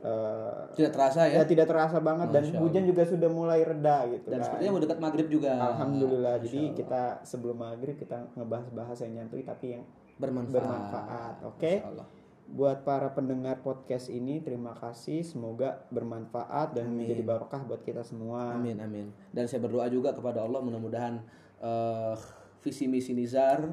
eh, 0.00 0.62
Tidak 0.72 0.90
terasa 0.90 1.26
ya. 1.26 1.38
ya 1.38 1.44
tidak 1.44 1.66
terasa 1.66 1.98
banget 1.98 2.30
dan 2.30 2.42
Masya 2.42 2.58
hujan 2.58 2.84
juga 2.84 3.02
sudah 3.04 3.28
mulai 3.28 3.60
reda 3.60 4.08
gitu 4.08 4.26
Dan 4.26 4.38
kan. 4.38 4.46
sepertinya 4.46 4.70
mau 4.72 4.80
dekat 4.80 4.98
maghrib 4.98 5.28
juga. 5.28 5.50
Alhamdulillah. 5.52 6.34
Masya 6.36 6.44
Jadi 6.46 6.60
Allah. 6.62 6.76
kita 6.76 7.02
sebelum 7.22 7.56
maghrib 7.58 7.96
kita 7.96 8.16
ngebahas-bahas 8.32 8.96
yang 9.02 9.12
nyantui 9.18 9.42
tapi 9.42 9.66
yang 9.74 9.84
bermanfaat. 10.16 10.54
bermanfaat, 10.54 11.34
oke? 11.44 11.72
Allah. 11.84 12.08
buat 12.50 12.82
para 12.82 13.06
pendengar 13.08 13.62
podcast 13.62 14.10
ini 14.10 14.38
terima 14.38 14.74
kasih 14.74 15.22
semoga 15.22 15.86
bermanfaat 15.88 16.74
dan 16.74 16.90
Amin. 16.90 17.06
menjadi 17.06 17.22
barokah 17.22 17.62
buat 17.62 17.78
kita 17.80 18.02
semua. 18.02 18.50
Amin 18.52 18.74
amin. 18.76 19.06
Dan 19.30 19.46
saya 19.46 19.62
berdoa 19.62 19.86
juga 19.86 20.10
kepada 20.10 20.42
Allah 20.42 20.58
mudah-mudahan 20.58 21.22
eh, 21.60 22.16
visi 22.60 22.88
misi 22.88 23.12
Nizar 23.16 23.64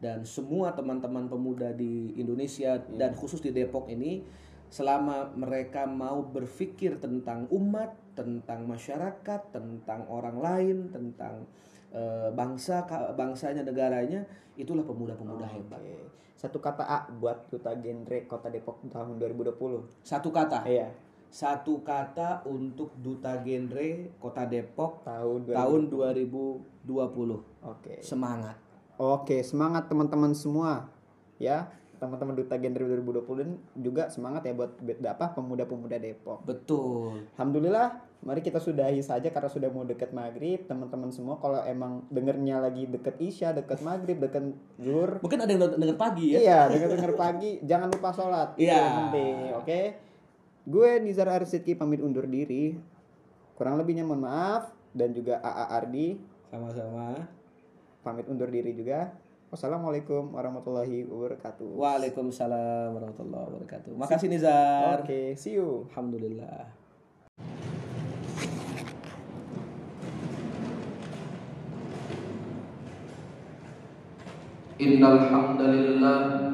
dan 0.00 0.26
semua 0.28 0.76
teman-teman 0.76 1.30
pemuda 1.30 1.72
di 1.72 2.12
Indonesia 2.20 2.76
dan 2.76 3.16
khusus 3.16 3.40
di 3.40 3.54
Depok 3.54 3.88
ini 3.88 4.20
selama 4.68 5.30
mereka 5.38 5.86
mau 5.86 6.26
berpikir 6.26 6.98
tentang 6.98 7.46
umat, 7.54 7.94
tentang 8.18 8.66
masyarakat, 8.66 9.40
tentang 9.54 10.02
orang 10.10 10.36
lain, 10.42 10.76
tentang 10.90 11.46
eh, 11.94 12.28
bangsa 12.34 12.82
bangsanya 13.14 13.62
negaranya, 13.62 14.26
itulah 14.58 14.82
pemuda-pemuda 14.82 15.46
hebat. 15.46 15.78
Oke. 15.78 16.24
Satu 16.34 16.58
kata 16.58 16.84
A 16.84 17.06
buat 17.08 17.48
duta 17.48 17.72
genre 17.78 18.18
Kota 18.26 18.50
Depok 18.50 18.82
tahun 18.90 19.16
2020. 19.16 20.04
Satu 20.04 20.34
kata, 20.34 20.66
Iya, 20.66 20.90
satu 21.34 21.82
kata 21.82 22.46
untuk 22.46 22.94
duta 23.02 23.42
genre 23.42 24.14
Kota 24.22 24.46
Depok 24.46 25.02
tahun 25.02 25.50
2020. 25.50 25.58
tahun 25.58 25.82
2020. 25.90 27.66
Oke. 27.66 27.94
Semangat. 28.06 28.54
Oke, 28.94 29.42
semangat 29.42 29.90
teman-teman 29.90 30.30
semua. 30.30 30.86
Ya, 31.42 31.74
teman-teman 31.98 32.38
duta 32.38 32.54
genre 32.54 32.86
2020 32.86 33.42
dan 33.42 33.50
juga 33.74 34.06
semangat 34.14 34.46
ya 34.46 34.54
buat 34.54 34.78
apa 35.10 35.34
pemuda-pemuda 35.34 35.98
Depok. 35.98 36.46
Betul. 36.46 37.26
Alhamdulillah, 37.34 37.98
mari 38.22 38.38
kita 38.38 38.62
sudahi 38.62 39.02
saja 39.02 39.34
karena 39.34 39.50
sudah 39.50 39.74
mau 39.74 39.82
deket 39.82 40.14
maghrib. 40.14 40.62
Teman-teman 40.70 41.10
semua 41.10 41.42
kalau 41.42 41.58
emang 41.66 42.06
dengernya 42.14 42.62
lagi 42.62 42.86
deket 42.86 43.18
isya, 43.18 43.50
deket 43.50 43.82
maghrib, 43.82 44.22
deket 44.22 44.54
zuhur, 44.78 45.18
Mungkin 45.18 45.42
ada 45.42 45.50
yang 45.50 45.66
denger 45.66 45.98
pagi 45.98 46.38
ya. 46.38 46.38
Iya, 46.38 46.60
denger-denger 46.78 47.12
pagi, 47.18 47.50
jangan 47.66 47.90
lupa 47.90 48.14
sholat. 48.14 48.54
Iya. 48.54 49.10
penting, 49.10 49.34
oke? 49.58 50.13
Gue 50.64 50.96
Nizar 50.96 51.28
Arsidki 51.28 51.76
pamit 51.76 52.00
undur 52.00 52.24
diri. 52.24 52.72
Kurang 53.52 53.76
lebihnya 53.76 54.00
mohon 54.00 54.24
maaf 54.24 54.72
dan 54.96 55.12
juga 55.12 55.36
AA 55.44 55.64
Ardi 55.76 56.08
sama-sama 56.48 57.28
pamit 58.00 58.24
undur 58.32 58.48
diri 58.48 58.72
juga. 58.72 59.12
Wassalamualaikum 59.52 60.32
warahmatullahi 60.32 61.04
wabarakatuh. 61.04 61.68
Waalaikumsalam 61.68 62.96
warahmatullahi 62.96 63.44
wabarakatuh. 63.44 63.92
Makasih 63.92 64.28
Nizar. 64.32 65.04
Oke, 65.04 65.12
okay, 65.12 65.26
see 65.36 65.60
you. 65.60 65.84
Alhamdulillah. 65.92 66.72
Innal 74.80 75.28
hamdalillah 75.28 76.53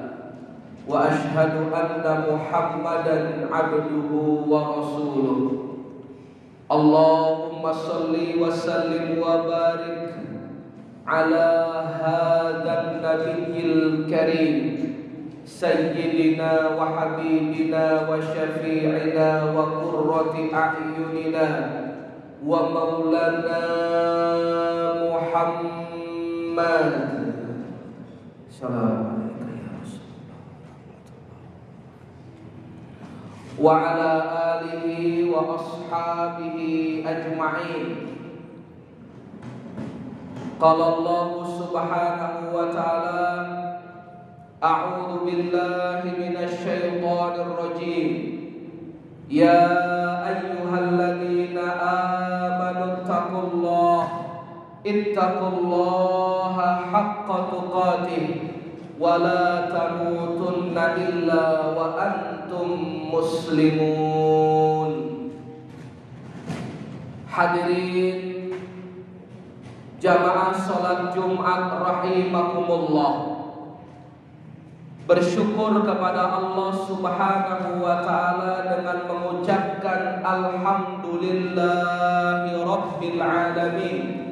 وأشهد 0.87 1.53
أن 1.73 2.05
محمدا 2.33 3.17
عبده 3.51 4.09
ورسوله. 4.51 5.51
اللهم 6.71 7.73
صل 7.73 8.15
وسلم 8.41 9.05
وبارك 9.19 10.13
على 11.07 11.49
هذا 12.03 12.73
النبي 12.81 13.55
الكريم 13.65 14.55
سيدنا 15.45 16.51
وحبيبنا 16.79 17.85
وشفيعنا 18.09 19.29
وقرة 19.51 20.35
أعيننا 20.53 21.47
ومولانا 22.47 23.63
محمد. 25.11 26.91
سلام 28.49 28.95
عليك 29.11 29.41
يا 29.41 29.71
رسول 29.81 30.07
الله 30.07 30.39
وعلى 33.59 34.11
آله 34.55 34.95
وأصحابه 35.33 36.57
أجمعين. 37.07 37.89
قال 40.61 40.79
الله 40.81 41.29
سبحانه 41.59 42.33
وتعالى 42.53 43.31
أعوذ 44.63 45.25
بالله 45.25 46.01
من 46.05 46.35
الشيطان 46.37 47.33
الرجيم. 47.33 48.11
يا 49.29 49.65
أيها 50.27 50.77
الذين 50.79 51.57
آمنوا 51.57 52.87
اتقوا 52.93 53.43
الله 53.53 54.03
اتقوا 54.85 55.49
الله 55.57 56.55
حق 56.93 57.27
تقاته. 57.27 58.50
ولا 59.00 59.68
تموتن 59.68 60.78
إلا 60.78 61.44
وأنتم 61.76 62.66
مسلمون 63.12 65.06
Hadirin 67.36 68.48
jamaah 70.00 70.56
salat 70.56 71.12
Jumat 71.12 71.68
rahimakumullah 71.68 73.36
Bersyukur 75.04 75.84
kepada 75.84 76.32
Allah 76.32 76.72
Subhanahu 76.88 77.84
wa 77.84 78.00
taala 78.00 78.64
dengan 78.64 79.04
mengucapkan 79.04 80.24
alhamdulillahi 80.24 82.56
rabbil 82.56 83.20
alamin 83.20 84.29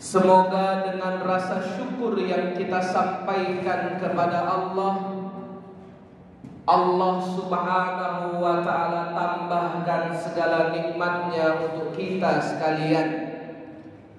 Semoga 0.00 0.80
dengan 0.80 1.20
rasa 1.20 1.60
syukur 1.60 2.16
yang 2.16 2.56
kita 2.56 2.80
sampaikan 2.80 4.00
kepada 4.00 4.48
Allah 4.48 4.96
Allah 6.64 7.14
subhanahu 7.20 8.40
wa 8.40 8.64
ta'ala 8.64 9.12
tambahkan 9.12 10.16
segala 10.16 10.72
nikmatnya 10.72 11.52
untuk 11.68 11.92
kita 11.92 12.40
sekalian. 12.40 13.08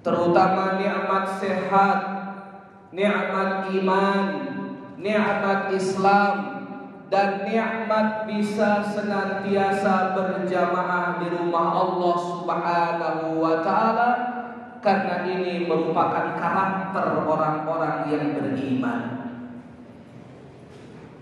Terutama 0.06 0.78
nikmat 0.78 1.38
sehat 1.38 1.98
Nikmat 2.90 3.70
iman 3.70 4.20
Nikmat 4.98 5.70
Islam 5.70 6.34
Dan 7.06 7.46
nikmat 7.46 8.26
bisa 8.26 8.82
senantiasa 8.82 10.10
berjamaah 10.18 11.22
di 11.22 11.30
rumah 11.30 11.66
Allah 11.86 12.16
subhanahu 12.18 13.38
wa 13.38 13.62
ta'ala 13.62 14.31
karena 14.82 15.22
ini 15.30 15.64
merupakan 15.70 16.34
karakter 16.34 17.22
orang-orang 17.22 18.10
yang 18.10 18.34
beriman. 18.34 19.02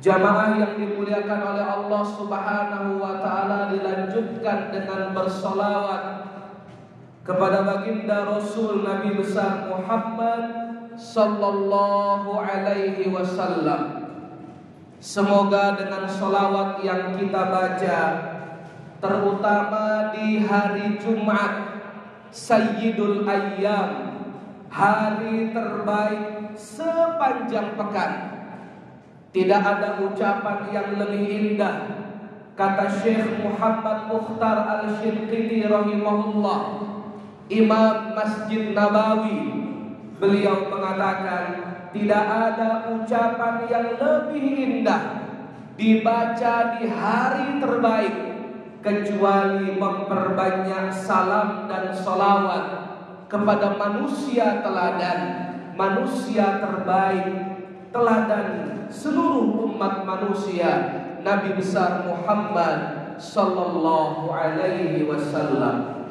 Jamaah 0.00 0.56
yang 0.56 0.80
dimuliakan 0.80 1.40
oleh 1.44 1.64
Allah 1.68 2.02
Subhanahu 2.08 3.04
wa 3.04 3.20
taala 3.20 3.68
dilanjutkan 3.68 4.72
dengan 4.72 5.12
bersolawat 5.12 6.24
kepada 7.20 7.68
baginda 7.68 8.24
Rasul 8.24 8.80
Nabi 8.80 9.20
besar 9.20 9.68
Muhammad 9.68 10.42
sallallahu 10.96 12.32
alaihi 12.32 13.12
wasallam. 13.12 14.08
Semoga 15.04 15.76
dengan 15.76 16.08
solawat 16.08 16.80
yang 16.80 17.12
kita 17.20 17.52
baca 17.52 18.00
terutama 19.00 20.12
di 20.16 20.44
hari 20.44 20.96
Jumat 20.96 21.70
Sayyidul 22.31 23.26
Ayyam 23.26 24.22
Hari 24.70 25.51
terbaik 25.51 26.55
sepanjang 26.55 27.74
pekan. 27.74 28.12
Tidak 29.35 29.62
ada 29.62 29.99
ucapan 29.99 30.70
yang 30.70 30.95
lebih 30.95 31.26
indah 31.26 32.07
Kata 32.55 32.87
Syekh 32.87 33.43
Muhammad 33.43 34.07
Mukhtar 34.07 34.62
Al-Shirqiti 34.62 35.66
rahimahullah. 35.66 36.61
Imam 37.51 38.14
Masjid 38.14 38.70
Nabawi 38.70 39.51
Beliau 40.22 40.70
mengatakan 40.70 41.47
Tidak 41.91 42.26
ada 42.31 42.95
ucapan 42.95 43.66
yang 43.66 43.99
lebih 43.99 44.47
indah 44.55 45.03
Dibaca 45.74 46.78
di 46.78 46.87
hari 46.87 47.59
terbaik 47.59 48.30
kecuali 48.81 49.76
memperbanyak 49.76 50.89
salam 50.89 51.68
dan 51.68 51.93
solawat 51.93 52.64
kepada 53.28 53.76
manusia 53.76 54.64
teladan, 54.64 55.20
manusia 55.76 56.59
terbaik, 56.59 57.28
teladan 57.93 58.49
seluruh 58.91 59.70
umat 59.70 60.03
manusia, 60.03 60.70
Nabi 61.20 61.55
besar 61.55 62.09
Muhammad 62.09 62.78
sallallahu 63.20 64.33
alaihi 64.33 65.07
wasallam. 65.07 66.09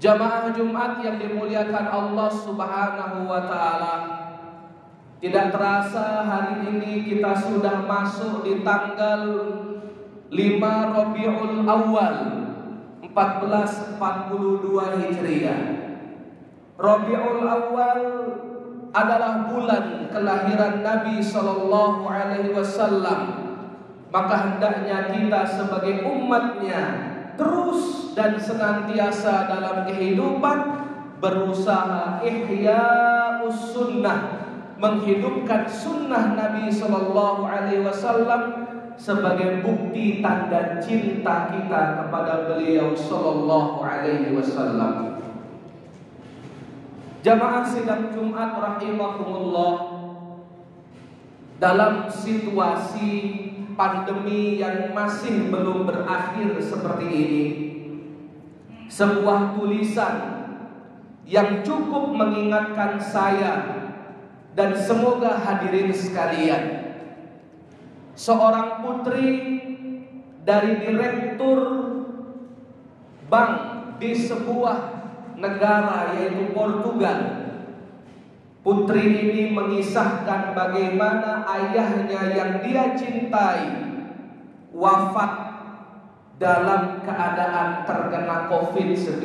Jamaah 0.00 0.52
Jumat 0.56 1.04
yang 1.04 1.20
dimuliakan 1.20 1.86
Allah 1.92 2.28
Subhanahu 2.32 3.28
wa 3.28 3.40
taala. 3.44 3.94
Tidak 5.20 5.52
terasa 5.52 6.24
hari 6.24 6.64
ini 6.72 7.04
kita 7.04 7.36
sudah 7.36 7.84
masuk 7.84 8.40
di 8.40 8.64
tanggal 8.64 9.20
5 10.30 10.62
Rabiul 10.94 11.66
Awal 11.66 12.16
1442 13.02 13.98
Hijriah. 15.02 15.62
Rabiul 16.78 17.42
Awal 17.42 18.02
adalah 18.94 19.50
bulan 19.50 20.06
kelahiran 20.06 20.86
Nabi 20.86 21.18
Shallallahu 21.18 22.06
Alaihi 22.06 22.54
Wasallam. 22.54 23.20
Maka 24.14 24.34
hendaknya 24.54 25.10
kita 25.10 25.42
sebagai 25.50 26.06
umatnya 26.06 26.82
terus 27.34 28.14
dan 28.14 28.38
senantiasa 28.38 29.50
dalam 29.50 29.82
kehidupan 29.90 30.58
berusaha 31.18 32.22
ihya 32.22 32.86
sunnah 33.50 34.46
menghidupkan 34.78 35.66
sunnah 35.66 36.38
Nabi 36.38 36.70
Shallallahu 36.70 37.42
Alaihi 37.50 37.82
Wasallam 37.82 38.70
sebagai 38.96 39.60
bukti 39.60 40.24
tanda 40.24 40.78
cinta 40.80 41.52
kita 41.52 41.82
kepada 42.00 42.50
beliau 42.50 42.94
sallallahu 42.94 43.84
alaihi 43.84 44.32
wasallam. 44.34 45.20
Jamaah 47.20 47.68
sidang 47.68 48.08
Jumat 48.16 48.56
rahimahumullah 48.56 49.76
dalam 51.60 52.08
situasi 52.08 53.12
pandemi 53.76 54.56
yang 54.56 54.96
masih 54.96 55.52
belum 55.52 55.84
berakhir 55.84 56.56
seperti 56.64 57.06
ini 57.12 57.44
sebuah 58.90 59.54
tulisan 59.54 60.16
yang 61.28 61.62
cukup 61.62 62.10
mengingatkan 62.10 62.98
saya 62.98 63.52
dan 64.58 64.74
semoga 64.74 65.38
hadirin 65.38 65.94
sekalian 65.94 66.79
seorang 68.20 68.84
putri 68.84 69.28
dari 70.44 70.76
direktur 70.84 71.58
bank 73.32 73.52
di 73.96 74.12
sebuah 74.12 74.78
negara 75.40 76.20
yaitu 76.20 76.52
Portugal. 76.52 77.48
Putri 78.60 79.24
ini 79.24 79.56
mengisahkan 79.56 80.52
bagaimana 80.52 81.48
ayahnya 81.48 82.36
yang 82.36 82.52
dia 82.60 82.92
cintai 82.92 83.88
wafat 84.76 85.32
dalam 86.36 87.00
keadaan 87.00 87.88
terkena 87.88 88.52
COVID-19. 88.52 89.24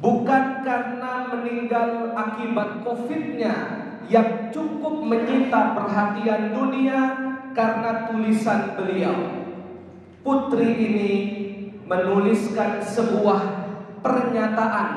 Bukan 0.00 0.44
karena 0.64 1.12
meninggal 1.36 2.16
akibat 2.16 2.80
COVID-nya, 2.80 3.83
yang 4.08 4.52
cukup 4.52 5.04
menyita 5.04 5.72
perhatian 5.72 6.52
dunia 6.52 7.00
karena 7.56 8.10
tulisan 8.10 8.76
beliau. 8.76 9.16
Putri 10.24 10.68
ini 10.72 11.12
menuliskan 11.84 12.80
sebuah 12.80 13.40
pernyataan 14.00 14.88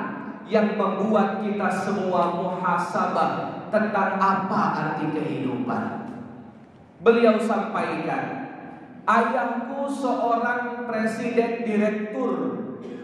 yang 0.47 0.79
membuat 0.79 1.43
kita 1.43 1.67
semua 1.83 2.31
muhasabah 2.39 3.31
tentang 3.67 4.15
apa 4.15 4.61
arti 4.79 5.11
kehidupan. 5.11 6.07
Beliau 7.03 7.35
sampaikan, 7.43 8.47
ayahku 9.03 9.91
seorang 9.91 10.87
presiden 10.87 11.67
direktur 11.67 12.33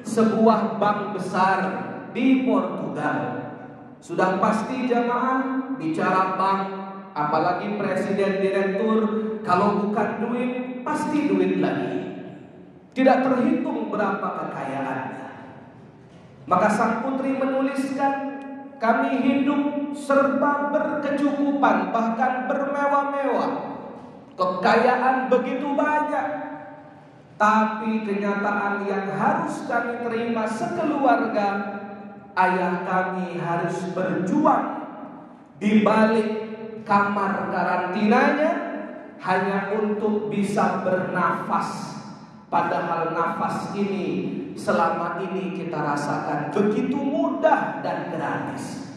sebuah 0.04 0.80
bank 0.80 1.20
besar 1.20 1.60
di 2.16 2.47
Portugal. 2.47 3.43
Sudah 4.04 4.36
pasti 4.36 4.91
jamaah 4.91 5.72
bicara 5.80 6.36
bank, 6.36 6.62
apalagi 7.16 7.80
presiden 7.80 8.43
direktur, 8.43 8.99
kalau 9.47 9.80
bukan 9.80 10.28
duit 10.28 10.84
pasti 10.84 11.32
duit 11.32 11.64
lagi. 11.64 12.12
Tidak 12.91 13.24
terhitung 13.24 13.88
berapa 13.88 14.28
kekayaannya. 14.28 15.32
Maka 16.43 16.68
sang 16.68 16.99
putri 16.99 17.39
menuliskan, 17.39 18.43
kami 18.76 19.24
hidup 19.24 19.95
serba 19.95 20.68
berkecukupan, 20.76 21.95
bahkan 21.95 22.51
bermewah-mewah. 22.51 23.51
Kekayaan 24.36 25.32
begitu 25.32 25.80
banyak, 25.80 26.28
tapi 27.39 28.04
kenyataan 28.04 28.84
yang 28.84 29.16
harus 29.16 29.64
kami 29.64 30.04
terima 30.04 30.43
sekeluarga 30.43 31.80
ayah 32.34 32.82
kami 32.86 33.38
harus 33.38 33.94
berjuang 33.94 34.68
di 35.62 35.86
balik 35.86 36.30
kamar 36.84 37.50
karantinanya 37.54 38.52
hanya 39.24 39.72
untuk 39.72 40.28
bisa 40.28 40.84
bernafas. 40.84 41.96
Padahal 42.52 43.16
nafas 43.18 43.74
ini 43.74 44.06
selama 44.54 45.18
ini 45.26 45.58
kita 45.58 45.74
rasakan 45.74 46.54
begitu 46.54 47.00
mudah 47.00 47.82
dan 47.82 48.14
gratis. 48.14 48.94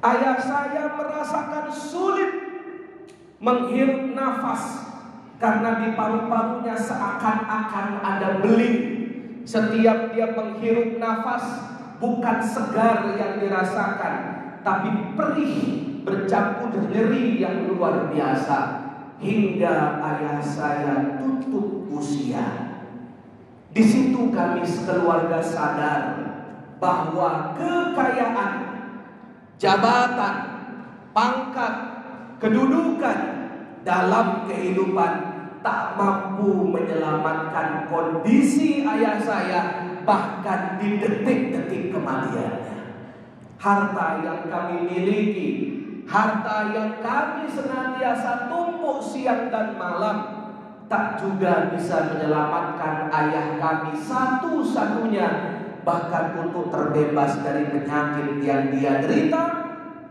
Ayah 0.00 0.40
saya 0.40 0.96
merasakan 0.96 1.68
sulit 1.70 2.32
menghirup 3.38 4.16
nafas 4.16 4.90
karena 5.40 5.80
di 5.80 5.88
paru-parunya 5.96 6.76
seakan-akan 6.76 8.04
ada 8.04 8.44
beling. 8.44 8.98
Setiap 9.44 10.12
dia 10.12 10.36
menghirup 10.36 11.00
nafas, 11.00 11.69
bukan 12.00 12.40
segar 12.40 13.12
yang 13.14 13.36
dirasakan, 13.36 14.14
tapi 14.64 15.14
perih 15.14 15.56
bercampur 16.00 16.72
nyeri 16.88 17.44
yang 17.44 17.68
luar 17.68 18.08
biasa 18.08 18.58
hingga 19.20 20.00
ayah 20.00 20.40
saya 20.40 21.20
tutup 21.20 21.84
usia. 21.92 22.72
Di 23.70 23.84
situ 23.84 24.32
kami 24.32 24.64
sekeluarga 24.64 25.38
sadar 25.44 26.02
bahwa 26.80 27.54
kekayaan, 27.54 28.52
jabatan, 29.60 30.34
pangkat, 31.12 31.74
kedudukan 32.40 33.18
dalam 33.84 34.48
kehidupan 34.48 35.12
tak 35.60 35.94
mampu 36.00 36.64
menyelamatkan 36.72 37.84
kondisi 37.92 38.80
ayah 38.80 39.20
saya 39.20 39.89
bahkan 40.04 40.80
di 40.80 41.00
detik-detik 41.00 41.94
kematiannya. 41.94 42.78
Harta 43.60 44.06
yang 44.24 44.48
kami 44.48 44.88
miliki, 44.88 45.48
harta 46.08 46.74
yang 46.74 46.98
kami 46.98 47.46
senantiasa 47.46 48.50
tumpuk 48.50 48.98
siang 48.98 49.52
dan 49.52 49.78
malam 49.78 50.40
tak 50.90 51.22
juga 51.22 51.70
bisa 51.70 52.10
menyelamatkan 52.10 53.06
ayah 53.14 53.54
kami 53.62 53.94
satu-satunya 53.94 55.28
bahkan 55.86 56.34
untuk 56.34 56.68
terbebas 56.74 57.40
dari 57.46 57.70
penyakit 57.70 58.42
yang 58.42 58.74
dia 58.74 58.98
derita 58.98 59.44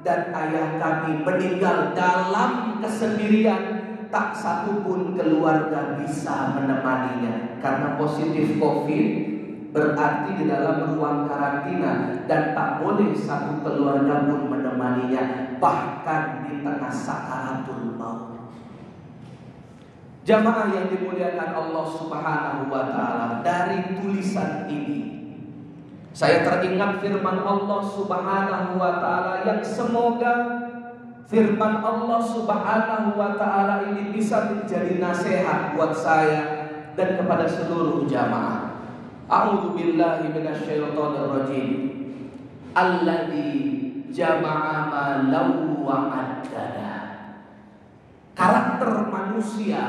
dan 0.08 0.32
ayah 0.32 0.80
kami 0.80 1.20
meninggal 1.28 1.92
dalam 1.92 2.80
kesendirian 2.80 3.84
tak 4.10 4.34
satu 4.34 4.82
pun 4.82 5.14
keluarga 5.14 6.00
bisa 6.00 6.58
menemaninya 6.58 7.60
karena 7.62 8.00
positif 8.00 8.58
covid 8.58 9.29
berarti 9.70 10.30
di 10.34 10.46
dalam 10.50 10.98
ruang 10.98 11.30
karantina 11.30 12.26
dan 12.26 12.58
tak 12.58 12.82
boleh 12.82 13.14
satu 13.14 13.62
keluarga 13.62 14.26
pun 14.26 14.50
menemaninya 14.50 15.56
bahkan 15.62 16.46
di 16.46 16.66
tengah 16.66 16.90
sakaratul 16.90 17.94
maut. 17.94 18.34
Jamaah 20.26 20.70
yang 20.74 20.94
dimuliakan 20.94 21.50
Allah 21.58 21.86
Subhanahu 21.90 22.70
wa 22.70 22.84
taala 22.90 23.28
dari 23.42 23.98
tulisan 23.98 24.70
ini 24.70 25.10
saya 26.14 26.42
teringat 26.42 27.00
firman 27.00 27.38
Allah 27.46 27.82
Subhanahu 27.86 28.82
wa 28.82 28.94
taala 28.98 29.46
yang 29.46 29.62
semoga 29.62 30.34
firman 31.30 31.80
Allah 31.86 32.20
Subhanahu 32.26 33.14
wa 33.14 33.38
taala 33.38 33.86
ini 33.94 34.12
bisa 34.18 34.50
menjadi 34.50 34.98
nasihat 34.98 35.78
buat 35.78 35.94
saya 35.94 36.68
dan 36.98 37.16
kepada 37.16 37.46
seluruh 37.46 38.10
jamaah. 38.10 38.69
A'udzu 39.30 39.78
billahi 39.78 40.34
minasyaitonir 40.34 41.30
rajim. 41.30 41.70
Alladzi 42.74 43.54
jama'a 44.10 44.90
malau 44.90 45.86
wa 45.86 46.10
addada. 46.10 46.98
Karakter 48.34 49.06
manusia 49.14 49.86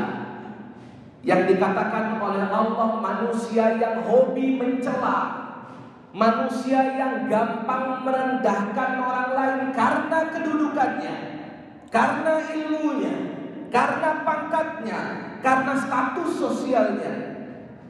yang 1.24 1.49
dikatakan 1.49 2.20
oleh 2.20 2.45
Allah 2.53 3.01
manusia 3.01 3.80
yang 3.80 4.05
hobi 4.05 4.61
mencela, 4.61 5.49
manusia 6.12 7.01
yang 7.01 7.28
gampang 7.28 8.05
merendahkan 8.05 8.91
orang 9.01 9.30
lain 9.36 9.61
karena 9.72 10.18
kedudukannya, 10.36 11.16
karena 11.88 12.34
ilmunya, 12.45 13.16
karena 13.72 14.24
pangkatnya, 14.24 15.01
karena 15.45 15.72
status 15.76 16.30
sosialnya, 16.41 17.30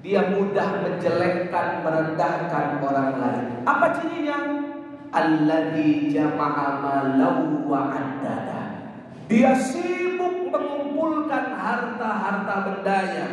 dia 0.00 0.32
mudah 0.32 0.80
menjelekkan, 0.80 1.84
merendahkan 1.84 2.80
orang 2.80 3.20
lain. 3.20 3.60
Apa 3.68 4.00
cirinya? 4.00 4.64
Alladzi 5.12 6.08
jama'a 6.14 6.80
malau 6.80 7.68
wa 7.68 7.92
addada. 7.92 8.88
Dia 9.28 9.52
sibuk 9.52 10.48
mengumpulkan 10.48 11.52
harta-harta 11.52 12.54
bendanya. 12.64 13.26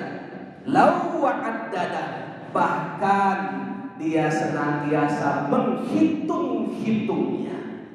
Lau 0.67 1.23
wa 1.23 1.39
addada. 1.39 2.35
Bahkan 2.51 3.37
dia 3.95 4.27
senantiasa 4.27 5.47
menghitung-hitungnya. 5.47 7.87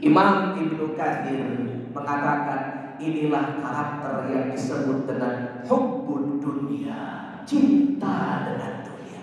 Imam 0.00 0.56
Ibnu 0.56 0.96
Katsir 0.96 1.44
mengatakan 1.92 2.96
inilah 2.96 3.60
karakter 3.60 4.32
yang 4.32 4.48
disebut 4.50 5.06
dengan 5.06 5.62
hubbud 5.68 6.42
dunia 6.42 7.31
cinta 7.44 8.46
dengan 8.48 8.72
dunia. 8.86 9.22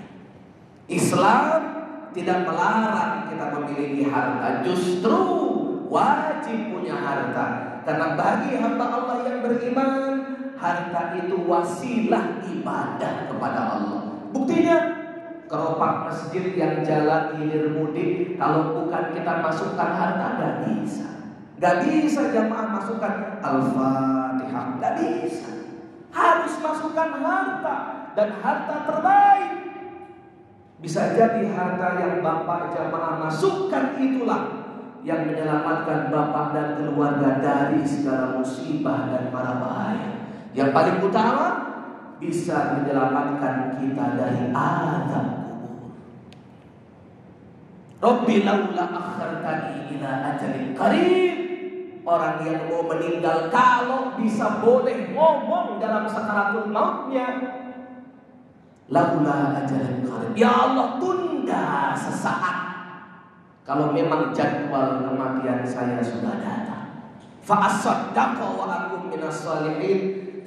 Islam 0.89 1.45
tidak 2.13 2.49
melarang 2.49 3.30
kita 3.30 3.45
memiliki 3.53 4.09
harta, 4.09 4.65
justru 4.65 5.17
wajib 5.89 6.74
punya 6.74 6.97
harta. 6.97 7.45
Karena 7.86 8.13
bagi 8.13 8.57
hamba 8.57 8.86
Allah 8.86 9.17
yang 9.26 9.39
beriman, 9.41 9.91
harta 10.57 11.01
itu 11.17 11.36
wasilah 11.45 12.43
ibadah 12.45 13.13
kepada 13.30 13.59
Allah. 13.78 14.01
Buktinya, 14.30 14.78
keropak 15.49 16.09
masjid 16.09 16.53
yang 16.53 16.86
jalan 16.86 17.38
hilir 17.41 17.74
mudik, 17.74 18.38
kalau 18.38 18.78
bukan 18.78 19.13
kita 19.13 19.34
masukkan 19.41 19.89
harta, 19.97 20.26
gak 20.38 20.55
bisa. 20.70 21.07
Gak 21.59 21.84
bisa 21.84 22.32
jamaah 22.32 22.78
masukkan 22.78 23.41
Al-Fatihah, 23.41 24.65
gak 24.78 24.93
bisa. 25.01 25.49
Harus 26.09 26.53
masukkan 26.61 27.09
harta 27.22 27.99
dan 28.14 28.30
harta 28.39 28.76
terbaik. 28.88 29.51
Bisa 30.80 31.12
jadi 31.12 31.43
harta 31.51 31.99
yang 31.99 32.24
Bapak 32.24 32.72
jamaah 32.72 33.20
masukkan 33.28 33.99
itulah 33.99 34.60
yang 35.03 35.28
menyelamatkan 35.28 36.07
Bapak 36.07 36.55
dan 36.55 36.68
keluarga 36.80 37.39
dari 37.43 37.84
segala 37.84 38.39
musibah 38.39 39.12
dan 39.12 39.28
para 39.28 39.60
bahaya. 39.60 40.10
Yang 40.55 40.70
paling 40.72 40.97
utama 41.03 41.47
bisa 42.20 42.80
menyelamatkan 42.80 43.80
kita 43.80 44.05
dari 44.16 44.43
azab 44.55 45.28
kubur. 45.51 45.91
Rabbi 47.99 48.36
laula 48.47 48.86
akhartani 48.88 49.99
ila 49.99 50.10
ajalin 50.36 50.72
qarib. 50.76 51.38
Orang 52.07 52.41
yang 52.41 52.66
mau 52.72 52.88
meninggal 52.89 53.53
kalau 53.53 54.18
bisa 54.18 54.64
boleh 54.64 55.14
ngomong 55.14 55.78
dalam 55.78 56.10
sakaratul 56.10 56.72
mautnya 56.74 57.60
Laula 58.89 59.63
ajalan 59.63 60.01
qarib. 60.01 60.33
Ya 60.33 60.49
Allah 60.49 60.97
tunda 60.97 61.93
sesaat. 61.93 62.57
Kalau 63.61 63.93
memang 63.93 64.33
jadwal 64.33 65.05
kematian 65.05 65.61
saya 65.61 66.01
sudah 66.01 66.41
datang. 66.41 67.13
Fa 67.45 67.69
wa 67.69 68.65
akum. 68.65 69.13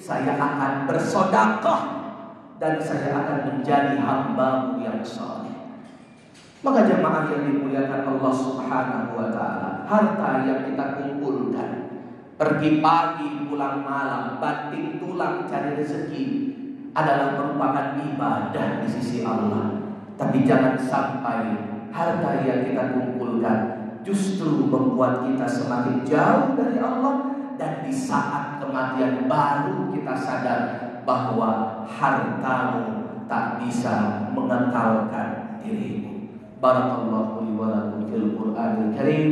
Saya 0.02 0.34
akan 0.34 0.90
bersodakoh 0.90 1.80
dan 2.58 2.82
saya 2.82 3.14
akan 3.22 3.38
menjadi 3.46 4.02
hamba 4.02 4.78
yang 4.82 4.98
soleh. 5.06 5.54
Maka 6.62 6.86
jemaah 6.86 7.26
yang 7.26 7.42
dimuliakan 7.50 8.06
Allah 8.06 8.32
Subhanahu 8.34 9.18
wa 9.18 9.28
taala, 9.34 9.82
harta 9.82 10.46
yang 10.46 10.62
kita 10.70 10.94
kumpulkan, 10.94 11.70
pergi 12.38 12.78
pagi 12.78 13.50
pulang 13.50 13.82
malam, 13.82 14.38
banting 14.38 15.02
tulang 15.02 15.50
cari 15.50 15.74
rezeki, 15.74 16.51
adalah 16.92 17.40
merupakan 17.40 17.96
ibadah 18.00 18.66
di 18.84 18.88
sisi 18.88 19.24
Allah. 19.24 19.80
Tapi 20.20 20.44
jangan 20.44 20.76
sampai 20.76 21.56
harta 21.92 22.30
yang 22.44 22.68
kita 22.68 22.94
kumpulkan 22.96 23.58
justru 24.02 24.66
membuat 24.66 25.24
kita 25.26 25.46
semakin 25.46 26.02
jauh 26.02 26.58
dari 26.58 26.78
Allah 26.82 27.32
dan 27.56 27.86
di 27.86 27.92
saat 27.94 28.58
kematian 28.58 29.30
baru 29.30 29.92
kita 29.94 30.14
sadar 30.18 30.60
bahwa 31.06 31.82
hartamu 31.86 33.02
tak 33.26 33.62
bisa 33.62 34.28
mengekalkan 34.34 35.58
dirimu. 35.62 36.28
Barakallahu 36.62 37.42
li 37.42 37.52
wa 37.58 37.66
lakum 37.70 38.06
fil 38.06 38.38
Qur'anil 38.38 38.94
Karim 38.94 39.26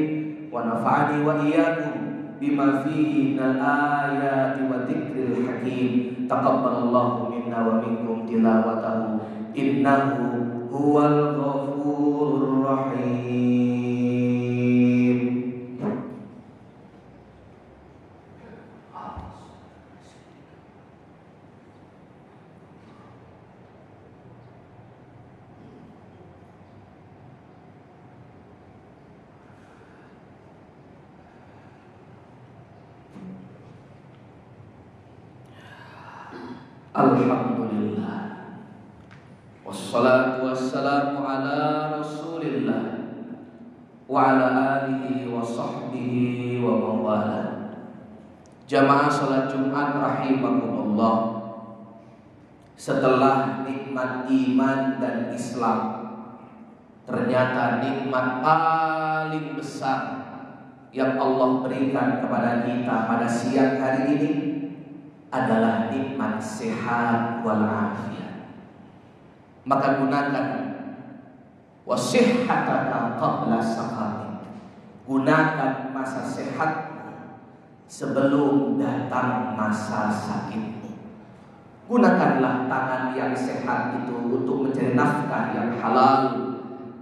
wa 0.51 0.67
nafa'ani 0.67 1.23
wa 1.23 1.39
iyyakum 1.43 1.95
bima 2.43 2.83
fihi 2.83 3.35
minal 3.35 3.59
ayati 3.61 4.67
wa 4.67 4.83
dzikril 4.87 5.47
hakim. 5.47 6.27
Taqabbalallahu 6.27 7.30
منا 7.51 7.67
ومنكم 7.69 8.27
تلاوته 8.31 9.19
إنه 9.59 9.99
هو 10.73 10.95
الغفور 11.07 12.29
الرحيم 12.43 13.30
Alhamdulillah. 36.91 38.51
Wassalatu 39.63 40.51
wassalamu 40.51 41.23
ala 41.23 41.95
rasulillah 41.95 43.15
Wa 44.11 44.35
ala 44.35 44.47
alihi 44.83 45.31
wa 45.31 45.39
sahbihi 45.39 46.59
wa 46.59 46.75
mawala 46.83 47.79
Jamaah 48.67 49.07
salat 49.07 49.47
Jumat 49.47 50.03
rahimakumullah. 50.03 51.17
Setelah 52.75 53.63
nikmat 53.63 54.27
iman 54.27 54.99
dan 54.99 55.31
Islam 55.31 55.79
Ternyata 57.07 57.79
nikmat 57.87 58.43
paling 58.43 59.55
besar 59.55 60.27
yang 60.91 61.15
Allah 61.23 61.63
berikan 61.63 62.19
kepada 62.19 62.67
kita 62.67 63.07
pada 63.07 63.31
siang 63.31 63.79
hari 63.79 64.19
ini 64.19 64.50
adalah 65.31 65.87
nikmat 65.95 66.43
sehat 66.43 67.47
walafiat. 67.47 68.51
Maka 69.63 70.03
gunakan 70.03 70.47
wasihhataka 71.87 73.19
qabla 73.19 73.59
saqamik. 73.63 74.43
Gunakan 75.07 75.91
masa 75.95 76.23
sehat 76.27 76.73
sebelum 77.91 78.79
datang 78.79 79.55
masa 79.55 80.11
sakit. 80.11 80.83
Gunakanlah 81.91 82.71
tangan 82.71 83.19
yang 83.19 83.35
sehat 83.35 83.99
itu 83.99 84.15
untuk 84.15 84.63
mencari 84.63 84.95
nafkah 84.95 85.51
yang 85.51 85.75
halal, 85.83 86.19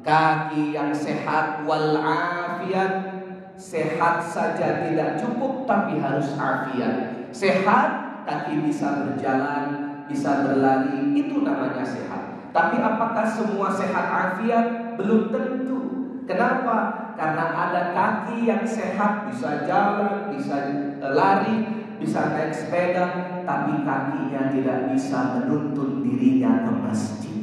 kaki 0.01 0.73
yang 0.73 0.93
sehat 0.93 1.65
wal 1.69 2.01
afiat. 2.01 3.21
Sehat 3.59 4.23
saja 4.23 4.87
tidak 4.87 5.19
cukup 5.19 5.67
tapi 5.69 5.99
harus 5.99 6.33
afiat. 6.39 7.27
Sehat 7.35 8.08
kaki 8.29 8.69
bisa 8.69 9.09
berjalan, 9.09 9.67
bisa 10.05 10.45
berlari, 10.45 11.17
itu 11.17 11.41
namanya 11.41 11.81
sehat. 11.81 12.53
Tapi 12.53 12.77
apakah 12.77 13.25
semua 13.25 13.73
sehat 13.73 14.05
afiat? 14.05 14.97
Belum 15.01 15.33
tentu. 15.33 15.81
Kenapa? 16.29 17.09
Karena 17.17 17.57
ada 17.57 17.97
kaki 17.97 18.45
yang 18.45 18.69
sehat 18.69 19.33
bisa 19.33 19.65
jalan, 19.65 20.29
bisa 20.29 20.61
lari, 21.01 21.57
bisa 21.97 22.37
naik 22.37 22.53
sepeda, 22.53 23.41
tapi 23.49 23.81
kakinya 23.81 24.53
tidak 24.53 24.93
bisa 24.93 25.41
menuntun 25.41 26.05
dirinya 26.05 26.69
ke 26.69 26.73
masjid. 26.85 27.41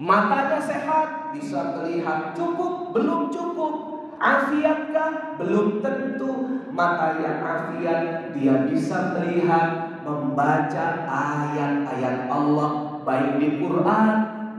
Matanya 0.00 0.62
sehat, 0.62 1.36
bisa 1.36 1.76
melihat 1.76 2.32
cukup, 2.32 2.96
belum 2.96 3.28
cukup. 3.28 3.74
Afiatkah? 4.18 5.38
Belum 5.38 5.78
tentu. 5.78 6.57
Mata 6.78 7.18
yang 7.18 7.42
afiat, 7.42 8.30
dia 8.38 8.70
bisa 8.70 9.18
melihat, 9.18 9.98
membaca 10.06 10.86
ayat-ayat 11.10 12.30
Allah, 12.30 13.02
baik 13.02 13.42
di 13.42 13.58
Quran 13.58 14.06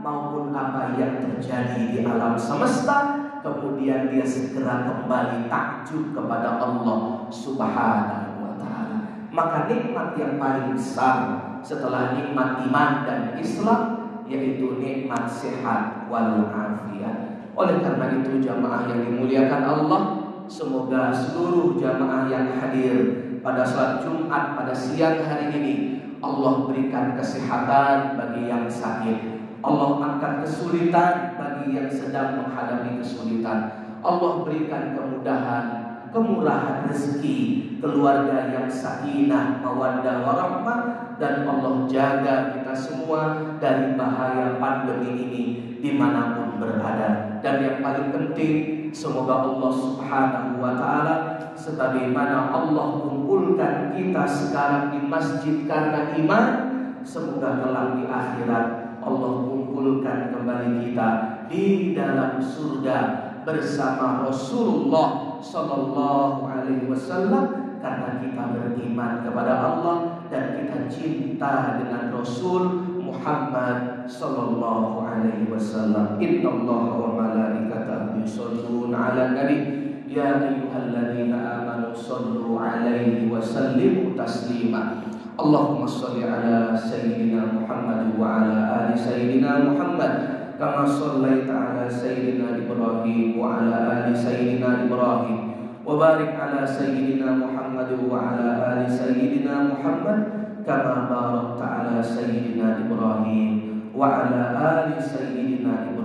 maupun 0.03 0.51
apa 0.51 0.99
yang 0.99 1.23
terjadi 1.23 1.79
di 1.95 2.03
alam 2.03 2.35
semesta 2.35 3.29
kemudian 3.39 4.11
dia 4.11 4.27
segera 4.27 4.83
kembali 4.83 5.47
takjub 5.47 6.11
kepada 6.11 6.59
Allah 6.59 7.31
Subhanahu 7.31 8.43
wa 8.43 8.53
taala. 8.59 8.99
Maka 9.31 9.71
nikmat 9.71 10.19
yang 10.19 10.35
paling 10.35 10.75
besar 10.75 11.39
setelah 11.63 12.19
nikmat 12.19 12.67
iman 12.67 13.07
dan 13.07 13.39
Islam 13.39 13.81
yaitu 14.27 14.75
nikmat 14.75 15.23
sehat 15.31 16.11
wal 16.11 16.51
afiat. 16.51 17.47
Oleh 17.55 17.79
karena 17.79 18.19
itu 18.19 18.43
jamaah 18.43 18.87
yang 18.91 19.07
dimuliakan 19.07 19.63
Allah, 19.63 20.01
semoga 20.49 21.13
seluruh 21.13 21.77
jamaah 21.77 22.25
yang 22.25 22.57
hadir 22.57 23.29
pada 23.45 23.61
saat 23.61 24.01
Jumat 24.01 24.57
pada 24.57 24.73
siang 24.73 25.21
hari 25.21 25.53
ini 25.53 25.75
Allah 26.19 26.67
berikan 26.67 27.15
kesehatan 27.15 28.19
bagi 28.19 28.51
yang 28.51 28.67
sakit, 28.67 29.17
Allah 29.63 30.03
angkat 30.03 30.43
kesulitan 30.43 31.39
bagi 31.39 31.79
yang 31.79 31.87
sedang 31.87 32.43
menghadapi 32.43 32.99
kesulitan. 32.99 33.87
Allah 34.03 34.43
berikan 34.43 34.99
kemudahan, 34.99 35.65
kemurahan 36.11 36.91
rezeki, 36.91 37.39
keluarga 37.79 38.51
yang 38.51 38.67
sakinah, 38.67 39.63
mawaddah, 39.63 40.27
warahmah 40.27 40.79
dan 41.15 41.47
Allah 41.47 41.87
jaga 41.87 42.59
kita 42.59 42.75
semua 42.75 43.55
dari 43.63 43.95
bahaya 43.95 44.59
pandemi 44.59 45.15
ini 45.15 45.43
di 45.79 45.95
mana 45.95 46.35
pun 46.35 46.59
berada. 46.59 47.39
Dan 47.39 47.63
yang 47.63 47.77
paling 47.79 48.11
penting, 48.11 48.78
semoga 48.91 49.45
Allah 49.49 49.71
Subhanahu 49.71 50.61
wa 50.61 50.73
Ta'ala 50.75 51.15
sebagaimana 51.53 52.53
Allah 52.53 53.03
kumpulkan 53.03 53.93
kita 53.93 54.23
sekarang 54.23 54.95
di 54.95 54.99
masjid 55.05 55.67
karena 55.67 56.15
iman, 56.15 56.45
semoga 57.03 57.59
kelak 57.59 57.99
di 57.99 58.03
akhirat 58.07 58.65
Allah 58.99 59.31
kumpulkan 59.47 60.35
kembali 60.35 60.83
kita 60.83 61.09
di 61.47 61.95
dalam 61.95 62.37
surga 62.37 62.97
bersama 63.47 64.27
Rasulullah 64.27 65.39
Sallallahu 65.39 66.43
Alaihi 66.45 66.85
Wasallam 66.91 67.79
karena 67.79 68.19
kita 68.19 68.43
beriman 68.51 69.23
kepada 69.23 69.53
Allah 69.55 69.95
dan 70.27 70.59
kita 70.59 70.91
cinta 70.91 71.79
dengan 71.79 72.11
Rasul 72.11 72.63
Muhammad 72.99 74.03
Sallallahu 74.05 75.01
Alaihi 75.01 75.47
Wasallam. 75.47 76.19
Inna 76.19 76.49
Allah 76.51 76.83
wa 76.91 77.09
malaikatahu 77.15 77.68
yusalluna 78.28 79.12
ala 79.12 79.24
nabi 79.32 79.84
Ya 80.04 80.36
ayyuhalladzina 80.36 81.64
amanu 81.64 81.90
sallu 81.96 82.60
alaihi 82.60 83.26
wa 83.32 83.40
sallimu 83.42 84.12
taslima 84.14 85.00
اللهم 85.34 85.82
صل 85.90 86.14
على 86.22 86.78
سيدنا 86.78 87.42
محمد 87.58 88.14
وعلى 88.22 88.54
آل 88.78 88.90
سيدنا 88.94 89.66
محمد 89.66 90.12
كما 90.62 90.86
صليت 90.86 91.50
على 91.50 91.90
سيدنا 91.90 92.62
إبراهيم 92.62 93.38
وعلى 93.42 93.76
آل 93.92 94.14
سيدنا 94.14 94.86
إبراهيم 94.86 95.38
وبارك 95.86 96.30
على 96.38 96.62
سيدنا 96.66 97.34
محمد 97.34 97.90
وعلى 98.10 98.48
آل 98.72 98.80
سيدنا 98.86 99.54
محمد 99.74 100.18
كما 100.66 100.94
باركت 101.10 101.60
على 101.62 101.98
سيدنا 102.02 102.86
إبراهيم 102.86 103.50
وعلى 103.90 104.40
آل 104.54 105.02
سيدنا 105.02 105.72
إبراهيم 105.90 105.97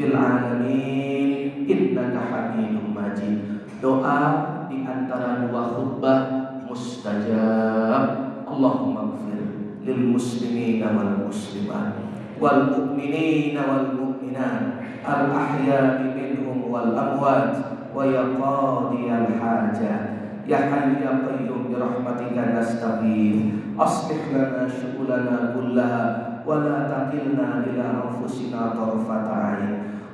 fil 0.00 0.16
alamin 0.16 1.68
innaka 1.68 2.24
hamidum 2.32 2.96
majid. 2.96 3.60
Doa 3.84 4.64
di 4.72 4.80
antara 4.88 5.44
dua 5.44 5.76
khutbah 5.76 6.20
mustajab. 6.64 8.32
Allahumma 8.48 9.12
gfir 9.12 9.44
lil 9.84 10.16
muslimina 10.16 10.96
wal 10.96 11.28
muslimat 11.28 12.00
wal 12.40 12.66
muminin 12.72 13.54
wal 13.54 13.94
mu'minat 13.94 14.80
al 15.04 15.30
ahya 15.30 16.02
minhum 16.02 16.66
wal 16.66 16.96
amwat 16.96 17.54
wa 17.94 18.02
yaqadi 18.02 19.06
al 19.06 19.28
hajat 19.38 20.02
ya 20.50 20.66
hayyu 20.66 20.98
ya 21.04 21.22
qayyum 21.22 21.70
bi 21.70 21.78
rahmatika 21.78 22.58
nastaghith 22.58 23.54
aslih 23.76 24.32
lana 24.32 24.64
syu'ulana 24.66 25.54
kullaha 25.54 26.04
ولا 26.47 26.77
تكلنا 26.93 27.47
إلى 27.67 27.83
أنفسنا 28.03 28.61
طرفة 28.77 29.27
عين 29.45 29.73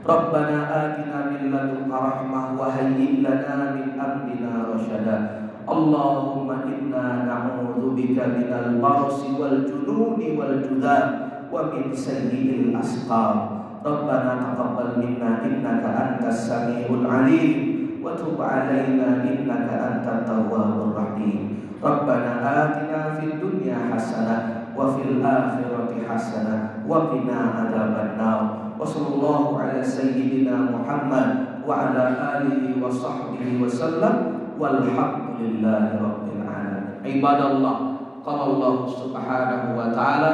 ربنا 0.10 0.58
آتنا 0.86 1.18
من 1.32 1.42
لدنك 1.54 1.92
رحمة 1.92 2.42
وهيئ 2.60 3.22
لنا 3.22 3.56
من 3.76 3.88
أمرنا 4.00 4.52
رشدا 4.74 5.18
اللهم 5.70 6.50
إنا 6.52 7.06
نعوذ 7.30 7.82
بك 7.96 8.18
من 8.18 8.50
البرص 8.66 9.20
والجنون 9.40 10.20
والجذام 10.38 11.08
ومن 11.54 11.84
سيء 11.94 12.48
الأسقام 12.60 13.36
ربنا 13.86 14.34
تقبل 14.42 14.90
منا 15.02 15.30
إنك 15.46 15.84
أنت 15.86 16.24
السميع 16.28 16.86
العليم 16.90 17.52
وتب 18.04 18.38
علينا 18.42 19.08
إنك 19.30 19.70
أنت 19.90 20.06
التواب 20.18 20.72
الرحيم 20.88 21.40
ربنا 21.84 22.32
آتنا 22.64 23.00
في 23.20 23.26
الدنيا 23.26 23.78
حسنة 23.94 24.38
وفي 24.78 25.02
الآخرة 25.10 25.75
fi 25.97 26.05
hasanah 26.05 26.85
wa 26.85 27.09
qina 27.09 27.65
adzaban 27.65 28.21
nar. 28.21 28.41
Wa 28.77 28.85
sallallahu 28.85 29.57
ala 29.57 29.81
sayyidina 29.81 30.69
Muhammad 30.69 31.65
wa 31.65 31.89
ala 31.89 32.37
alihi 32.37 32.77
wa 32.77 32.93
sahbihi 32.93 33.57
wa 33.57 33.65
sallam 33.65 34.15
walhamdulillahi 34.61 35.97
rabbil 35.97 36.45
alamin. 36.45 37.01
Ibadallah, 37.01 37.77
qala 38.21 38.43
Allah 38.53 38.75
subhanahu 38.85 39.67
wa 39.73 39.89
ta'ala 39.89 40.33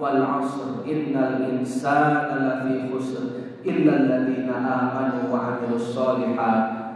wal 0.00 0.16
'asr 0.24 0.80
innal 0.88 1.44
insana 1.52 2.32
lafi 2.32 2.88
khusr 2.88 3.60
illa 3.60 3.92
alladhina 4.08 4.56
amanu 4.56 5.28
wa 5.28 5.60
'amilus 5.60 5.92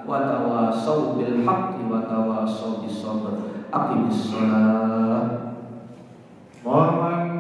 wa 0.07 0.23
tawasaw 0.23 1.19
bil 1.21 1.45
haqqi 1.45 1.83
wa 1.85 2.09
tawasaw 2.09 2.81
bis 2.81 3.05
sabr. 3.05 3.53
Shalah. 4.09 5.53
Muhammad 6.65 7.36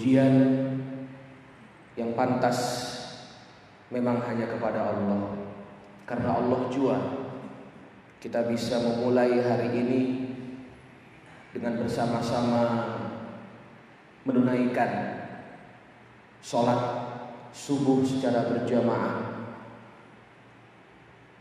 Pujian 0.00 0.32
yang 1.92 2.16
pantas 2.16 2.56
memang 3.92 4.16
hanya 4.24 4.48
kepada 4.48 4.96
Allah. 4.96 5.36
Karena 6.08 6.40
Allah 6.40 6.72
jua 6.72 6.96
kita 8.16 8.48
bisa 8.48 8.80
memulai 8.80 9.44
hari 9.44 9.68
ini 9.68 10.00
dengan 11.52 11.84
bersama-sama 11.84 12.64
menunaikan 14.24 15.20
sholat 16.40 16.80
subuh 17.52 18.00
secara 18.00 18.48
berjamaah. 18.56 19.52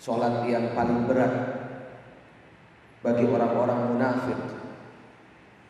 Sholat 0.03 0.43
yang 0.51 0.76
paling 0.76 1.07
berat 1.07 1.34
bagi 3.07 3.24
orang-orang 3.24 3.95
munafik. 3.95 4.39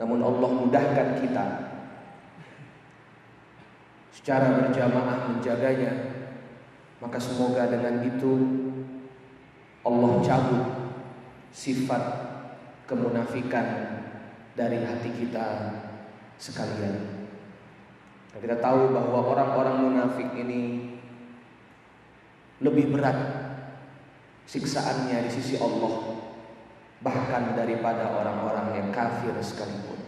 Namun 0.02 0.26
Allah 0.26 0.50
mudahkan 0.58 1.22
kita 1.22 1.69
secara 4.20 4.60
berjamaah 4.60 5.32
menjaganya 5.32 6.20
maka 7.00 7.16
semoga 7.16 7.72
dengan 7.72 8.04
itu 8.04 8.32
Allah 9.88 10.12
cabut 10.20 10.66
sifat 11.56 12.04
kemunafikan 12.84 13.66
dari 14.60 14.84
hati 14.84 15.10
kita 15.16 15.48
sekalian. 16.36 17.20
Kita 18.36 18.60
tahu 18.60 18.92
bahwa 18.92 19.20
orang-orang 19.36 19.76
munafik 19.88 20.30
ini 20.36 20.96
lebih 22.60 22.92
berat 22.92 23.16
siksaannya 24.48 25.28
di 25.28 25.32
sisi 25.32 25.56
Allah 25.60 26.20
bahkan 27.00 27.56
daripada 27.56 28.12
orang-orang 28.12 28.76
yang 28.76 28.88
kafir 28.92 29.32
sekalipun. 29.40 29.99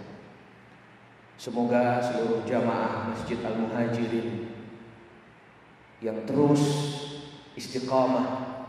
Semoga 1.41 1.97
seluruh 1.97 2.45
jamaah 2.45 3.09
Masjid 3.09 3.41
Al-Muhajirin 3.41 4.45
yang 5.97 6.21
terus 6.29 6.61
istiqamah 7.57 8.61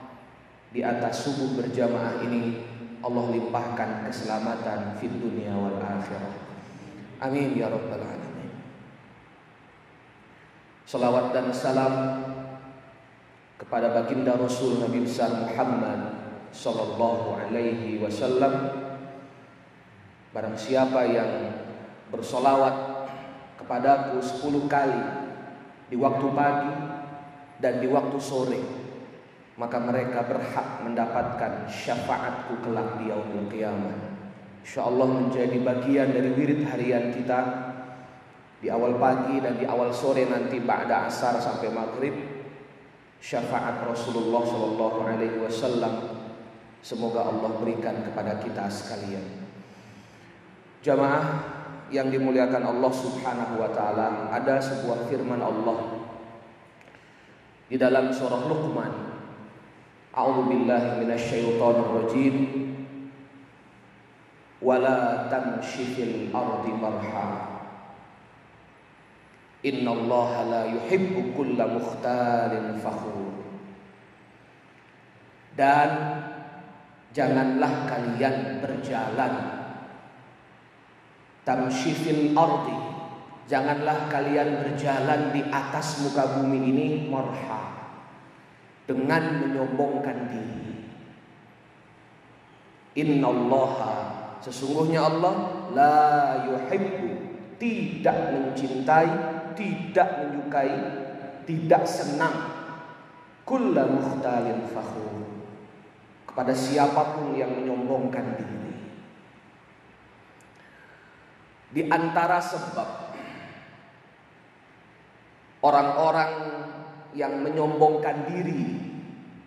di 0.73 0.81
atas 0.81 1.21
subuh 1.21 1.53
berjamaah 1.53 2.25
ini 2.25 2.65
Allah 3.05 3.29
limpahkan 3.29 4.09
keselamatan 4.09 4.97
di 4.97 5.05
dunia 5.05 5.53
wal 5.53 5.85
akhirah. 5.85 6.33
Amin 7.21 7.53
ya 7.61 7.69
rabbal 7.69 8.09
alamin. 8.09 8.57
Salawat 10.89 11.37
dan 11.37 11.53
salam 11.53 12.25
kepada 13.61 13.93
baginda 13.93 14.33
Rasul 14.41 14.81
Nabi 14.81 15.05
besar 15.05 15.29
Muhammad 15.29 16.25
sallallahu 16.57 17.37
alaihi 17.37 18.01
wasallam. 18.01 18.81
Barang 20.33 20.57
siapa 20.57 21.05
yang 21.05 21.62
bersolawat 22.13 23.09
kepadaku 23.57 24.21
sepuluh 24.21 24.69
kali 24.69 25.01
di 25.89 25.97
waktu 25.97 26.29
pagi 26.37 26.73
dan 27.59 27.81
di 27.81 27.89
waktu 27.89 28.19
sore. 28.21 28.61
Maka 29.57 29.77
mereka 29.81 30.25
berhak 30.25 30.81
mendapatkan 30.85 31.69
syafaatku 31.69 32.61
kelak 32.65 33.01
di 33.01 33.13
yaumul 33.13 33.49
qiyamah. 33.53 33.97
Insyaallah 34.65 35.09
menjadi 35.09 35.59
bagian 35.61 36.09
dari 36.13 36.31
wirid 36.33 36.65
harian 36.69 37.13
kita. 37.13 37.41
Di 38.63 38.71
awal 38.71 38.95
pagi 38.95 39.43
dan 39.43 39.59
di 39.59 39.67
awal 39.67 39.91
sore 39.91 40.23
nanti 40.23 40.63
ba'da 40.63 41.11
asar 41.11 41.43
sampai 41.43 41.69
maghrib 41.75 42.15
syafaat 43.19 43.83
Rasulullah 43.83 44.43
sallallahu 44.47 44.99
alaihi 45.03 45.39
wasallam. 45.43 45.95
Semoga 46.83 47.27
Allah 47.27 47.51
berikan 47.59 48.07
kepada 48.07 48.39
kita 48.39 48.67
sekalian. 48.71 49.23
Jamaah 50.83 51.52
yang 51.93 52.09
dimuliakan 52.09 52.65
Allah 52.65 52.89
Subhanahu 52.89 53.61
wa 53.61 53.69
taala 53.69 54.33
ada 54.33 54.57
sebuah 54.57 55.13
firman 55.13 55.39
Allah 55.39 56.03
di 57.69 57.77
dalam 57.77 58.09
surah 58.13 58.49
Luqman. 58.49 58.93
A'udzu 60.13 60.45
billahi 60.45 61.01
minasyaitonir 61.05 61.89
rajim. 61.89 62.35
Wala 64.61 65.29
tamshi 65.33 65.97
fil 65.97 66.29
ardi 66.33 66.73
marha. 66.77 67.29
Innallaha 69.65 70.41
la 70.53 70.63
yuhibbu 70.69 71.33
kulla 71.33 71.65
mukhtalin 71.73 72.77
fakhur. 72.77 73.41
Dan 75.57 75.91
janganlah 77.17 77.89
kalian 77.89 78.61
berjalan 78.61 79.52
tamshifil 81.43 82.35
ardi. 82.35 82.79
Janganlah 83.51 84.09
kalian 84.09 84.65
berjalan 84.65 85.35
di 85.35 85.43
atas 85.51 86.01
muka 86.01 86.39
bumi 86.39 86.59
ini 86.73 86.87
marha. 87.11 87.93
Dengan 88.87 89.45
menyombongkan 89.45 90.19
diri. 90.31 90.75
Innallaha 92.93 93.95
sesungguhnya 94.45 95.01
Allah 95.01 95.35
la 95.73 96.01
yuhibbu 96.45 97.09
tidak 97.57 98.37
mencintai 98.37 99.11
tidak 99.57 100.09
menyukai 100.21 100.77
tidak 101.49 101.89
senang 101.89 102.37
kulla 103.49 103.89
mukhtalin 103.89 104.69
fakhur. 104.69 105.25
Kepada 106.29 106.53
siapa 106.53 107.17
pun 107.17 107.33
yang 107.33 107.65
menyombongkan 107.65 108.37
diri 108.37 108.62
di 111.73 111.89
antara 111.89 112.37
sebab 112.37 112.89
orang-orang 115.65 116.33
yang 117.17 117.41
menyombongkan 117.41 118.29
diri 118.29 118.93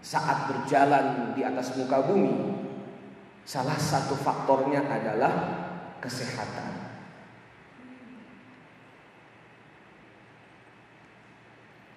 saat 0.02 0.50
berjalan 0.50 1.38
di 1.38 1.42
atas 1.46 1.78
muka 1.78 2.02
bumi, 2.02 2.34
salah 3.46 3.78
satu 3.78 4.18
faktornya 4.18 4.86
adalah 4.90 5.34
kesehatan. 6.02 6.86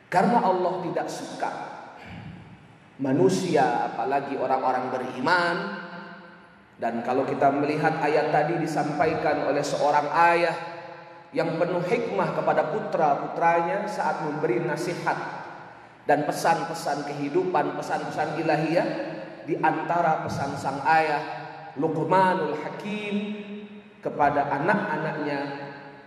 Karena 0.08 0.40
Allah 0.40 0.80
tidak 0.88 1.08
suka 1.12 1.52
manusia, 2.96 3.92
apalagi 3.92 4.40
orang-orang 4.40 4.88
beriman, 4.88 5.56
dan 6.78 7.02
kalau 7.02 7.26
kita 7.26 7.50
melihat 7.50 7.98
ayat 7.98 8.30
tadi 8.30 8.54
disampaikan 8.62 9.50
oleh 9.50 9.66
seorang 9.66 10.06
ayah 10.30 10.54
yang 11.34 11.58
penuh 11.58 11.82
hikmah 11.82 12.38
kepada 12.38 12.70
putra-putranya 12.70 13.84
saat 13.90 14.22
memberi 14.22 14.62
nasihat 14.62 15.18
dan 16.08 16.24
pesan-pesan 16.24 17.04
kehidupan, 17.04 17.76
pesan-pesan 17.76 18.40
ilahiyah 18.40 18.88
di 19.44 19.58
antara 19.58 20.24
pesan 20.24 20.56
sang 20.56 20.80
ayah 20.86 21.20
Luqmanul 21.76 22.56
Hakim 22.64 23.16
kepada 24.00 24.48
anak-anaknya 24.48 25.40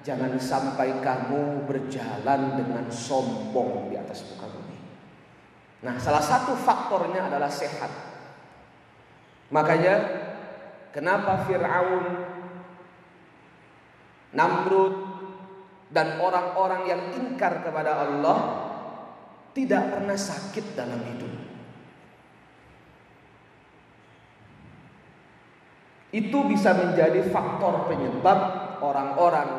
jangan 0.01 0.33
sampai 0.41 1.03
kamu 1.03 1.69
berjalan 1.69 2.57
dengan 2.57 2.85
sombong 2.89 3.93
di 3.93 3.95
atas 3.99 4.25
muka 4.33 4.49
bumi. 4.49 4.77
Nah, 5.85 5.95
salah 6.01 6.21
satu 6.21 6.57
faktornya 6.57 7.29
adalah 7.29 7.49
sehat. 7.49 7.89
Makanya 9.53 10.20
Kenapa 10.91 11.47
Fir'aun, 11.47 12.05
Namrud, 14.35 14.95
dan 15.91 16.19
orang-orang 16.23 16.87
yang 16.87 17.01
ingkar 17.15 17.63
kepada 17.63 18.07
Allah 18.07 18.39
tidak 19.51 19.91
pernah 19.91 20.15
sakit 20.15 20.65
dalam 20.75 21.03
hidup. 21.03 21.33
Itu 26.11 26.43
bisa 26.47 26.75
menjadi 26.75 27.23
faktor 27.31 27.87
penyebab 27.87 28.39
orang-orang 28.83 29.49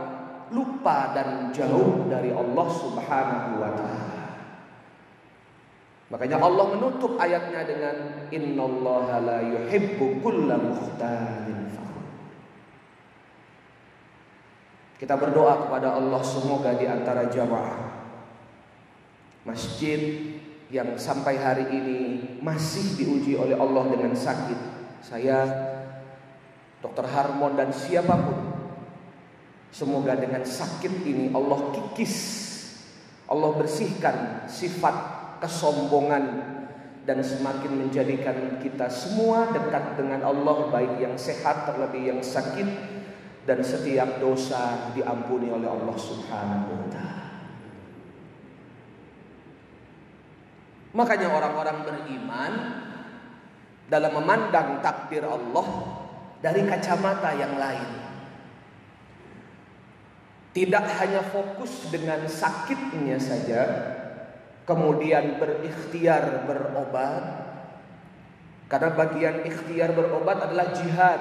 lupa 0.52 1.16
dan 1.16 1.48
jauh 1.48 2.08
dari 2.12 2.28
Allah 2.28 2.66
Subhanahu 2.68 3.50
wa 3.56 3.70
taala. 3.72 4.11
Makanya 6.12 6.36
Allah 6.44 6.76
menutup 6.76 7.16
ayatnya 7.16 7.64
dengan 7.64 8.28
innallaha 8.28 9.16
la 9.24 9.38
yuhibbu 9.40 10.20
kulla 10.20 10.60
mukhtalin 10.60 11.72
Kita 15.00 15.18
berdoa 15.18 15.66
kepada 15.66 15.98
Allah 15.98 16.20
semoga 16.22 16.76
di 16.78 16.86
antara 16.86 17.26
jamaah 17.26 18.04
masjid 19.42 19.98
yang 20.70 20.94
sampai 20.94 21.34
hari 21.34 21.66
ini 21.74 22.00
masih 22.38 22.94
diuji 22.94 23.34
oleh 23.34 23.58
Allah 23.58 23.90
dengan 23.90 24.14
sakit. 24.14 24.60
Saya 25.02 25.42
Dr. 26.78 27.08
Harmon 27.08 27.58
dan 27.58 27.74
siapa 27.74 28.14
pun 28.14 28.38
semoga 29.74 30.14
dengan 30.14 30.46
sakit 30.46 31.02
ini 31.02 31.34
Allah 31.34 31.72
kikis 31.74 32.16
Allah 33.26 33.50
bersihkan 33.56 34.46
sifat 34.46 34.94
kesombongan 35.42 36.24
dan 37.02 37.18
semakin 37.18 37.82
menjadikan 37.82 38.62
kita 38.62 38.86
semua 38.86 39.50
dekat 39.50 39.98
dengan 39.98 40.22
Allah 40.22 40.70
baik 40.70 41.02
yang 41.02 41.18
sehat 41.18 41.66
terlebih 41.66 42.14
yang 42.14 42.22
sakit 42.22 42.68
dan 43.42 43.58
setiap 43.58 44.22
dosa 44.22 44.94
diampuni 44.94 45.50
oleh 45.50 45.66
Allah 45.66 45.96
Subhanahu 45.98 46.70
wa 46.70 46.86
taala. 46.94 47.26
Makanya 50.92 51.28
orang-orang 51.32 51.78
beriman 51.82 52.52
dalam 53.90 54.12
memandang 54.14 54.78
takdir 54.78 55.26
Allah 55.26 55.66
dari 56.38 56.62
kacamata 56.68 57.34
yang 57.34 57.58
lain. 57.58 57.90
Tidak 60.52 60.84
hanya 61.00 61.24
fokus 61.32 61.88
dengan 61.88 62.28
sakitnya 62.28 63.16
saja, 63.16 63.60
kemudian 64.64 65.38
berikhtiar 65.38 66.46
berobat. 66.46 67.24
Karena 68.70 68.90
bagian 68.96 69.44
ikhtiar 69.44 69.92
berobat 69.92 70.48
adalah 70.48 70.72
jihad. 70.72 71.20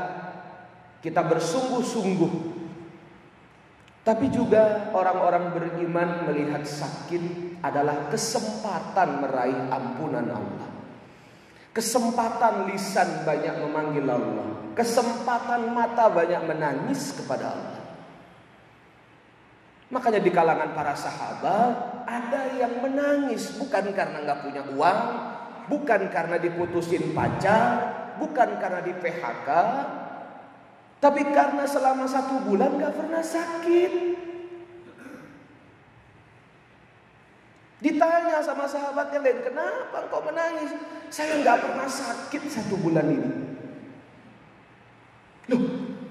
Kita 1.03 1.25
bersungguh-sungguh. 1.25 2.33
Tapi 4.01 4.33
juga 4.33 4.89
orang-orang 4.97 5.53
beriman 5.53 6.25
melihat 6.25 6.65
sakit 6.65 7.21
adalah 7.61 8.09
kesempatan 8.09 9.21
meraih 9.21 9.61
ampunan 9.69 10.25
Allah. 10.25 10.69
Kesempatan 11.71 12.71
lisan 12.71 13.27
banyak 13.27 13.61
memanggil 13.61 14.07
Allah. 14.09 14.73
Kesempatan 14.73 15.75
mata 15.75 16.09
banyak 16.09 16.41
menangis 16.49 17.13
kepada 17.13 17.53
Allah. 17.53 17.80
Makanya 19.91 20.23
di 20.23 20.31
kalangan 20.31 20.71
para 20.71 20.95
sahabat 20.95 22.07
ada 22.07 22.55
yang 22.55 22.79
menangis 22.79 23.59
bukan 23.59 23.91
karena 23.91 24.23
nggak 24.23 24.39
punya 24.39 24.63
uang, 24.71 24.99
bukan 25.67 26.07
karena 26.07 26.39
diputusin 26.39 27.11
pacar, 27.11 27.91
bukan 28.15 28.55
karena 28.55 28.79
di 28.79 28.95
PHK, 28.95 29.49
tapi 31.03 31.27
karena 31.35 31.67
selama 31.67 32.07
satu 32.07 32.39
bulan 32.47 32.79
nggak 32.79 32.95
pernah 32.95 33.19
sakit. 33.19 33.93
Ditanya 37.81 38.39
sama 38.45 38.69
sahabat 38.69 39.09
yang 39.09 39.25
lain, 39.25 39.41
kenapa 39.41 40.05
engkau 40.05 40.21
menangis? 40.21 40.71
Saya 41.09 41.41
nggak 41.41 41.65
pernah 41.65 41.89
sakit 41.89 42.41
satu 42.47 42.77
bulan 42.77 43.09
ini. 43.09 43.31
Loh, 45.49 45.61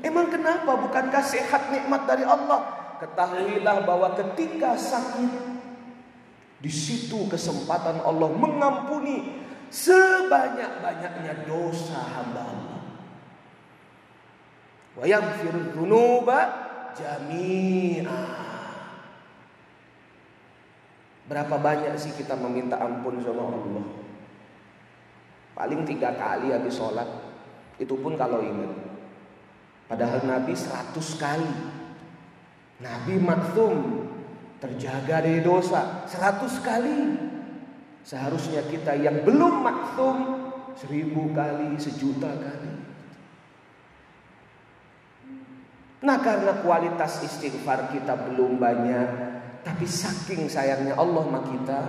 emang 0.03 0.29
kenapa? 0.29 0.75
Bukankah 0.75 1.23
sehat 1.23 1.71
nikmat 1.71 2.11
dari 2.11 2.27
Allah? 2.27 2.90
Ketahuilah 3.01 3.89
bahwa 3.89 4.13
ketika 4.13 4.77
sakit, 4.77 5.33
di 6.61 6.69
situ 6.69 7.25
kesempatan 7.33 8.05
Allah 8.05 8.29
mengampuni 8.29 9.41
sebanyak-banyaknya 9.73 11.49
dosa 11.49 11.97
hamba 11.97 12.45
Allah. 12.45 12.81
Wa 15.01 15.05
yaghfiru 15.09 15.73
dzunuba 15.73 16.39
jami'ah. 16.93 18.37
Berapa 21.25 21.57
banyak 21.57 21.97
sih 21.97 22.13
kita 22.13 22.37
meminta 22.37 22.77
ampun 22.77 23.23
sama 23.25 23.49
Allah? 23.49 23.87
Paling 25.57 25.89
tiga 25.89 26.13
kali 26.21 26.53
habis 26.53 26.77
sholat. 26.77 27.09
Itu 27.81 27.97
pun 27.97 28.21
kalau 28.21 28.45
ingat. 28.45 28.77
Padahal 29.89 30.21
Nabi 30.29 30.53
seratus 30.53 31.17
kali. 31.17 31.80
Nabi 32.81 33.21
maksum 33.21 34.09
terjaga 34.61 35.25
dari 35.25 35.45
dosa 35.45 36.05
seratus 36.09 36.61
kali. 36.65 37.29
Seharusnya 38.01 38.65
kita 38.65 38.97
yang 38.97 39.25
belum 39.29 39.61
maksum 39.61 40.17
seribu 40.81 41.37
kali, 41.37 41.77
sejuta 41.77 42.33
kali. 42.33 42.73
Nah 46.01 46.17
karena 46.25 46.65
kualitas 46.65 47.21
istighfar 47.21 47.93
kita 47.93 48.17
belum 48.17 48.57
banyak 48.57 49.31
tapi 49.61 49.85
saking 49.85 50.49
sayangnya 50.49 50.97
Allah 50.97 51.21
sama 51.29 51.41
kita, 51.45 51.81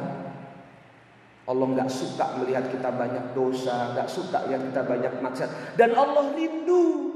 Allah 1.48 1.68
nggak 1.72 1.90
suka 1.92 2.26
melihat 2.40 2.68
kita 2.68 2.92
banyak 2.92 3.32
dosa, 3.32 3.96
nggak 3.96 4.12
suka 4.12 4.44
lihat 4.52 4.68
kita 4.68 4.82
banyak 4.84 5.14
maksiat, 5.24 5.80
dan 5.80 5.96
Allah 5.96 6.36
rindu 6.36 7.11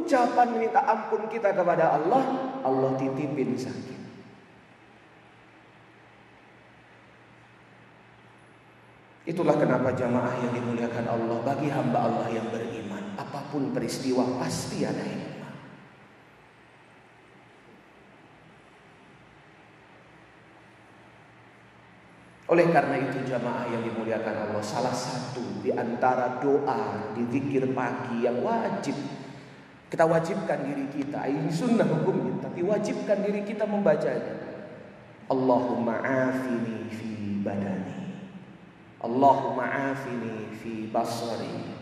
ucapan 0.00 0.48
minta 0.56 0.80
ampun 0.82 1.28
kita 1.28 1.52
kepada 1.52 2.00
Allah, 2.00 2.22
Allah 2.64 2.90
titipin 2.96 3.54
sakit. 3.54 4.00
Itulah 9.28 9.54
kenapa 9.60 9.94
jamaah 9.94 10.34
yang 10.42 10.52
dimuliakan 10.56 11.06
Allah 11.06 11.38
bagi 11.46 11.70
hamba 11.70 12.08
Allah 12.08 12.26
yang 12.32 12.50
beriman, 12.50 13.14
apa 13.14 13.46
pun 13.52 13.70
peristiwa 13.70 14.26
pasti 14.40 14.82
ada 14.82 15.04
yang 15.04 15.30
Oleh 22.50 22.66
karena 22.74 22.98
itu 22.98 23.22
jamaah 23.30 23.70
yang 23.70 23.86
dimuliakan 23.86 24.50
Allah 24.50 24.58
Salah 24.58 24.90
satu 24.90 25.62
di 25.62 25.70
antara 25.70 26.42
doa 26.42 27.14
di 27.14 27.22
zikir 27.30 27.70
pagi 27.70 28.26
yang 28.26 28.42
wajib 28.42 28.98
Kita 29.90 30.06
wajibkan 30.06 30.62
diri 30.70 30.86
kita. 30.86 31.26
Ini 31.26 31.50
sunnah 31.50 31.82
hukumnya 31.82 32.46
Tapi 32.46 32.62
wajibkan 32.62 33.26
diri 33.26 33.42
kita 33.42 33.66
membacanya. 33.66 34.38
Allahumma 35.26 35.98
afini 35.98 36.86
fi 36.86 37.10
badani. 37.42 38.22
Allahumma 39.02 39.66
afini 39.90 40.54
fi 40.54 40.86
basari. 40.94 41.74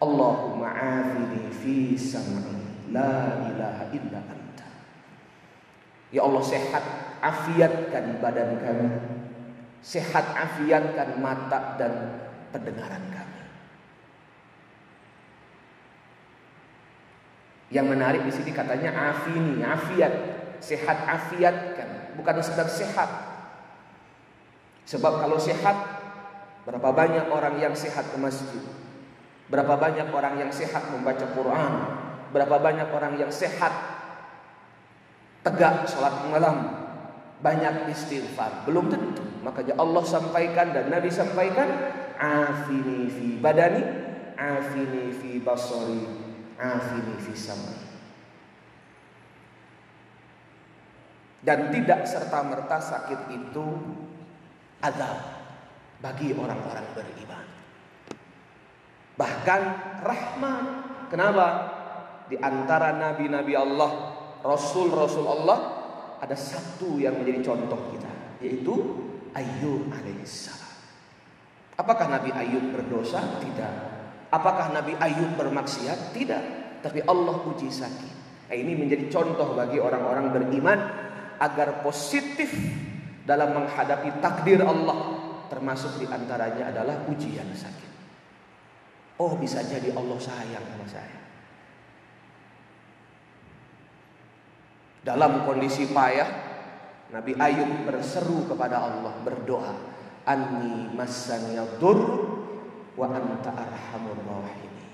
Allahumma 0.00 0.72
afini 0.72 1.52
fi 1.52 1.76
sam'i. 1.92 2.88
La 2.88 3.44
ilaha 3.52 3.84
illa 3.92 4.20
anta. 4.24 4.68
Ya 6.08 6.24
Allah 6.24 6.44
sehat 6.44 6.84
Afiatkan 7.22 8.18
badan 8.18 8.58
kami. 8.58 8.90
Sehat 9.78 10.26
afiatkan 10.34 11.22
mata 11.22 11.78
dan 11.78 11.92
pendengaran 12.50 13.02
kami. 13.14 13.41
Yang 17.72 17.86
menarik 17.88 18.22
di 18.28 18.32
sini 18.32 18.52
katanya 18.52 18.92
afini, 18.92 19.64
afiat, 19.64 20.12
sehat 20.60 21.08
afiatkan, 21.08 22.14
bukan 22.20 22.44
sekedar 22.44 22.68
sehat. 22.68 23.08
Sebab 24.84 25.24
kalau 25.24 25.40
sehat, 25.40 25.76
berapa 26.68 26.92
banyak 26.92 27.32
orang 27.32 27.56
yang 27.56 27.72
sehat 27.72 28.12
ke 28.12 28.18
masjid? 28.20 28.60
Berapa 29.48 29.80
banyak 29.80 30.12
orang 30.12 30.36
yang 30.36 30.52
sehat 30.52 30.84
membaca 30.92 31.24
Quran? 31.32 31.72
Berapa 32.36 32.56
banyak 32.60 32.88
orang 32.92 33.16
yang 33.16 33.32
sehat 33.32 33.72
tegak 35.40 35.88
sholat 35.88 36.28
malam? 36.28 36.82
banyak 37.42 37.90
istighfar. 37.90 38.64
Belum 38.64 38.86
tentu. 38.86 39.20
Makanya 39.42 39.74
Allah 39.76 40.06
sampaikan 40.06 40.70
dan 40.70 40.88
Nabi 40.88 41.10
sampaikan, 41.10 41.68
afini 42.14 43.10
fi 43.10 43.26
badani, 43.42 43.82
afini 44.38 45.10
fi 45.10 45.42
basari, 45.42 46.21
afini 46.58 47.16
fi 47.20 47.32
samai. 47.36 47.80
Dan 51.42 51.74
tidak 51.74 52.06
serta-merta 52.06 52.78
sakit 52.78 53.20
itu 53.34 53.66
azab 54.78 55.18
bagi 55.98 56.30
orang-orang 56.34 56.86
beriman. 56.94 57.46
Bahkan 59.18 59.62
rahmat. 60.06 60.66
Kenapa? 61.10 61.46
Di 62.30 62.38
antara 62.38 62.94
nabi-nabi 62.94 63.58
Allah, 63.58 63.90
rasul-rasul 64.40 65.26
Allah 65.26 65.58
ada 66.22 66.38
satu 66.38 67.02
yang 67.02 67.18
menjadi 67.18 67.52
contoh 67.52 67.90
kita, 67.90 68.38
yaitu 68.38 68.74
Ayub 69.34 69.90
alaihissalam. 69.90 70.76
Apakah 71.76 72.06
Nabi 72.06 72.30
Ayub 72.30 72.70
berdosa? 72.70 73.42
Tidak. 73.42 73.74
Apakah 74.32 74.72
Nabi 74.72 74.96
Ayub 74.96 75.36
bermaksiat? 75.36 76.16
Tidak. 76.16 76.44
Tapi 76.80 77.04
Allah 77.04 77.36
uji 77.44 77.68
sakit. 77.68 78.14
Nah, 78.48 78.56
ini 78.56 78.72
menjadi 78.72 79.12
contoh 79.12 79.52
bagi 79.52 79.76
orang-orang 79.76 80.32
beriman 80.32 80.80
agar 81.36 81.84
positif 81.84 82.48
dalam 83.28 83.52
menghadapi 83.52 84.24
takdir 84.24 84.64
Allah. 84.64 85.20
Termasuk 85.52 86.00
di 86.00 86.06
antaranya 86.08 86.72
adalah 86.72 87.04
ujian 87.12 87.48
sakit. 87.52 87.90
Oh 89.20 89.36
bisa 89.36 89.60
jadi 89.60 89.92
Allah 89.92 90.16
sayang 90.16 90.64
sama 90.64 90.86
saya. 90.88 91.20
Dalam 95.04 95.44
kondisi 95.44 95.92
payah, 95.92 96.30
Nabi 97.12 97.36
Ayub 97.36 97.84
berseru 97.84 98.48
kepada 98.48 98.80
Allah, 98.80 99.12
berdoa, 99.20 99.74
"Anni 100.24 100.88
yadur 101.52 101.98
wa 102.98 103.06
anta 103.10 103.50
arhamur 103.52 104.18
rahimin." 104.20 104.86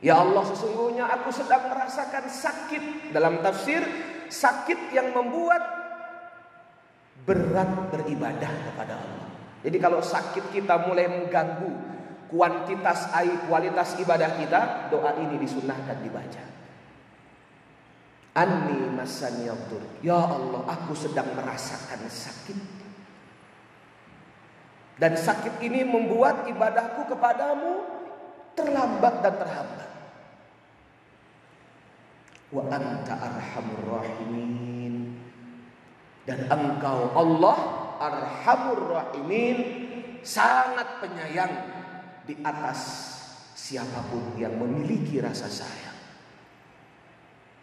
Ya 0.00 0.16
Allah 0.16 0.40
sesungguhnya 0.48 1.04
aku 1.12 1.28
sedang 1.28 1.68
merasakan 1.68 2.24
sakit 2.24 3.12
Dalam 3.12 3.44
tafsir 3.44 3.84
sakit 4.32 4.96
yang 4.96 5.12
membuat 5.12 5.60
berat 7.28 7.92
beribadah 7.92 8.48
kepada 8.48 8.96
Allah 8.96 9.28
Jadi 9.60 9.76
kalau 9.76 10.00
sakit 10.00 10.56
kita 10.56 10.88
mulai 10.88 11.04
mengganggu 11.04 11.90
kuantitas 12.30 13.10
ai 13.10 13.28
kualitas 13.50 13.98
ibadah 13.98 14.38
kita, 14.38 14.88
doa 14.88 15.18
ini 15.18 15.36
disunahkan 15.42 15.98
dibaca. 15.98 16.42
Anni 18.38 18.86
masani 18.94 19.50
Ya 20.06 20.14
Allah, 20.16 20.62
aku 20.70 20.94
sedang 20.94 21.34
merasakan 21.34 22.06
sakit. 22.06 22.79
Dan 25.00 25.16
sakit 25.16 25.64
ini 25.64 25.80
membuat 25.80 26.44
ibadahku 26.44 27.08
kepadamu 27.08 27.88
terlambat 28.52 29.24
dan 29.24 29.34
terhambat. 29.40 29.90
Wa 32.52 32.62
anta 32.68 33.14
arhamur 33.16 33.84
rahimin. 33.96 35.16
Dan 36.28 36.44
engkau 36.52 37.16
Allah 37.16 37.58
arhamur 37.96 38.92
rahimin 38.92 39.56
sangat 40.20 41.00
penyayang 41.00 41.54
di 42.28 42.36
atas 42.44 43.08
siapa 43.56 44.04
pun 44.12 44.36
yang 44.36 44.52
memiliki 44.60 45.16
rasa 45.24 45.48
sayang. 45.48 45.98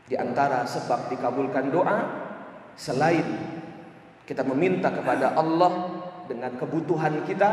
Di 0.09 0.17
antara 0.17 0.65
sebab 0.65 1.13
dikabulkan 1.13 1.69
doa 1.69 1.97
selain 2.73 3.27
kita 4.25 4.41
meminta 4.41 4.89
kepada 4.89 5.37
Allah 5.37 5.86
dengan 6.27 6.53
kebutuhan 6.59 7.23
kita, 7.23 7.49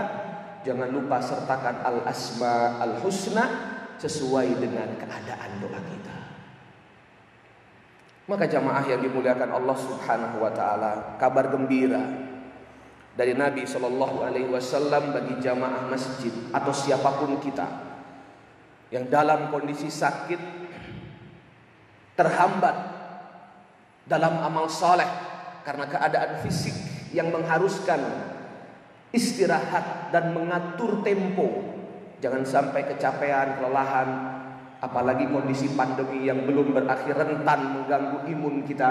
jangan 0.67 0.91
lupa 0.91 1.23
sertakan 1.23 1.81
al-asma 1.87 2.83
al-husna 2.83 3.45
sesuai 4.03 4.59
dengan 4.59 4.91
keadaan 4.99 5.51
doa 5.63 5.81
kita. 5.81 6.17
Maka 8.25 8.49
jamaah 8.49 8.85
yang 8.89 9.05
dimuliakan 9.05 9.53
Allah 9.53 9.77
Subhanahu 9.77 10.37
wa 10.41 10.51
taala, 10.51 11.17
kabar 11.21 11.53
gembira 11.53 12.03
dari 13.15 13.37
Nabi 13.37 13.63
Shallallahu 13.63 14.27
alaihi 14.27 14.51
wasallam 14.51 15.15
bagi 15.15 15.39
jamaah 15.39 15.87
masjid 15.87 16.33
atau 16.51 16.73
siapa 16.75 17.15
pun 17.21 17.39
kita 17.39 17.69
yang 18.91 19.07
dalam 19.07 19.55
kondisi 19.55 19.87
sakit 19.87 20.41
terhambat 22.19 22.77
dalam 24.09 24.41
amal 24.43 24.67
soleh 24.73 25.07
karena 25.63 25.89
keadaan 25.89 26.41
fisik 26.45 26.75
yang 27.15 27.31
mengharuskan 27.31 28.03
istirahat 29.15 30.11
dan 30.11 30.35
mengatur 30.35 31.07
tempo. 31.07 31.63
Jangan 32.19 32.43
sampai 32.43 32.83
kecapean, 32.91 33.63
kelelahan, 33.63 34.09
apalagi 34.83 35.31
kondisi 35.31 35.71
pandemi 35.79 36.27
yang 36.27 36.43
belum 36.43 36.75
berakhir 36.75 37.15
rentan 37.15 37.61
mengganggu 37.79 38.27
imun 38.27 38.67
kita. 38.67 38.91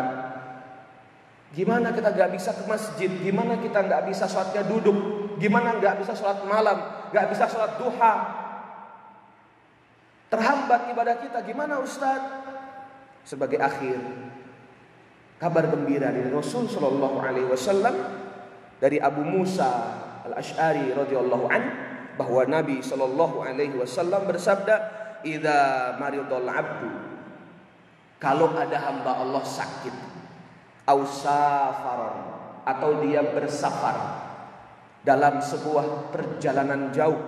Gimana 1.54 1.92
kita 1.92 2.16
nggak 2.16 2.32
bisa 2.34 2.56
ke 2.56 2.64
masjid? 2.66 3.12
Gimana 3.12 3.60
kita 3.60 3.84
nggak 3.84 4.10
bisa 4.10 4.26
sholatnya 4.26 4.64
duduk? 4.66 4.98
Gimana 5.38 5.78
nggak 5.78 6.02
bisa 6.02 6.16
sholat 6.16 6.42
malam? 6.48 7.12
Nggak 7.12 7.28
bisa 7.30 7.46
sholat 7.46 7.78
duha? 7.78 8.14
Terhambat 10.34 10.90
ibadah 10.90 11.22
kita. 11.22 11.46
Gimana 11.46 11.78
Ustadz? 11.78 12.44
sebagai 13.24 13.60
akhir 13.60 13.98
kabar 15.40 15.72
gembira 15.72 16.12
dari 16.12 16.28
Rasul 16.28 16.68
Shallallahu 16.68 17.18
Alaihi 17.24 17.48
Wasallam 17.48 17.96
dari 18.84 19.00
Abu 19.00 19.24
Musa 19.24 20.03
al 20.24 20.40
Ashari 20.40 20.92
radhiyallahu 20.92 21.46
an 21.52 21.64
bahwa 22.16 22.46
Nabi 22.46 22.80
Shallallahu 22.80 23.44
Alaihi 23.44 23.76
Wasallam 23.76 24.30
bersabda, 24.30 24.76
"Ida 25.26 25.96
maridul 26.00 26.48
abdu 26.48 27.14
kalau 28.24 28.56
ada 28.56 28.80
hamba 28.80 29.20
Allah 29.20 29.44
sakit, 29.44 29.92
ausafaron 30.88 32.18
atau 32.64 33.04
dia 33.04 33.20
bersafar 33.20 34.24
dalam 35.04 35.44
sebuah 35.44 36.16
perjalanan 36.16 36.88
jauh, 36.96 37.20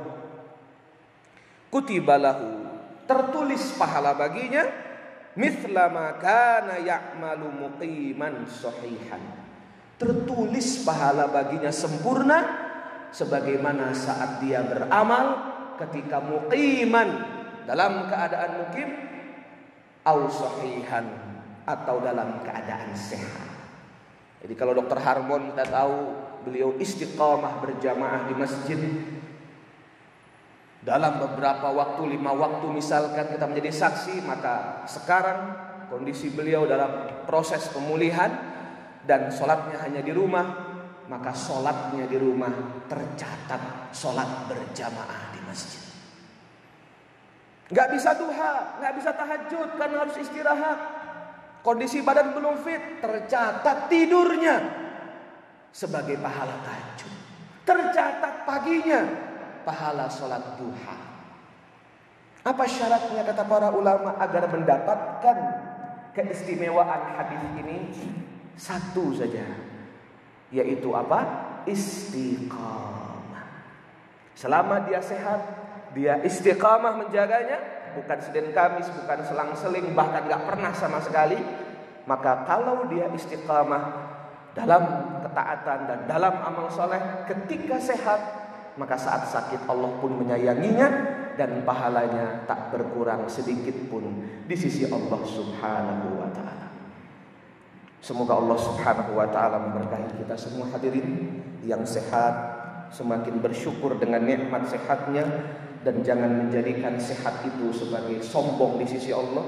kutibalahu 1.68 2.64
tertulis 3.04 3.76
pahala 3.76 4.16
baginya 4.16 4.64
mithla 5.36 5.92
ma 5.92 6.16
kana 6.16 6.80
ya'malu 6.80 7.68
muqiman 7.68 8.48
sahihan. 8.48 9.20
Tertulis 10.00 10.88
pahala 10.88 11.28
baginya 11.28 11.76
sempurna 11.76 12.65
sebagaimana 13.12 13.92
saat 13.92 14.40
dia 14.42 14.64
beramal 14.64 15.54
ketika 15.82 16.24
muqiman 16.24 17.10
dalam 17.66 18.08
keadaan 18.08 18.52
mukim 18.62 18.90
au 20.06 20.30
sahihan 20.30 21.06
atau 21.66 21.98
dalam 22.00 22.46
keadaan 22.46 22.94
sehat. 22.94 23.50
Jadi 24.46 24.54
kalau 24.54 24.78
dokter 24.78 25.02
Harmon 25.02 25.50
kita 25.50 25.66
tahu 25.66 25.98
beliau 26.46 26.78
istiqamah 26.78 27.58
berjamaah 27.66 28.30
di 28.30 28.34
masjid 28.38 28.80
dalam 30.86 31.18
beberapa 31.18 31.74
waktu, 31.74 32.14
lima 32.14 32.30
waktu 32.38 32.70
misalkan 32.70 33.34
kita 33.34 33.50
menjadi 33.50 33.74
saksi, 33.74 34.22
maka 34.22 34.86
sekarang 34.86 35.58
kondisi 35.90 36.30
beliau 36.30 36.70
dalam 36.70 37.26
proses 37.26 37.66
pemulihan 37.74 38.30
dan 39.02 39.34
sholatnya 39.34 39.82
hanya 39.82 40.06
di 40.06 40.14
rumah, 40.14 40.65
maka 41.06 41.32
sholatnya 41.32 42.10
di 42.10 42.18
rumah 42.18 42.52
tercatat 42.90 43.94
sholat 43.94 44.50
berjamaah 44.50 45.34
di 45.34 45.40
masjid. 45.46 45.84
Gak 47.74 47.98
bisa 47.98 48.14
duha, 48.14 48.78
gak 48.78 48.94
bisa 48.98 49.12
tahajud 49.14 49.70
karena 49.78 49.98
harus 50.06 50.18
istirahat. 50.22 50.80
Kondisi 51.66 52.06
badan 52.06 52.38
belum 52.38 52.62
fit, 52.62 53.02
tercatat 53.02 53.90
tidurnya 53.90 54.62
sebagai 55.74 56.22
pahala 56.22 56.62
tahajud. 56.62 57.14
Tercatat 57.66 58.46
paginya 58.46 59.02
pahala 59.66 60.06
sholat 60.06 60.62
duha. 60.62 60.98
Apa 62.46 62.70
syaratnya 62.70 63.26
kata 63.26 63.42
para 63.50 63.74
ulama 63.74 64.14
agar 64.22 64.46
mendapatkan 64.54 65.38
keistimewaan 66.14 67.18
hadis 67.18 67.42
ini? 67.58 67.78
Satu 68.54 69.10
saja, 69.18 69.42
yaitu 70.56 70.96
apa? 70.96 71.20
Istiqamah. 71.68 73.44
Selama 74.32 74.88
dia 74.88 75.04
sehat, 75.04 75.44
dia 75.92 76.24
istiqamah 76.24 77.04
menjaganya, 77.04 77.92
bukan 78.00 78.20
Senin 78.24 78.56
Kamis, 78.56 78.88
bukan 78.96 79.20
selang-seling, 79.28 79.92
bahkan 79.92 80.24
nggak 80.24 80.44
pernah 80.48 80.72
sama 80.72 81.04
sekali. 81.04 81.40
Maka 82.08 82.48
kalau 82.48 82.88
dia 82.88 83.12
istiqamah 83.12 83.84
dalam 84.56 84.84
ketaatan 85.28 85.80
dan 85.90 86.00
dalam 86.08 86.34
amal 86.40 86.72
soleh, 86.72 87.28
ketika 87.28 87.76
sehat 87.82 88.22
maka 88.76 89.00
saat 89.00 89.28
sakit 89.32 89.72
Allah 89.72 89.92
pun 90.04 90.20
menyayanginya 90.20 90.88
dan 91.40 91.64
pahalanya 91.64 92.44
tak 92.48 92.76
berkurang 92.76 93.28
sedikit 93.32 93.76
pun 93.88 94.04
di 94.48 94.56
sisi 94.56 94.88
Allah 94.88 95.22
Subhanahu 95.24 96.20
wa 96.20 96.30
taala. 96.32 96.55
Semoga 98.04 98.38
Allah 98.38 98.58
Subhanahu 98.60 99.18
wa 99.18 99.28
taala 99.30 99.58
memberkahi 99.60 100.22
kita 100.24 100.36
semua 100.38 100.70
hadirin 100.72 101.42
yang 101.66 101.82
sehat, 101.84 102.34
semakin 102.94 103.42
bersyukur 103.42 103.98
dengan 103.98 104.24
nikmat 104.24 104.70
sehatnya 104.70 105.26
dan 105.82 106.02
jangan 106.06 106.46
menjadikan 106.46 106.98
sehat 106.98 107.42
itu 107.46 107.74
sebagai 107.74 108.22
sombong 108.22 108.78
di 108.82 108.86
sisi 108.86 109.10
Allah 109.14 109.46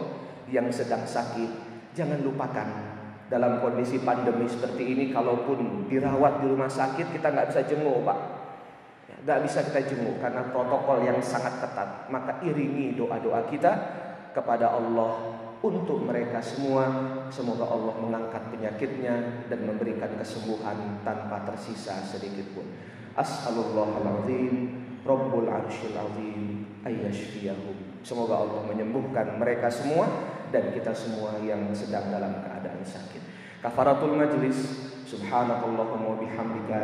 yang 0.49 0.69
sedang 0.73 1.05
sakit. 1.05 1.67
Jangan 1.93 2.21
lupakan 2.21 2.67
dalam 3.27 3.59
kondisi 3.59 4.01
pandemi 4.01 4.47
seperti 4.47 4.83
ini 4.95 5.05
kalaupun 5.11 5.89
dirawat 5.91 6.41
di 6.41 6.45
rumah 6.47 6.71
sakit 6.71 7.11
kita 7.11 7.27
nggak 7.33 7.47
bisa 7.51 7.61
jenguk 7.67 8.07
pak 8.07 8.37
Gak 9.27 9.43
bisa 9.43 9.59
kita 9.59 9.83
jenguk 9.83 10.23
karena 10.23 10.39
protokol 10.55 11.03
yang 11.03 11.19
sangat 11.19 11.59
ketat. 11.59 12.07
Maka 12.07 12.39
iringi 12.47 12.95
doa-doa 12.95 13.43
kita 13.51 13.71
kepada 14.31 14.71
Allah 14.71 15.36
untuk 15.61 16.05
mereka 16.05 16.41
semua. 16.43 16.85
Semoga 17.33 17.67
Allah 17.67 17.95
mengangkat 17.99 18.53
penyakitnya 18.53 19.45
dan 19.51 19.59
memberikan 19.67 20.11
kesembuhan 20.17 21.01
tanpa 21.03 21.43
tersisa 21.47 21.99
sedikit 22.05 22.45
pun. 22.55 22.67
As'alullahaladzim 23.17 24.85
Rabbul 25.07 25.47
arshil 25.47 25.95
azim 25.95 26.67
ayyashfiyahum. 26.83 28.03
Semoga 28.03 28.43
Allah 28.43 28.61
menyembuhkan 28.67 29.39
mereka 29.39 29.71
semua 29.71 30.07
dan 30.51 30.71
kita 30.75 30.91
semua 30.91 31.39
yang 31.39 31.71
sedang 31.71 32.11
dalam 32.11 32.43
keadaan 32.43 32.83
sakit. 32.83 33.23
Kafaratul 33.63 34.19
majlis 34.19 34.87
Subhanakallahumma 35.07 36.19
bihamdika 36.19 36.79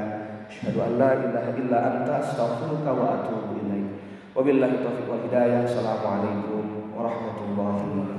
asyhadu 0.47 0.79
an 0.79 0.91
la 0.95 1.11
ilaha 1.19 1.51
illa 1.59 1.77
anta 1.91 2.23
astaghfiruka 2.23 2.95
wa 2.95 3.19
atubu 3.19 3.59
ilaik. 3.59 3.99
Wabillahi 4.31 4.79
taufiq 4.79 5.11
wal 5.11 5.19
hidayah. 5.27 5.67
Assalamualaikum 5.67 6.95
warahmatullahi 6.95 7.83
wabarakatuh. 7.83 8.12